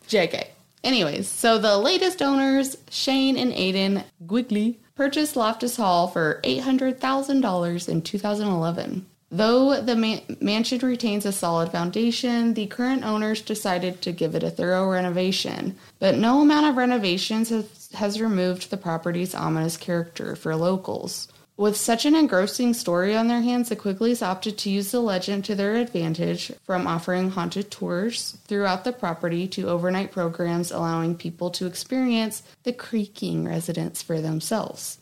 JK. 0.08 0.48
Anyways, 0.84 1.28
so 1.28 1.58
the 1.58 1.78
latest 1.78 2.22
owners, 2.22 2.78
Shane 2.90 3.38
and 3.38 3.52
Aidan 3.52 4.04
Quigley, 4.28 4.80
purchased 4.96 5.36
Loftus 5.36 5.78
Hall 5.78 6.08
for 6.08 6.40
$800,000 6.44 7.90
in 7.90 8.02
2011. 8.02 9.06
Though 9.36 9.82
the 9.82 9.98
man- 9.98 10.22
mansion 10.40 10.80
retains 10.80 11.26
a 11.26 11.34
solid 11.34 11.70
foundation, 11.70 12.54
the 12.54 12.68
current 12.68 13.04
owners 13.04 13.42
decided 13.42 14.02
to 14.02 14.14
give 14.14 14.34
it 14.34 14.44
a 14.44 14.50
thorough 14.50 14.90
renovation. 14.90 15.76
But 16.00 16.16
no 16.16 16.42
amount 16.42 16.68
of 16.68 16.78
renovations 16.78 17.50
has, 17.50 17.90
has 17.96 18.22
removed 18.22 18.70
the 18.70 18.78
property's 18.78 19.36
ominous 19.36 19.76
character 19.76 20.38
for 20.38 20.56
locals. 20.56 21.28
With 21.58 21.76
such 21.76 22.06
an 22.06 22.16
engrossing 22.16 22.74
story 22.74 23.14
on 23.14 23.28
their 23.28 23.42
hands, 23.42 23.68
the 23.68 23.76
Quigleys 23.76 24.22
opted 24.22 24.58
to 24.60 24.70
use 24.70 24.92
the 24.92 25.02
legend 25.02 25.44
to 25.46 25.56
their 25.56 25.76
advantage 25.76 26.54
from 26.64 26.88
offering 26.88 27.32
haunted 27.32 27.70
tours 27.70 28.38
throughout 28.48 28.86
the 28.86 28.94
property 28.94 29.50
to 29.50 29.68
overnight 29.68 30.14
programs 30.14 30.72
allowing 30.72 31.14
people 31.14 31.50
to 31.52 31.66
experience 31.66 32.42
the 32.64 32.72
creaking 32.72 33.46
residence 33.46 34.02
for 34.02 34.22
themselves. 34.22 34.98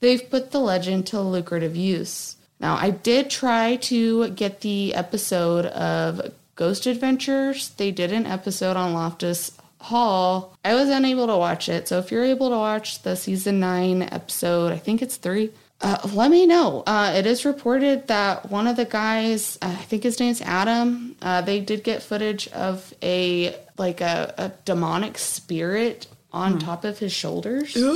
They've 0.00 0.30
put 0.30 0.52
the 0.52 0.60
legend 0.60 1.06
to 1.08 1.20
lucrative 1.20 1.76
use. 1.76 2.36
Now, 2.60 2.76
I 2.76 2.90
did 2.90 3.30
try 3.30 3.76
to 3.76 4.30
get 4.30 4.60
the 4.62 4.94
episode 4.94 5.66
of 5.66 6.32
Ghost 6.56 6.86
Adventures. 6.86 7.70
They 7.70 7.90
did 7.90 8.12
an 8.12 8.26
episode 8.26 8.76
on 8.76 8.94
Loftus 8.94 9.52
Hall. 9.80 10.56
I 10.64 10.74
was 10.74 10.88
unable 10.88 11.28
to 11.28 11.36
watch 11.36 11.68
it. 11.68 11.86
So 11.86 11.98
if 11.98 12.10
you're 12.10 12.24
able 12.24 12.50
to 12.50 12.56
watch 12.56 13.02
the 13.02 13.14
season 13.14 13.60
nine 13.60 14.02
episode, 14.02 14.72
I 14.72 14.78
think 14.78 15.02
it's 15.02 15.16
three, 15.16 15.52
uh, 15.80 15.98
let 16.12 16.32
me 16.32 16.46
know. 16.46 16.82
Uh, 16.84 17.12
it 17.14 17.26
is 17.26 17.44
reported 17.44 18.08
that 18.08 18.50
one 18.50 18.66
of 18.66 18.74
the 18.74 18.84
guys, 18.84 19.56
uh, 19.62 19.66
I 19.66 19.84
think 19.84 20.02
his 20.02 20.18
name's 20.18 20.40
Adam, 20.42 21.14
uh, 21.22 21.42
they 21.42 21.60
did 21.60 21.84
get 21.84 22.02
footage 22.02 22.48
of 22.48 22.92
a 23.02 23.54
like 23.76 24.00
a, 24.00 24.34
a 24.36 24.52
demonic 24.64 25.16
spirit 25.18 26.08
on 26.32 26.58
top 26.58 26.84
of 26.84 26.98
his 26.98 27.12
shoulders. 27.12 27.76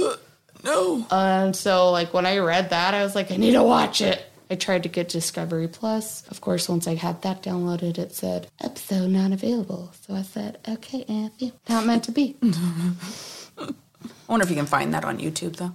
No. 0.64 1.04
And 1.10 1.56
so, 1.56 1.90
like, 1.90 2.14
when 2.14 2.24
I 2.24 2.38
read 2.38 2.70
that, 2.70 2.94
I 2.94 3.02
was 3.02 3.16
like, 3.16 3.32
I 3.32 3.36
need 3.36 3.54
to 3.54 3.64
watch 3.64 4.00
it. 4.00 4.24
I 4.52 4.54
tried 4.54 4.82
to 4.82 4.90
get 4.90 5.08
Discovery 5.08 5.66
Plus. 5.66 6.28
Of 6.28 6.42
course, 6.42 6.68
once 6.68 6.86
I 6.86 6.94
had 6.94 7.22
that 7.22 7.42
downloaded, 7.42 7.96
it 7.96 8.14
said, 8.14 8.48
episode 8.60 9.08
not 9.08 9.32
available. 9.32 9.92
So 10.06 10.14
I 10.14 10.20
said, 10.20 10.58
okay, 10.68 11.04
Anthony, 11.08 11.54
not 11.70 11.86
meant 11.86 12.04
to 12.04 12.12
be. 12.12 12.36
I 12.42 13.72
wonder 14.28 14.44
if 14.44 14.50
you 14.50 14.56
can 14.56 14.66
find 14.66 14.92
that 14.92 15.06
on 15.06 15.18
YouTube 15.18 15.56
though. 15.56 15.72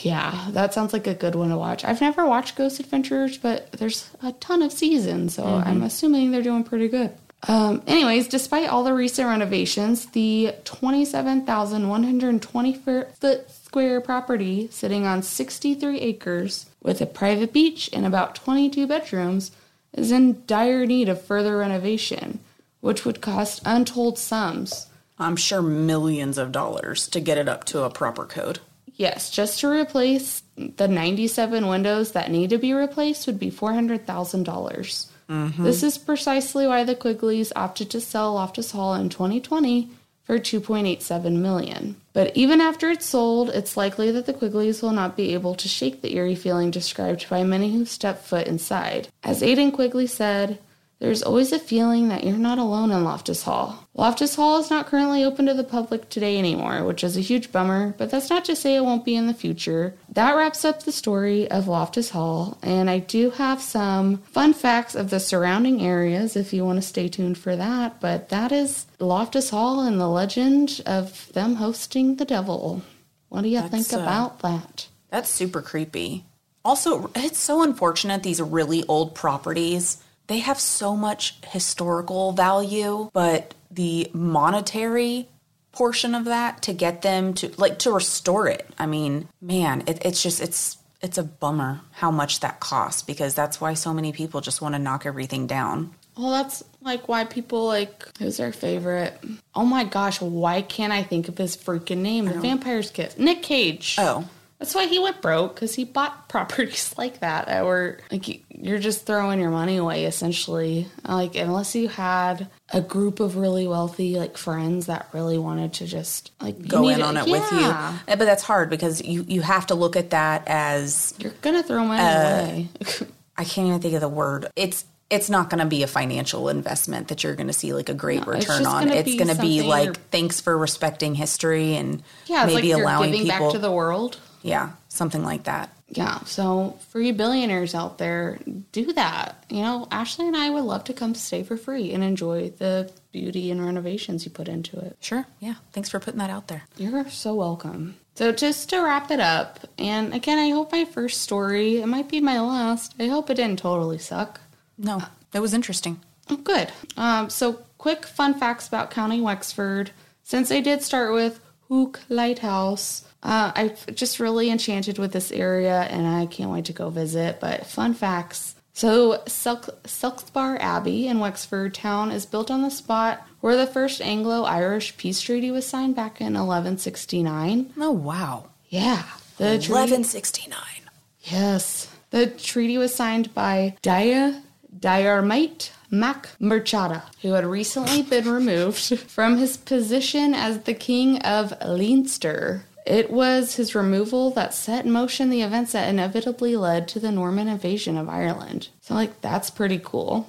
Yeah, 0.00 0.46
that 0.50 0.72
sounds 0.74 0.92
like 0.92 1.08
a 1.08 1.14
good 1.14 1.34
one 1.34 1.48
to 1.50 1.56
watch. 1.56 1.84
I've 1.84 2.00
never 2.00 2.24
watched 2.24 2.54
Ghost 2.56 2.78
Adventures, 2.80 3.36
but 3.38 3.72
there's 3.72 4.08
a 4.22 4.32
ton 4.32 4.62
of 4.62 4.72
seasons, 4.72 5.34
so 5.34 5.44
I'm 5.44 5.82
assuming 5.82 6.30
they're 6.30 6.42
doing 6.42 6.64
pretty 6.64 6.88
good. 6.88 7.12
Um, 7.48 7.82
anyways, 7.86 8.28
despite 8.28 8.68
all 8.68 8.84
the 8.84 8.94
recent 8.94 9.28
renovations, 9.28 10.06
the 10.06 10.54
27,120 10.64 12.74
foot 12.74 13.50
square 13.72 14.02
property 14.02 14.68
sitting 14.70 15.06
on 15.06 15.22
63 15.22 15.98
acres 15.98 16.66
with 16.82 17.00
a 17.00 17.06
private 17.06 17.54
beach 17.54 17.88
and 17.94 18.04
about 18.04 18.34
22 18.34 18.86
bedrooms 18.86 19.50
is 19.94 20.12
in 20.12 20.44
dire 20.44 20.84
need 20.84 21.08
of 21.08 21.24
further 21.24 21.56
renovation, 21.56 22.38
which 22.82 23.06
would 23.06 23.22
cost 23.22 23.62
untold 23.64 24.18
sums. 24.18 24.88
I'm 25.18 25.36
sure 25.36 25.62
millions 25.62 26.36
of 26.36 26.52
dollars 26.52 27.08
to 27.08 27.20
get 27.20 27.38
it 27.38 27.48
up 27.48 27.64
to 27.72 27.84
a 27.84 27.88
proper 27.88 28.26
code. 28.26 28.58
Yes, 28.94 29.30
just 29.30 29.60
to 29.60 29.68
replace 29.70 30.42
the 30.58 30.86
97 30.86 31.66
windows 31.66 32.12
that 32.12 32.30
need 32.30 32.50
to 32.50 32.58
be 32.58 32.74
replaced 32.74 33.26
would 33.26 33.38
be 33.38 33.50
$400,000. 33.50 34.44
dollars 34.44 35.10
mm-hmm. 35.30 35.64
This 35.64 35.82
is 35.82 35.96
precisely 35.96 36.66
why 36.66 36.84
the 36.84 36.94
Quigleys 36.94 37.52
opted 37.56 37.88
to 37.92 38.02
sell 38.02 38.34
Loftus 38.34 38.72
Hall 38.72 38.92
in 38.92 39.08
2020 39.08 39.88
for 40.24 40.38
2.87 40.38 41.36
million. 41.36 41.96
But 42.12 42.36
even 42.36 42.60
after 42.60 42.90
it's 42.90 43.06
sold, 43.06 43.50
it's 43.50 43.76
likely 43.76 44.10
that 44.10 44.26
the 44.26 44.34
Quigleys 44.34 44.82
will 44.82 44.92
not 44.92 45.16
be 45.16 45.34
able 45.34 45.54
to 45.54 45.68
shake 45.68 46.00
the 46.00 46.14
eerie 46.14 46.34
feeling 46.34 46.70
described 46.70 47.28
by 47.28 47.42
many 47.42 47.72
who 47.72 47.84
step 47.84 48.24
foot 48.24 48.46
inside. 48.46 49.08
As 49.22 49.42
Aidan 49.42 49.72
Quigley 49.72 50.06
said, 50.06 50.58
there's 51.02 51.24
always 51.24 51.50
a 51.50 51.58
feeling 51.58 52.10
that 52.10 52.22
you're 52.22 52.36
not 52.38 52.58
alone 52.58 52.92
in 52.92 53.02
Loftus 53.02 53.42
Hall. 53.42 53.88
Loftus 53.92 54.36
Hall 54.36 54.60
is 54.60 54.70
not 54.70 54.86
currently 54.86 55.24
open 55.24 55.46
to 55.46 55.52
the 55.52 55.64
public 55.64 56.08
today 56.08 56.38
anymore, 56.38 56.84
which 56.84 57.02
is 57.02 57.16
a 57.16 57.20
huge 57.20 57.50
bummer, 57.50 57.92
but 57.98 58.08
that's 58.08 58.30
not 58.30 58.44
to 58.44 58.54
say 58.54 58.76
it 58.76 58.84
won't 58.84 59.04
be 59.04 59.16
in 59.16 59.26
the 59.26 59.34
future. 59.34 59.96
That 60.08 60.36
wraps 60.36 60.64
up 60.64 60.84
the 60.84 60.92
story 60.92 61.50
of 61.50 61.66
Loftus 61.66 62.10
Hall, 62.10 62.56
and 62.62 62.88
I 62.88 63.00
do 63.00 63.30
have 63.30 63.60
some 63.60 64.18
fun 64.18 64.54
facts 64.54 64.94
of 64.94 65.10
the 65.10 65.18
surrounding 65.18 65.82
areas 65.82 66.36
if 66.36 66.52
you 66.52 66.64
want 66.64 66.76
to 66.76 66.86
stay 66.86 67.08
tuned 67.08 67.36
for 67.36 67.56
that, 67.56 68.00
but 68.00 68.28
that 68.28 68.52
is 68.52 68.86
Loftus 69.00 69.50
Hall 69.50 69.80
and 69.80 70.00
the 70.00 70.08
legend 70.08 70.82
of 70.86 71.32
them 71.32 71.56
hosting 71.56 72.14
the 72.14 72.24
devil. 72.24 72.80
What 73.28 73.42
do 73.42 73.48
you 73.48 73.58
think 73.62 73.88
That's, 73.88 73.94
uh, 73.94 74.02
about 74.02 74.38
that? 74.42 74.86
That's 75.10 75.28
super 75.28 75.62
creepy. 75.62 76.26
Also, 76.64 77.10
it's 77.16 77.40
so 77.40 77.64
unfortunate 77.64 78.22
these 78.22 78.40
really 78.40 78.84
old 78.86 79.16
properties, 79.16 80.00
they 80.26 80.38
have 80.38 80.60
so 80.60 80.96
much 80.96 81.36
historical 81.46 82.32
value, 82.32 83.10
but 83.12 83.54
the 83.70 84.10
monetary 84.12 85.28
portion 85.72 86.14
of 86.14 86.26
that 86.26 86.62
to 86.62 86.72
get 86.72 87.02
them 87.02 87.34
to 87.34 87.50
like 87.56 87.78
to 87.80 87.90
restore 87.92 88.46
it. 88.46 88.68
I 88.78 88.86
mean, 88.86 89.28
man, 89.40 89.84
it, 89.86 90.04
it's 90.04 90.22
just 90.22 90.40
it's 90.40 90.78
it's 91.00 91.18
a 91.18 91.22
bummer 91.22 91.80
how 91.92 92.10
much 92.10 92.40
that 92.40 92.60
costs 92.60 93.02
because 93.02 93.34
that's 93.34 93.60
why 93.60 93.74
so 93.74 93.92
many 93.92 94.12
people 94.12 94.40
just 94.40 94.62
want 94.62 94.74
to 94.74 94.78
knock 94.78 95.04
everything 95.06 95.46
down. 95.46 95.92
Well, 96.16 96.30
that's 96.30 96.62
like 96.82 97.08
why 97.08 97.24
people 97.24 97.66
like 97.66 98.06
who's 98.18 98.36
their 98.36 98.52
favorite? 98.52 99.18
Oh 99.54 99.64
my 99.64 99.84
gosh, 99.84 100.20
why 100.20 100.62
can't 100.62 100.92
I 100.92 101.02
think 101.02 101.28
of 101.28 101.38
his 101.38 101.56
freaking 101.56 101.98
name? 101.98 102.26
The 102.26 102.38
Vampire's 102.38 102.90
Kiss, 102.90 103.16
Nick 103.18 103.42
Cage. 103.42 103.96
Oh, 103.98 104.28
That's 104.62 104.76
why 104.76 104.86
he 104.86 105.00
went 105.00 105.20
broke 105.20 105.56
because 105.56 105.74
he 105.74 105.82
bought 105.84 106.28
properties 106.28 106.94
like 106.96 107.18
that 107.18 107.46
that 107.46 107.64
were 107.64 107.98
like 108.12 108.28
you- 108.28 108.38
you're 108.48 108.78
just 108.78 109.04
throwing 109.06 109.40
your 109.40 109.50
money 109.50 109.76
away 109.76 110.04
essentially. 110.04 110.86
Like 111.04 111.34
unless 111.34 111.74
you 111.74 111.88
had 111.88 112.46
a 112.72 112.80
group 112.80 113.18
of 113.18 113.36
really 113.36 113.66
wealthy 113.66 114.16
like 114.18 114.36
friends 114.38 114.86
that 114.86 115.08
really 115.12 115.36
wanted 115.36 115.72
to 115.74 115.86
just 115.86 116.30
like 116.40 116.68
go 116.68 116.88
in 116.88 117.02
on 117.02 117.16
it 117.16 117.24
with 117.26 117.42
you. 117.50 117.58
Yeah. 117.58 117.98
Eh, 118.06 118.14
But 118.14 118.26
that's 118.26 118.44
hard 118.44 118.70
because 118.70 119.02
you 119.02 119.24
you 119.26 119.40
have 119.42 119.66
to 119.66 119.74
look 119.74 119.96
at 119.96 120.10
that 120.10 120.44
as 120.46 121.12
You're 121.18 121.34
gonna 121.42 121.64
throw 121.64 121.84
money 121.84 122.00
Uh, 122.00 122.42
away. 122.44 122.68
I 123.36 123.42
can't 123.44 123.66
even 123.66 123.80
think 123.80 123.94
of 123.94 124.00
the 124.00 124.08
word. 124.08 124.46
It's 124.54 124.84
it's 125.10 125.28
not 125.28 125.50
going 125.50 125.58
to 125.60 125.66
be 125.66 125.82
a 125.82 125.86
financial 125.86 126.48
investment 126.48 127.08
that 127.08 127.22
you're 127.22 127.34
going 127.34 127.46
to 127.48 127.52
see 127.52 127.74
like 127.74 127.90
a 127.90 127.94
great 127.94 128.24
No, 128.26 128.32
return 128.32 128.64
on. 128.64 128.84
gonna 128.88 128.94
It's 128.98 129.14
going 129.16 129.28
to 129.28 129.38
be 129.38 129.60
like 129.60 130.08
thanks 130.10 130.40
for 130.40 130.56
respecting 130.56 131.14
history 131.14 131.74
and 131.76 132.02
yeah, 132.26 132.46
maybe 132.46 132.72
like 132.72 132.80
allowing 132.82 133.10
giving 133.10 133.26
people 133.26 133.46
back 133.48 133.52
to 133.52 133.58
the 133.58 133.70
world. 133.72 134.18
Yeah, 134.42 134.70
something 134.88 135.24
like 135.24 135.44
that. 135.44 135.70
Yeah, 135.88 136.20
so 136.24 136.78
for 136.88 137.00
you 137.00 137.12
billionaires 137.12 137.74
out 137.74 137.98
there, 137.98 138.38
do 138.72 138.92
that. 138.94 139.44
You 139.50 139.60
know, 139.60 139.88
Ashley 139.90 140.26
and 140.26 140.36
I 140.36 140.48
would 140.48 140.64
love 140.64 140.84
to 140.84 140.94
come 140.94 141.14
stay 141.14 141.42
for 141.42 141.56
free 141.58 141.92
and 141.92 142.02
enjoy 142.02 142.50
the 142.50 142.90
beauty 143.12 143.50
and 143.50 143.62
renovations 143.64 144.24
you 144.24 144.30
put 144.30 144.48
into 144.48 144.78
it. 144.78 144.96
Sure. 145.00 145.26
Yeah. 145.38 145.56
Thanks 145.72 145.90
for 145.90 146.00
putting 146.00 146.18
that 146.18 146.30
out 146.30 146.48
there. 146.48 146.62
You're 146.78 147.10
so 147.10 147.34
welcome. 147.34 147.96
So 148.14 148.32
just 148.32 148.70
to 148.70 148.80
wrap 148.80 149.10
it 149.10 149.20
up, 149.20 149.60
and 149.78 150.14
again, 150.14 150.38
I 150.38 150.50
hope 150.50 150.72
my 150.72 150.86
first 150.86 151.20
story, 151.20 151.78
it 151.78 151.86
might 151.86 152.08
be 152.08 152.20
my 152.20 152.40
last. 152.40 152.94
I 152.98 153.06
hope 153.08 153.28
it 153.28 153.34
didn't 153.34 153.58
totally 153.58 153.98
suck. 153.98 154.40
No, 154.78 155.02
it 155.34 155.40
was 155.40 155.52
interesting. 155.54 156.00
Oh, 156.30 156.36
good. 156.36 156.72
Um, 156.96 157.28
so 157.28 157.64
quick 157.76 158.06
fun 158.06 158.34
facts 158.34 158.66
about 158.68 158.90
County 158.90 159.20
Wexford. 159.20 159.90
Since 160.22 160.50
I 160.50 160.60
did 160.60 160.82
start 160.82 161.12
with 161.12 161.40
Hook 161.68 162.00
Lighthouse, 162.08 163.04
uh, 163.22 163.52
I'm 163.54 163.70
just 163.94 164.18
really 164.20 164.50
enchanted 164.50 164.98
with 164.98 165.12
this 165.12 165.30
area, 165.32 165.82
and 165.82 166.06
I 166.06 166.26
can't 166.26 166.50
wait 166.50 166.64
to 166.66 166.72
go 166.72 166.90
visit. 166.90 167.38
But 167.40 167.66
fun 167.66 167.94
facts. 167.94 168.54
So, 168.74 169.22
Silk, 169.26 169.68
Silkspar 169.84 170.58
Abbey 170.58 171.06
in 171.06 171.20
Wexford 171.20 171.74
town 171.74 172.10
is 172.10 172.24
built 172.24 172.50
on 172.50 172.62
the 172.62 172.70
spot 172.70 173.26
where 173.40 173.56
the 173.56 173.66
first 173.66 174.00
Anglo 174.00 174.44
Irish 174.44 174.96
peace 174.96 175.20
treaty 175.20 175.50
was 175.50 175.66
signed 175.66 175.94
back 175.94 176.20
in 176.22 176.32
1169. 176.34 177.72
Oh 177.78 177.90
wow. 177.90 178.46
Yeah. 178.70 179.02
The 179.36 179.58
treaty- 179.58 179.72
Eleven 179.72 180.04
sixty 180.04 180.48
nine. 180.48 180.88
Yes. 181.22 181.88
The 182.10 182.26
treaty 182.28 182.78
was 182.78 182.94
signed 182.94 183.34
by 183.34 183.76
Dia 183.82 184.42
Diarmait 184.78 185.70
Mac 185.90 186.28
Murchada, 186.40 187.02
who 187.20 187.32
had 187.32 187.44
recently 187.44 188.02
been 188.02 188.28
removed 188.28 188.98
from 189.08 189.36
his 189.36 189.56
position 189.58 190.34
as 190.34 190.60
the 190.60 190.74
King 190.74 191.18
of 191.22 191.52
Leinster. 191.64 192.64
It 192.84 193.10
was 193.10 193.56
his 193.56 193.74
removal 193.74 194.30
that 194.32 194.54
set 194.54 194.84
in 194.84 194.90
motion 194.90 195.30
the 195.30 195.42
events 195.42 195.72
that 195.72 195.88
inevitably 195.88 196.56
led 196.56 196.88
to 196.88 197.00
the 197.00 197.12
Norman 197.12 197.48
invasion 197.48 197.96
of 197.96 198.08
Ireland. 198.08 198.68
So, 198.80 198.94
like, 198.94 199.20
that's 199.20 199.50
pretty 199.50 199.80
cool. 199.82 200.24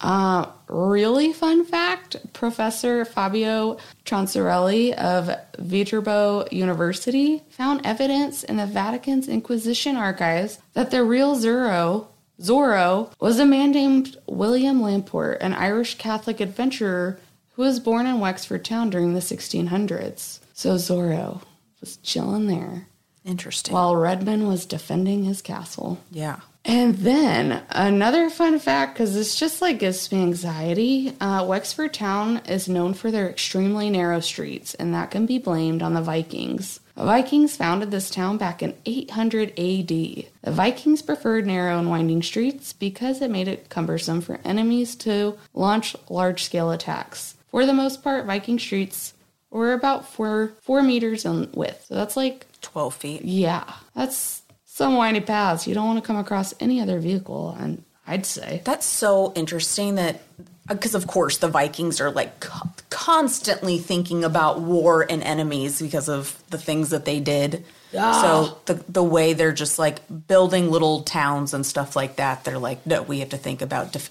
Uh, 0.00 0.46
really 0.68 1.32
fun 1.32 1.64
fact 1.64 2.16
Professor 2.34 3.04
Fabio 3.06 3.78
Troncarelli 4.04 4.92
of 4.92 5.30
Viterbo 5.58 6.46
University 6.50 7.42
found 7.48 7.80
evidence 7.86 8.44
in 8.44 8.56
the 8.56 8.66
Vatican's 8.66 9.26
Inquisition 9.28 9.96
archives 9.96 10.58
that 10.74 10.90
the 10.90 11.02
real 11.02 11.34
Zorro, 11.36 12.08
Zorro 12.40 13.10
was 13.20 13.38
a 13.38 13.46
man 13.46 13.70
named 13.70 14.16
William 14.26 14.82
Lamport, 14.82 15.38
an 15.40 15.54
Irish 15.54 15.96
Catholic 15.96 16.40
adventurer 16.40 17.18
who 17.54 17.62
was 17.62 17.80
born 17.80 18.06
in 18.06 18.20
Wexford 18.20 18.66
town 18.66 18.90
during 18.90 19.14
the 19.14 19.20
1600s. 19.20 20.40
So 20.58 20.76
Zorro 20.76 21.42
was 21.82 21.98
chilling 21.98 22.46
there 22.46 22.88
Interesting. 23.26 23.74
while 23.74 23.94
Redmond 23.94 24.48
was 24.48 24.64
defending 24.64 25.24
his 25.24 25.42
castle. 25.42 25.98
yeah. 26.10 26.40
And 26.64 26.96
then 26.96 27.62
another 27.70 28.28
fun 28.28 28.58
fact, 28.58 28.94
because 28.94 29.14
this 29.14 29.38
just 29.38 29.62
like 29.62 29.78
gives 29.78 30.10
me 30.10 30.20
anxiety. 30.22 31.14
Uh, 31.20 31.44
Wexford 31.46 31.94
town 31.94 32.38
is 32.48 32.68
known 32.68 32.92
for 32.94 33.12
their 33.12 33.28
extremely 33.30 33.88
narrow 33.88 34.18
streets, 34.18 34.74
and 34.74 34.92
that 34.92 35.12
can 35.12 35.26
be 35.26 35.38
blamed 35.38 35.80
on 35.80 35.94
the 35.94 36.00
Vikings. 36.02 36.80
The 36.96 37.04
Vikings 37.04 37.54
founded 37.54 37.92
this 37.92 38.10
town 38.10 38.36
back 38.38 38.64
in 38.64 38.74
800 38.84 39.50
AD. 39.50 39.88
The 39.88 40.26
Vikings 40.46 41.02
preferred 41.02 41.46
narrow 41.46 41.78
and 41.78 41.88
winding 41.88 42.22
streets 42.24 42.72
because 42.72 43.22
it 43.22 43.30
made 43.30 43.46
it 43.46 43.68
cumbersome 43.68 44.20
for 44.20 44.40
enemies 44.42 44.96
to 44.96 45.38
launch 45.54 45.94
large 46.08 46.42
scale 46.42 46.72
attacks. 46.72 47.36
For 47.48 47.64
the 47.64 47.74
most 47.74 48.02
part, 48.02 48.24
Viking 48.26 48.58
streets 48.58 49.14
were 49.50 49.72
about 49.72 50.08
four 50.08 50.52
four 50.62 50.82
meters 50.82 51.24
in 51.24 51.50
width. 51.52 51.86
So 51.88 51.94
that's 51.94 52.16
like 52.16 52.46
Twelve 52.60 52.94
feet. 52.94 53.22
yeah, 53.24 53.64
that's 53.94 54.42
some 54.64 54.96
windy 54.96 55.20
paths. 55.20 55.66
You 55.66 55.74
don't 55.74 55.86
want 55.86 56.02
to 56.02 56.06
come 56.06 56.16
across 56.16 56.52
any 56.60 56.80
other 56.80 56.98
vehicle, 57.00 57.56
and 57.58 57.82
I'd 58.06 58.26
say. 58.26 58.60
That's 58.64 58.84
so 58.86 59.32
interesting 59.34 59.94
that 59.96 60.20
uh, 60.68 60.74
because 60.74 60.94
of 60.94 61.06
course 61.06 61.38
the 61.38 61.48
Vikings 61.48 62.00
are 62.00 62.10
like 62.10 62.40
co- 62.40 62.68
constantly 62.90 63.78
thinking 63.78 64.24
about 64.24 64.60
war 64.60 65.06
and 65.08 65.22
enemies 65.22 65.80
because 65.80 66.08
of 66.08 66.42
the 66.50 66.58
things 66.58 66.90
that 66.90 67.04
they 67.04 67.20
did. 67.20 67.64
So 67.92 68.58
the 68.66 68.74
the 68.88 69.02
way 69.02 69.32
they're 69.32 69.52
just 69.52 69.78
like 69.78 70.00
building 70.28 70.70
little 70.70 71.02
towns 71.02 71.54
and 71.54 71.64
stuff 71.64 71.96
like 71.96 72.16
that, 72.16 72.44
they're 72.44 72.58
like, 72.58 72.84
no, 72.86 73.00
we 73.02 73.20
have 73.20 73.30
to 73.30 73.38
think 73.38 73.62
about 73.62 73.92
def- 73.92 74.10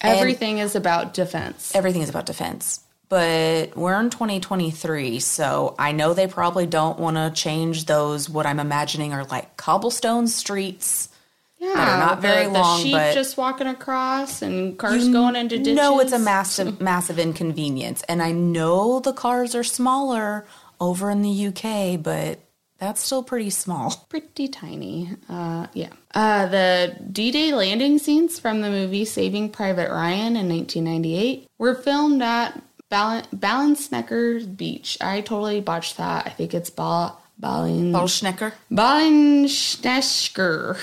and 0.00 0.16
Everything 0.16 0.58
is 0.58 0.74
about 0.76 1.12
defense. 1.12 1.74
everything 1.74 2.00
is 2.02 2.08
about 2.08 2.24
defense. 2.24 2.80
But 3.08 3.74
we're 3.74 3.98
in 4.00 4.10
2023, 4.10 5.20
so 5.20 5.74
I 5.78 5.92
know 5.92 6.12
they 6.12 6.26
probably 6.26 6.66
don't 6.66 6.98
want 6.98 7.16
to 7.16 7.30
change 7.30 7.86
those. 7.86 8.28
What 8.28 8.44
I'm 8.44 8.60
imagining 8.60 9.14
are 9.14 9.24
like 9.24 9.56
cobblestone 9.56 10.28
streets. 10.28 11.08
Yeah, 11.58 11.70
are 11.70 11.98
not 11.98 12.20
very 12.20 12.44
the, 12.44 12.52
long, 12.52 12.78
The 12.78 12.82
sheep 12.84 12.92
but- 12.92 13.14
just 13.14 13.36
walking 13.36 13.66
across 13.66 14.42
and 14.42 14.78
cars 14.78 15.08
going 15.08 15.34
into 15.34 15.58
ditches. 15.58 15.74
No, 15.74 15.98
it's 16.00 16.12
a 16.12 16.18
massive, 16.18 16.80
massive 16.82 17.18
inconvenience. 17.18 18.02
And 18.08 18.22
I 18.22 18.30
know 18.30 19.00
the 19.00 19.12
cars 19.12 19.56
are 19.56 19.64
smaller 19.64 20.46
over 20.80 21.10
in 21.10 21.22
the 21.22 21.46
UK, 21.48 22.00
but 22.00 22.38
that's 22.78 23.00
still 23.00 23.24
pretty 23.24 23.50
small. 23.50 23.90
Pretty 24.08 24.46
tiny. 24.46 25.10
Uh, 25.28 25.66
yeah. 25.72 25.88
Uh, 26.14 26.46
the 26.46 26.96
D 27.10 27.32
Day 27.32 27.52
landing 27.52 27.98
scenes 27.98 28.38
from 28.38 28.60
the 28.60 28.70
movie 28.70 29.04
Saving 29.04 29.50
Private 29.50 29.90
Ryan 29.90 30.36
in 30.36 30.48
1998 30.48 31.48
were 31.58 31.74
filmed 31.74 32.22
at 32.22 32.62
Bal- 32.90 33.22
Ballensnecker 33.34 34.56
Beach. 34.56 34.98
I 35.00 35.20
totally 35.20 35.60
botched 35.60 35.96
that. 35.98 36.26
I 36.26 36.30
think 36.30 36.54
it's 36.54 36.70
Bal- 36.70 37.20
Ballen- 37.40 37.92
Bolschnecker. 37.92 38.52
Ballenschnecker. 38.72 40.76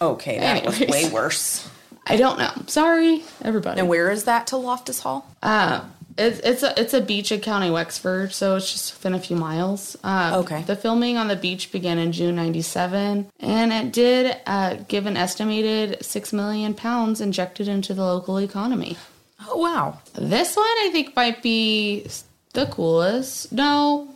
Okay, 0.00 0.38
that 0.38 0.64
was 0.64 0.78
way 0.80 1.08
worse. 1.10 1.68
I 2.06 2.16
don't 2.16 2.38
know. 2.38 2.50
Sorry, 2.68 3.22
everybody. 3.42 3.80
And 3.80 3.88
where 3.88 4.10
is 4.10 4.24
that 4.24 4.46
to 4.48 4.56
Loftus 4.56 5.00
Hall? 5.00 5.26
Uh, 5.42 5.80
it's 6.16 6.38
it's 6.40 6.62
a 6.62 6.80
it's 6.80 6.94
a 6.94 7.00
beach 7.00 7.32
in 7.32 7.40
County 7.40 7.70
Wexford, 7.70 8.32
so 8.32 8.56
it's 8.56 8.70
just 8.72 8.94
within 8.94 9.14
a 9.14 9.18
few 9.20 9.36
miles. 9.36 9.96
Uh, 10.04 10.32
Okay. 10.44 10.62
The 10.62 10.76
filming 10.76 11.16
on 11.16 11.26
the 11.28 11.36
beach 11.36 11.70
began 11.72 11.98
in 11.98 12.12
June 12.12 12.36
'97, 12.36 13.26
and 13.40 13.72
it 13.72 13.92
did 13.92 14.36
uh, 14.46 14.76
give 14.88 15.06
an 15.06 15.16
estimated 15.16 16.04
six 16.04 16.32
million 16.32 16.74
pounds 16.74 17.20
injected 17.20 17.66
into 17.68 17.92
the 17.92 18.04
local 18.04 18.38
economy. 18.38 18.96
Oh 19.50 19.56
wow. 19.58 19.98
This 20.14 20.56
one 20.56 20.66
I 20.66 20.90
think 20.92 21.16
might 21.16 21.42
be 21.42 22.06
the 22.52 22.66
coolest. 22.66 23.52
No, 23.52 24.08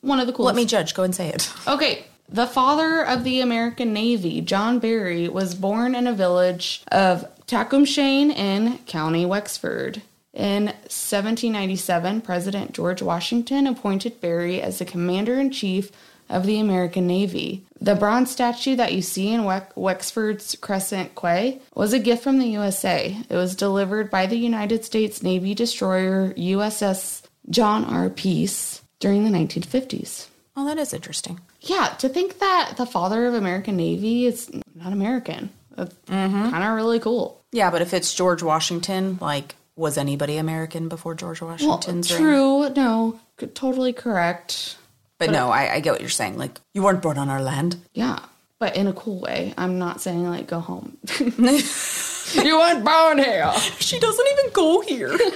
one 0.00 0.20
of 0.20 0.26
the 0.26 0.32
coolest. 0.32 0.54
Let 0.54 0.56
me 0.56 0.66
judge. 0.66 0.94
Go 0.94 1.02
and 1.02 1.14
say 1.14 1.28
it. 1.28 1.52
Okay. 1.66 2.04
The 2.32 2.46
father 2.46 3.04
of 3.04 3.24
the 3.24 3.40
American 3.40 3.92
Navy, 3.92 4.40
John 4.40 4.78
Barry, 4.78 5.28
was 5.28 5.56
born 5.56 5.96
in 5.96 6.06
a 6.06 6.12
village 6.12 6.84
of 6.92 7.26
Tacumshane 7.48 8.30
in 8.30 8.78
County 8.86 9.26
Wexford. 9.26 10.02
In 10.32 10.66
1797, 10.66 12.20
President 12.20 12.72
George 12.72 13.02
Washington 13.02 13.66
appointed 13.66 14.20
Barry 14.20 14.62
as 14.62 14.78
the 14.78 14.84
commander 14.84 15.40
in 15.40 15.50
chief 15.50 15.90
of 16.30 16.46
the 16.46 16.58
American 16.58 17.06
Navy. 17.06 17.66
The 17.80 17.94
bronze 17.94 18.30
statue 18.30 18.76
that 18.76 18.92
you 18.92 19.02
see 19.02 19.32
in 19.32 19.42
Wex- 19.42 19.74
Wexford's 19.76 20.56
Crescent 20.56 21.14
Quay 21.14 21.60
was 21.74 21.92
a 21.92 21.98
gift 21.98 22.22
from 22.22 22.38
the 22.38 22.48
USA. 22.48 23.16
It 23.28 23.36
was 23.36 23.56
delivered 23.56 24.10
by 24.10 24.26
the 24.26 24.36
United 24.36 24.84
States 24.84 25.22
Navy 25.22 25.54
destroyer 25.54 26.32
USS 26.34 27.22
John 27.48 27.84
R. 27.84 28.08
Pierce 28.08 28.82
during 29.00 29.24
the 29.24 29.36
1950s. 29.36 30.28
Oh, 30.56 30.66
that 30.66 30.78
is 30.78 30.92
interesting. 30.92 31.40
Yeah, 31.62 31.94
to 31.98 32.08
think 32.08 32.38
that 32.38 32.74
the 32.76 32.86
father 32.86 33.26
of 33.26 33.34
American 33.34 33.76
Navy 33.76 34.26
is 34.26 34.50
not 34.74 34.92
American. 34.92 35.50
That's 35.76 35.94
mm-hmm. 36.06 36.50
kind 36.50 36.64
of 36.64 36.74
really 36.74 37.00
cool. 37.00 37.42
Yeah, 37.52 37.70
but 37.70 37.82
if 37.82 37.94
it's 37.94 38.14
George 38.14 38.42
Washington, 38.42 39.18
like, 39.20 39.56
was 39.76 39.96
anybody 39.96 40.36
American 40.36 40.88
before 40.88 41.14
George 41.14 41.40
Well, 41.40 41.52
Washington's 41.52 42.12
reign? 42.12 42.20
true. 42.20 42.70
No, 42.70 43.20
totally 43.54 43.92
correct. 43.92 44.76
But 45.20 45.30
no, 45.30 45.50
I, 45.50 45.74
I 45.74 45.80
get 45.80 45.92
what 45.92 46.00
you're 46.00 46.10
saying. 46.10 46.36
Like, 46.38 46.58
you 46.74 46.82
weren't 46.82 47.02
born 47.02 47.18
on 47.18 47.28
our 47.28 47.42
land. 47.42 47.76
Yeah, 47.92 48.18
but 48.58 48.74
in 48.74 48.86
a 48.86 48.92
cool 48.92 49.20
way. 49.20 49.54
I'm 49.56 49.78
not 49.78 50.00
saying 50.00 50.28
like 50.28 50.48
go 50.48 50.60
home. 50.60 50.96
you 51.20 52.58
weren't 52.58 52.84
born 52.84 53.18
here. 53.18 53.52
She 53.78 54.00
doesn't 54.00 54.26
even 54.32 54.52
go 54.52 54.80
here. 54.80 55.16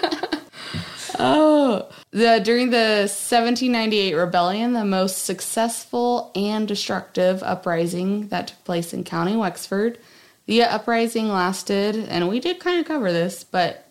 Oh, 1.17 1.89
the 2.11 2.41
during 2.43 2.71
the 2.71 3.07
1798 3.07 4.15
rebellion, 4.15 4.73
the 4.73 4.85
most 4.85 5.25
successful 5.25 6.33
and 6.35 6.67
destructive 6.67 7.41
uprising 7.43 8.29
that 8.29 8.49
took 8.49 8.65
place 8.65 8.93
in 8.93 9.05
County 9.05 9.37
Wexford. 9.37 9.99
The 10.47 10.63
uprising 10.63 11.29
lasted, 11.29 11.97
and 11.97 12.29
we 12.29 12.41
did 12.41 12.59
kind 12.59 12.81
of 12.81 12.87
cover 12.87 13.13
this, 13.13 13.45
but 13.45 13.84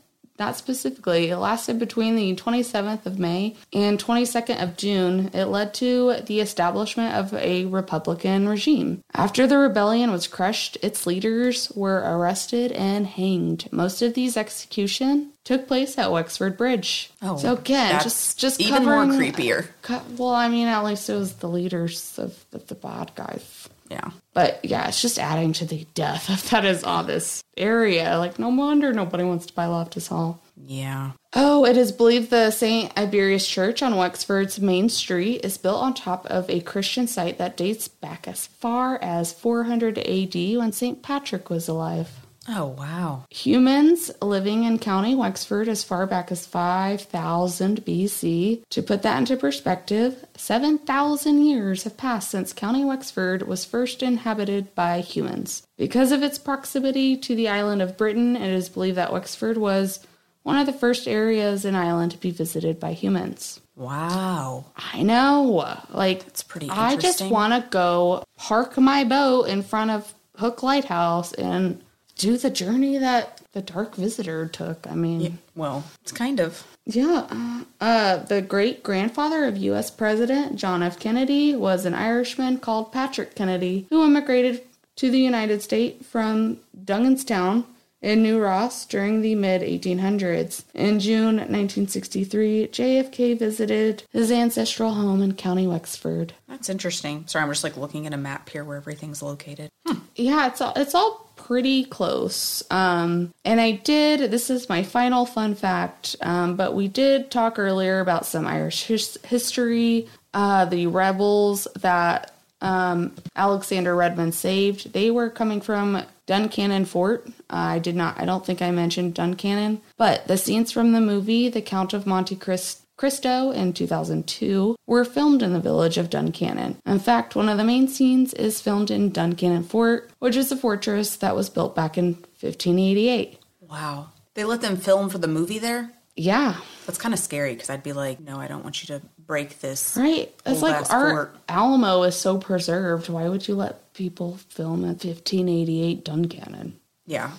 not 0.44 0.58
specifically. 0.58 1.30
It 1.30 1.38
lasted 1.38 1.80
between 1.80 2.18
the 2.18 2.36
27th 2.36 3.06
of 3.06 3.18
May 3.18 3.56
and 3.72 3.98
22nd 3.98 4.62
of 4.62 4.76
June. 4.76 5.30
It 5.34 5.46
led 5.46 5.74
to 5.76 6.18
the 6.26 6.41
establishment 6.41 7.16
of 7.16 7.34
a 7.34 7.66
Republican 7.66 8.50
regime. 8.50 9.04
After 9.14 9.48
the 9.48 9.58
rebellion 9.58 10.12
was 10.12 10.28
crushed, 10.28 10.78
its 10.82 11.08
leaders 11.08 11.72
were 11.76 12.00
arrested 12.00 12.74
and 12.74 13.08
hanged. 13.08 13.72
Most 13.72 14.02
of 14.02 14.16
these 14.16 14.36
execution 14.36 15.32
took 15.46 15.66
place 15.68 15.98
at 15.98 16.12
Wexford 16.12 16.58
Bridge. 16.58 17.12
Oh, 17.22 17.38
so 17.38 17.54
again, 17.54 18.02
just 18.04 18.38
just 18.38 18.60
even 18.60 18.84
more 18.84 19.06
creepier. 19.06 19.68
Co- 19.82 20.02
well, 20.18 20.36
I 20.36 20.50
mean, 20.50 20.68
at 20.68 20.84
least 20.84 21.10
it 21.10 21.16
was 21.16 21.36
the 21.36 21.48
leaders 21.50 22.20
of, 22.20 22.46
of 22.52 22.68
the 22.68 22.76
bad 22.76 23.12
guys. 23.16 23.70
Yeah. 23.89 24.11
But 24.34 24.63
yeah, 24.63 24.88
it's 24.88 25.01
just 25.01 25.19
adding 25.19 25.53
to 25.53 25.65
the 25.65 25.86
death 25.93 26.29
of 26.31 26.49
that 26.49 26.65
is 26.65 26.84
all 26.84 27.03
this 27.03 27.43
area. 27.57 28.17
Like, 28.17 28.39
no 28.39 28.49
wonder 28.49 28.93
nobody 28.93 29.23
wants 29.23 29.45
to 29.47 29.53
buy 29.53 29.67
Loftus 29.67 30.07
Hall. 30.07 30.41
Yeah. 30.55 31.11
Oh, 31.34 31.65
it 31.65 31.77
is 31.77 31.91
believed 31.91 32.29
the 32.29 32.51
St. 32.51 32.93
Iberius 32.95 33.47
Church 33.47 33.81
on 33.81 33.95
Wexford's 33.95 34.59
main 34.59 34.88
street 34.89 35.43
is 35.43 35.57
built 35.57 35.81
on 35.81 35.93
top 35.93 36.25
of 36.27 36.49
a 36.49 36.61
Christian 36.61 37.07
site 37.07 37.38
that 37.39 37.57
dates 37.57 37.88
back 37.88 38.27
as 38.27 38.47
far 38.47 38.99
as 39.01 39.34
400 39.34 39.97
AD 39.97 40.36
when 40.36 40.71
St. 40.71 41.01
Patrick 41.01 41.49
was 41.49 41.67
alive. 41.67 42.22
Oh, 42.48 42.68
wow. 42.68 43.26
Humans 43.30 44.12
living 44.22 44.66
in 44.66 44.80
County 44.80 45.16
Wexford 45.16 45.70
as 45.70 45.84
far 45.84 46.06
back 46.06 46.32
as 46.32 46.46
5000 46.46 47.86
BC. 47.86 48.64
To 48.70 48.84
put 48.84 49.02
that 49.04 49.18
into 49.18 49.38
perspective, 49.38 50.26
7,000 50.36 51.46
years 51.46 51.84
have 51.84 51.96
passed 51.96 52.30
since 52.30 52.52
County 52.52 52.84
Wexford 52.84 53.48
was 53.48 53.66
first 53.66 54.04
inhabited 54.04 54.76
by 54.76 55.00
humans. 55.00 55.64
Because 55.78 56.12
of 56.12 56.22
its 56.22 56.38
proximity 56.38 57.16
to 57.18 57.36
the 57.36 57.48
island 57.48 57.82
of 57.82 57.98
Britain, 57.98 58.36
it 58.36 58.52
is 58.52 58.70
believed 58.70 58.98
that 58.98 59.14
Wexford 59.14 59.58
was 59.58 60.06
one 60.44 60.58
of 60.58 60.66
the 60.66 60.74
first 60.74 61.08
areas 61.08 61.64
in 61.64 61.76
Ireland 61.76 62.12
to 62.12 62.18
be 62.18 62.32
visited 62.32 62.80
by 62.80 62.91
humans. 62.91 63.62
Wow. 63.76 64.66
I 64.76 65.02
know. 65.02 65.80
Like, 65.89 66.28
It's 66.28 66.44
pretty 66.44 66.70
I 66.70 66.98
just 66.98 67.22
want 67.22 67.54
to 67.54 67.70
go 67.70 68.24
park 68.38 68.78
my 68.78 69.04
boat 69.06 69.44
in 69.44 69.64
front 69.64 69.91
of 69.91 70.14
Hook 70.36 70.62
Lighthouse 70.62 71.34
and 71.34 71.82
do 72.16 72.38
the 72.38 72.49
journey 72.49 72.97
that 72.97 73.41
the 73.53 73.61
Dark 73.61 73.95
Visitor 73.95 74.47
took. 74.47 74.86
I 74.89 74.95
mean, 74.95 75.39
Well, 75.55 75.84
it's 76.01 76.11
kind 76.11 76.39
of. 76.39 76.66
yeah. 76.86 77.28
Uh, 77.30 77.64
uh, 77.82 78.18
the 78.18 78.41
great 78.41 78.84
grandfather 78.84 79.45
of 79.45 79.57
U.S. 79.57 79.89
President 79.91 80.55
John 80.57 80.84
F. 80.84 80.99
Kennedy 80.99 81.55
was 81.55 81.86
an 81.86 81.93
Irishman 81.93 82.59
called 82.59 82.91
Patrick 82.91 83.36
Kennedy, 83.36 83.88
who 83.89 84.03
immigrated 84.05 84.61
to 84.97 85.09
the 85.09 85.20
United 85.20 85.61
States 85.61 86.05
from 86.07 86.59
Dunganstown 86.86 87.66
in 88.01 88.22
New 88.22 88.38
Ross 88.39 88.86
during 88.86 89.22
the 89.22 89.34
mid 89.34 89.61
1800s. 89.61 90.66
In 90.74 90.99
June 90.99 91.38
1963, 91.38 92.68
JFK 92.68 93.38
visited 93.39 94.03
his 94.11 94.32
ancestral 94.32 94.93
home 94.93 95.22
in 95.22 95.34
County 95.36 95.66
Wexford. 95.68 96.34
That's 96.47 96.70
interesting. 96.70 97.24
Sorry, 97.28 97.43
I'm 97.43 97.49
just 97.49 97.64
like 97.64 97.78
looking 97.78 98.05
at 98.05 98.14
a 98.14 98.18
map 98.18 98.49
here 98.49 98.64
where 98.64 98.78
everything's 98.78 99.22
located. 99.22 99.70
Yeah, 100.16 100.47
it's 100.47 100.61
all 100.61 100.74
it's 100.76 100.93
all 100.93 101.22
pretty 101.36 101.86
close. 101.86 102.63
Um, 102.71 103.34
and 103.43 103.59
I 103.59 103.71
did. 103.71 104.31
This 104.31 104.49
is 104.49 104.69
my 104.69 104.84
final 104.84 105.25
fun 105.25 105.55
fact. 105.55 106.15
Um, 106.21 106.55
but 106.55 106.73
we 106.73 106.88
did 106.88 107.31
talk 107.31 107.59
earlier 107.59 107.99
about 107.99 108.25
some 108.25 108.47
Irish 108.47 108.84
his- 108.86 109.19
history. 109.25 110.07
Uh, 110.34 110.65
the 110.65 110.88
rebels 110.88 111.67
that 111.81 112.34
um, 112.61 113.13
Alexander 113.36 113.95
Redmond 113.95 114.34
saved. 114.34 114.93
They 114.93 115.11
were 115.11 115.29
coming 115.29 115.61
from 115.61 116.01
Duncannon 116.27 116.86
Fort. 116.86 117.27
Uh, 117.27 117.31
I 117.75 117.79
did 117.79 117.95
not. 117.95 118.19
I 118.19 118.25
don't 118.25 118.45
think 118.45 118.61
I 118.61 118.71
mentioned 118.71 119.13
Duncannon. 119.15 119.81
But 119.97 120.27
the 120.27 120.38
scenes 120.38 120.71
from 120.71 120.93
the 120.93 121.01
movie 121.01 121.49
The 121.49 121.61
Count 121.61 121.93
of 121.93 122.07
Monte 122.07 122.38
Cristo. 122.38 122.79
Cristo 122.96 123.52
in 123.52 123.74
2002 123.74 124.76
were 124.86 125.04
filmed 125.06 125.41
in 125.41 125.54
the 125.54 125.60
village 125.60 125.98
of 125.98 126.10
Duncannon. 126.10 126.78
In 126.86 127.00
fact, 127.00 127.36
one 127.36 127.50
of 127.50 127.58
the 127.58 127.64
main 127.64 127.88
scenes 127.88 128.34
is 128.34 128.62
filmed 128.62 128.91
in 128.91 129.12
Duncannon 129.12 129.64
Fort, 129.66 130.12
which 130.20 130.36
is 130.36 130.52
a 130.52 130.58
fortress 130.58 131.16
that 131.18 131.36
was 131.36 131.50
built 131.50 131.76
back 131.76 131.98
in 131.98 132.14
1588. 132.39 133.39
Wow. 133.62 134.10
They 134.36 134.44
let 134.46 134.62
them 134.62 134.78
film 134.78 135.10
for 135.10 135.18
the 135.18 135.28
movie 135.28 135.60
there? 135.60 135.91
Yeah, 136.16 136.58
That's 136.86 137.00
kind 137.00 137.12
of 137.14 137.20
scary 137.20 137.54
because 137.54 137.72
I'd 137.72 137.82
be 137.82 137.94
like, 137.94 138.20
no, 138.20 138.38
I 138.39 138.48
don't 138.48 138.64
want 138.64 138.84
you 138.84 138.96
to 139.00 139.06
break 139.18 139.62
this. 139.62 139.98
right. 139.98 140.32
It's 140.46 140.62
like 140.62 140.91
our 140.91 141.10
fort. 141.10 141.36
Alamo 141.50 142.04
is 142.04 142.16
so 142.16 142.38
preserved. 142.38 143.10
Why 143.10 143.28
would 143.28 143.48
you 143.48 143.56
let 143.56 143.94
people 143.96 144.38
film 144.50 144.84
at 144.84 145.04
1588 145.04 146.06
Duncannon? 146.06 146.74
Yeah. 147.08 147.32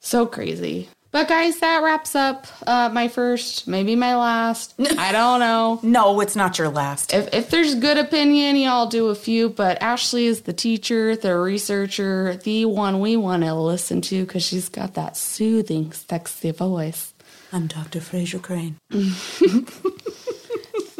So 0.00 0.26
crazy. 0.26 0.88
But 1.10 1.26
guys, 1.26 1.58
that 1.60 1.82
wraps 1.82 2.14
up 2.14 2.46
uh, 2.66 2.90
my 2.92 3.08
first, 3.08 3.66
maybe 3.66 3.96
my 3.96 4.14
last. 4.14 4.74
I 4.98 5.10
don't 5.10 5.40
know. 5.40 5.80
No, 5.82 6.20
it's 6.20 6.36
not 6.36 6.58
your 6.58 6.68
last. 6.68 7.14
If, 7.14 7.32
if 7.32 7.48
there's 7.50 7.74
good 7.76 7.96
opinion, 7.96 8.56
y'all 8.56 8.86
do 8.86 9.08
a 9.08 9.14
few, 9.14 9.48
but 9.48 9.80
Ashley 9.80 10.26
is 10.26 10.42
the 10.42 10.52
teacher, 10.52 11.16
the 11.16 11.34
researcher, 11.38 12.36
the 12.36 12.66
one 12.66 13.00
we 13.00 13.16
want 13.16 13.42
to 13.44 13.54
listen 13.54 14.02
to 14.02 14.26
because 14.26 14.42
she's 14.42 14.68
got 14.68 14.94
that 14.94 15.16
soothing, 15.16 15.92
sexy 15.92 16.50
voice. 16.50 17.14
I'm 17.52 17.68
Dr. 17.68 18.00
Frasier 18.00 18.42
Crane. 18.42 18.76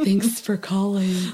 Thanks 0.05 0.41
for 0.41 0.57
calling. 0.57 1.33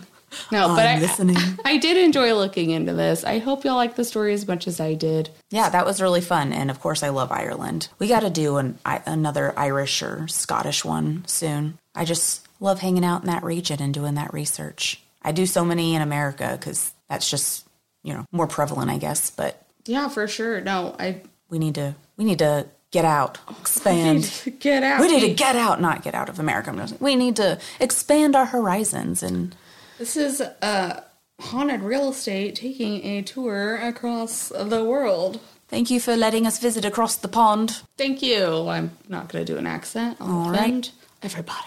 No, 0.53 0.69
but 0.69 0.87
I'm 0.87 0.99
I, 0.99 1.01
listening. 1.01 1.37
I 1.65 1.77
did 1.79 1.97
enjoy 1.97 2.35
looking 2.35 2.71
into 2.71 2.93
this. 2.95 3.25
I 3.25 3.39
hope 3.39 3.65
y'all 3.65 3.77
like 3.77 3.97
the 3.97 4.05
story 4.05 4.33
as 4.35 4.47
much 4.47 4.67
as 4.67 4.81
I 4.81 4.95
did. 4.95 5.31
Yeah, 5.51 5.69
that 5.71 5.87
was 5.87 6.01
really 6.01 6.21
fun. 6.21 6.53
And 6.53 6.71
of 6.71 6.81
course, 6.81 7.03
I 7.03 7.09
love 7.11 7.31
Ireland. 7.33 7.89
We 7.99 8.09
got 8.09 8.21
to 8.21 8.31
do 8.31 8.57
an 8.57 8.79
I, 8.85 9.03
another 9.07 9.53
Irish 9.59 10.03
or 10.03 10.27
Scottish 10.29 10.85
one 10.85 11.25
soon. 11.27 11.79
I 11.95 12.05
just 12.05 12.47
love 12.61 12.81
hanging 12.81 13.05
out 13.05 13.23
in 13.23 13.27
that 13.29 13.45
region 13.45 13.81
and 13.83 13.93
doing 13.95 14.15
that 14.15 14.33
research. 14.35 15.01
I 15.23 15.33
do 15.33 15.47
so 15.47 15.65
many 15.65 15.95
in 15.95 16.03
America 16.03 16.57
because 16.59 16.93
that's 17.09 17.31
just, 17.31 17.67
you 18.03 18.13
know, 18.13 18.27
more 18.33 18.47
prevalent, 18.47 18.91
I 18.91 18.99
guess. 18.99 19.31
But 19.31 19.65
Yeah, 19.87 20.09
for 20.09 20.27
sure. 20.27 20.61
No, 20.61 20.95
I 20.99 21.23
we 21.49 21.59
need 21.59 21.77
to, 21.77 21.95
we 22.17 22.25
need 22.25 22.39
to 22.41 22.67
get 22.91 23.05
out, 23.05 23.39
expand. 23.61 24.31
get 24.61 24.83
out. 24.83 25.01
We 25.01 25.09
need 25.09 25.21
to 25.29 25.35
get 25.35 25.57
out, 25.57 25.81
not 25.81 26.03
get 26.03 26.15
out 26.15 26.29
of 26.29 26.39
America. 26.39 26.89
We 27.01 27.17
need 27.17 27.37
to 27.37 27.59
expand 27.81 28.37
our 28.37 28.47
horizons 28.47 29.23
and 29.23 29.55
This 29.99 30.17
is 30.17 30.41
uh, 30.41 31.03
haunted 31.41 31.83
real 31.83 32.09
estate 32.11 32.55
taking 32.57 33.05
a 33.05 33.23
tour 33.23 33.77
across 33.77 34.49
the 34.49 34.85
world. 34.85 35.41
thank 35.69 35.91
you 35.91 36.01
for 36.01 36.17
letting 36.17 36.47
us 36.47 36.59
visit 36.59 36.85
across 36.85 37.17
the 37.17 37.29
pond. 37.29 37.83
Thank 37.97 38.23
you. 38.23 38.69
I'm 38.69 38.93
not 39.09 39.29
going 39.29 39.45
to 39.45 39.53
do 39.53 39.59
an 39.59 39.67
accent. 39.67 40.17
I'll 40.21 40.49
All 40.49 40.55
offend 40.55 40.91
everybody. 41.23 41.59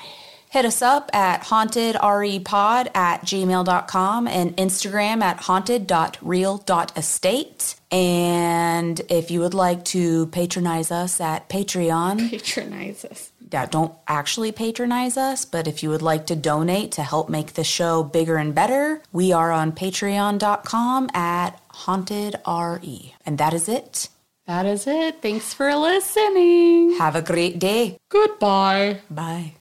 Hit 0.49 0.63
us 0.63 0.81
up 0.81 1.13
at 1.13 1.41
hauntedrepod 1.43 2.95
at 2.95 3.21
gmail.com 3.23 4.27
and 4.29 4.55
Instagram 4.55 5.21
at 5.21 5.41
haunted.real.estate. 5.41 7.75
And 7.91 9.01
if 9.09 9.29
you 9.29 9.41
would 9.41 9.53
like 9.53 9.83
to 9.85 10.27
patronize 10.27 10.89
us 10.89 11.19
at 11.19 11.49
Patreon, 11.49 12.29
Patronize 12.29 13.03
us. 13.05 13.31
That 13.49 13.71
don't 13.71 13.93
actually 14.07 14.51
patronize 14.51 15.17
us, 15.17 15.45
but 15.45 15.67
if 15.67 15.83
you 15.83 15.89
would 15.89 16.01
like 16.01 16.27
to 16.27 16.35
donate 16.35 16.91
to 16.93 17.03
help 17.03 17.29
make 17.29 17.53
the 17.53 17.63
show 17.63 18.03
bigger 18.03 18.37
and 18.37 18.53
better, 18.53 19.01
we 19.11 19.31
are 19.31 19.51
on 19.51 19.71
patreon.com 19.71 21.09
at 21.13 21.59
hauntedre. 21.69 23.13
And 23.25 23.37
that 23.37 23.53
is 23.53 23.69
it. 23.69 24.09
That 24.45 24.65
is 24.65 24.87
it. 24.87 25.21
Thanks 25.21 25.53
for 25.53 25.75
listening. 25.75 26.97
Have 26.97 27.15
a 27.15 27.21
great 27.21 27.59
day. 27.59 27.97
Goodbye. 28.09 29.01
Bye. 29.09 29.56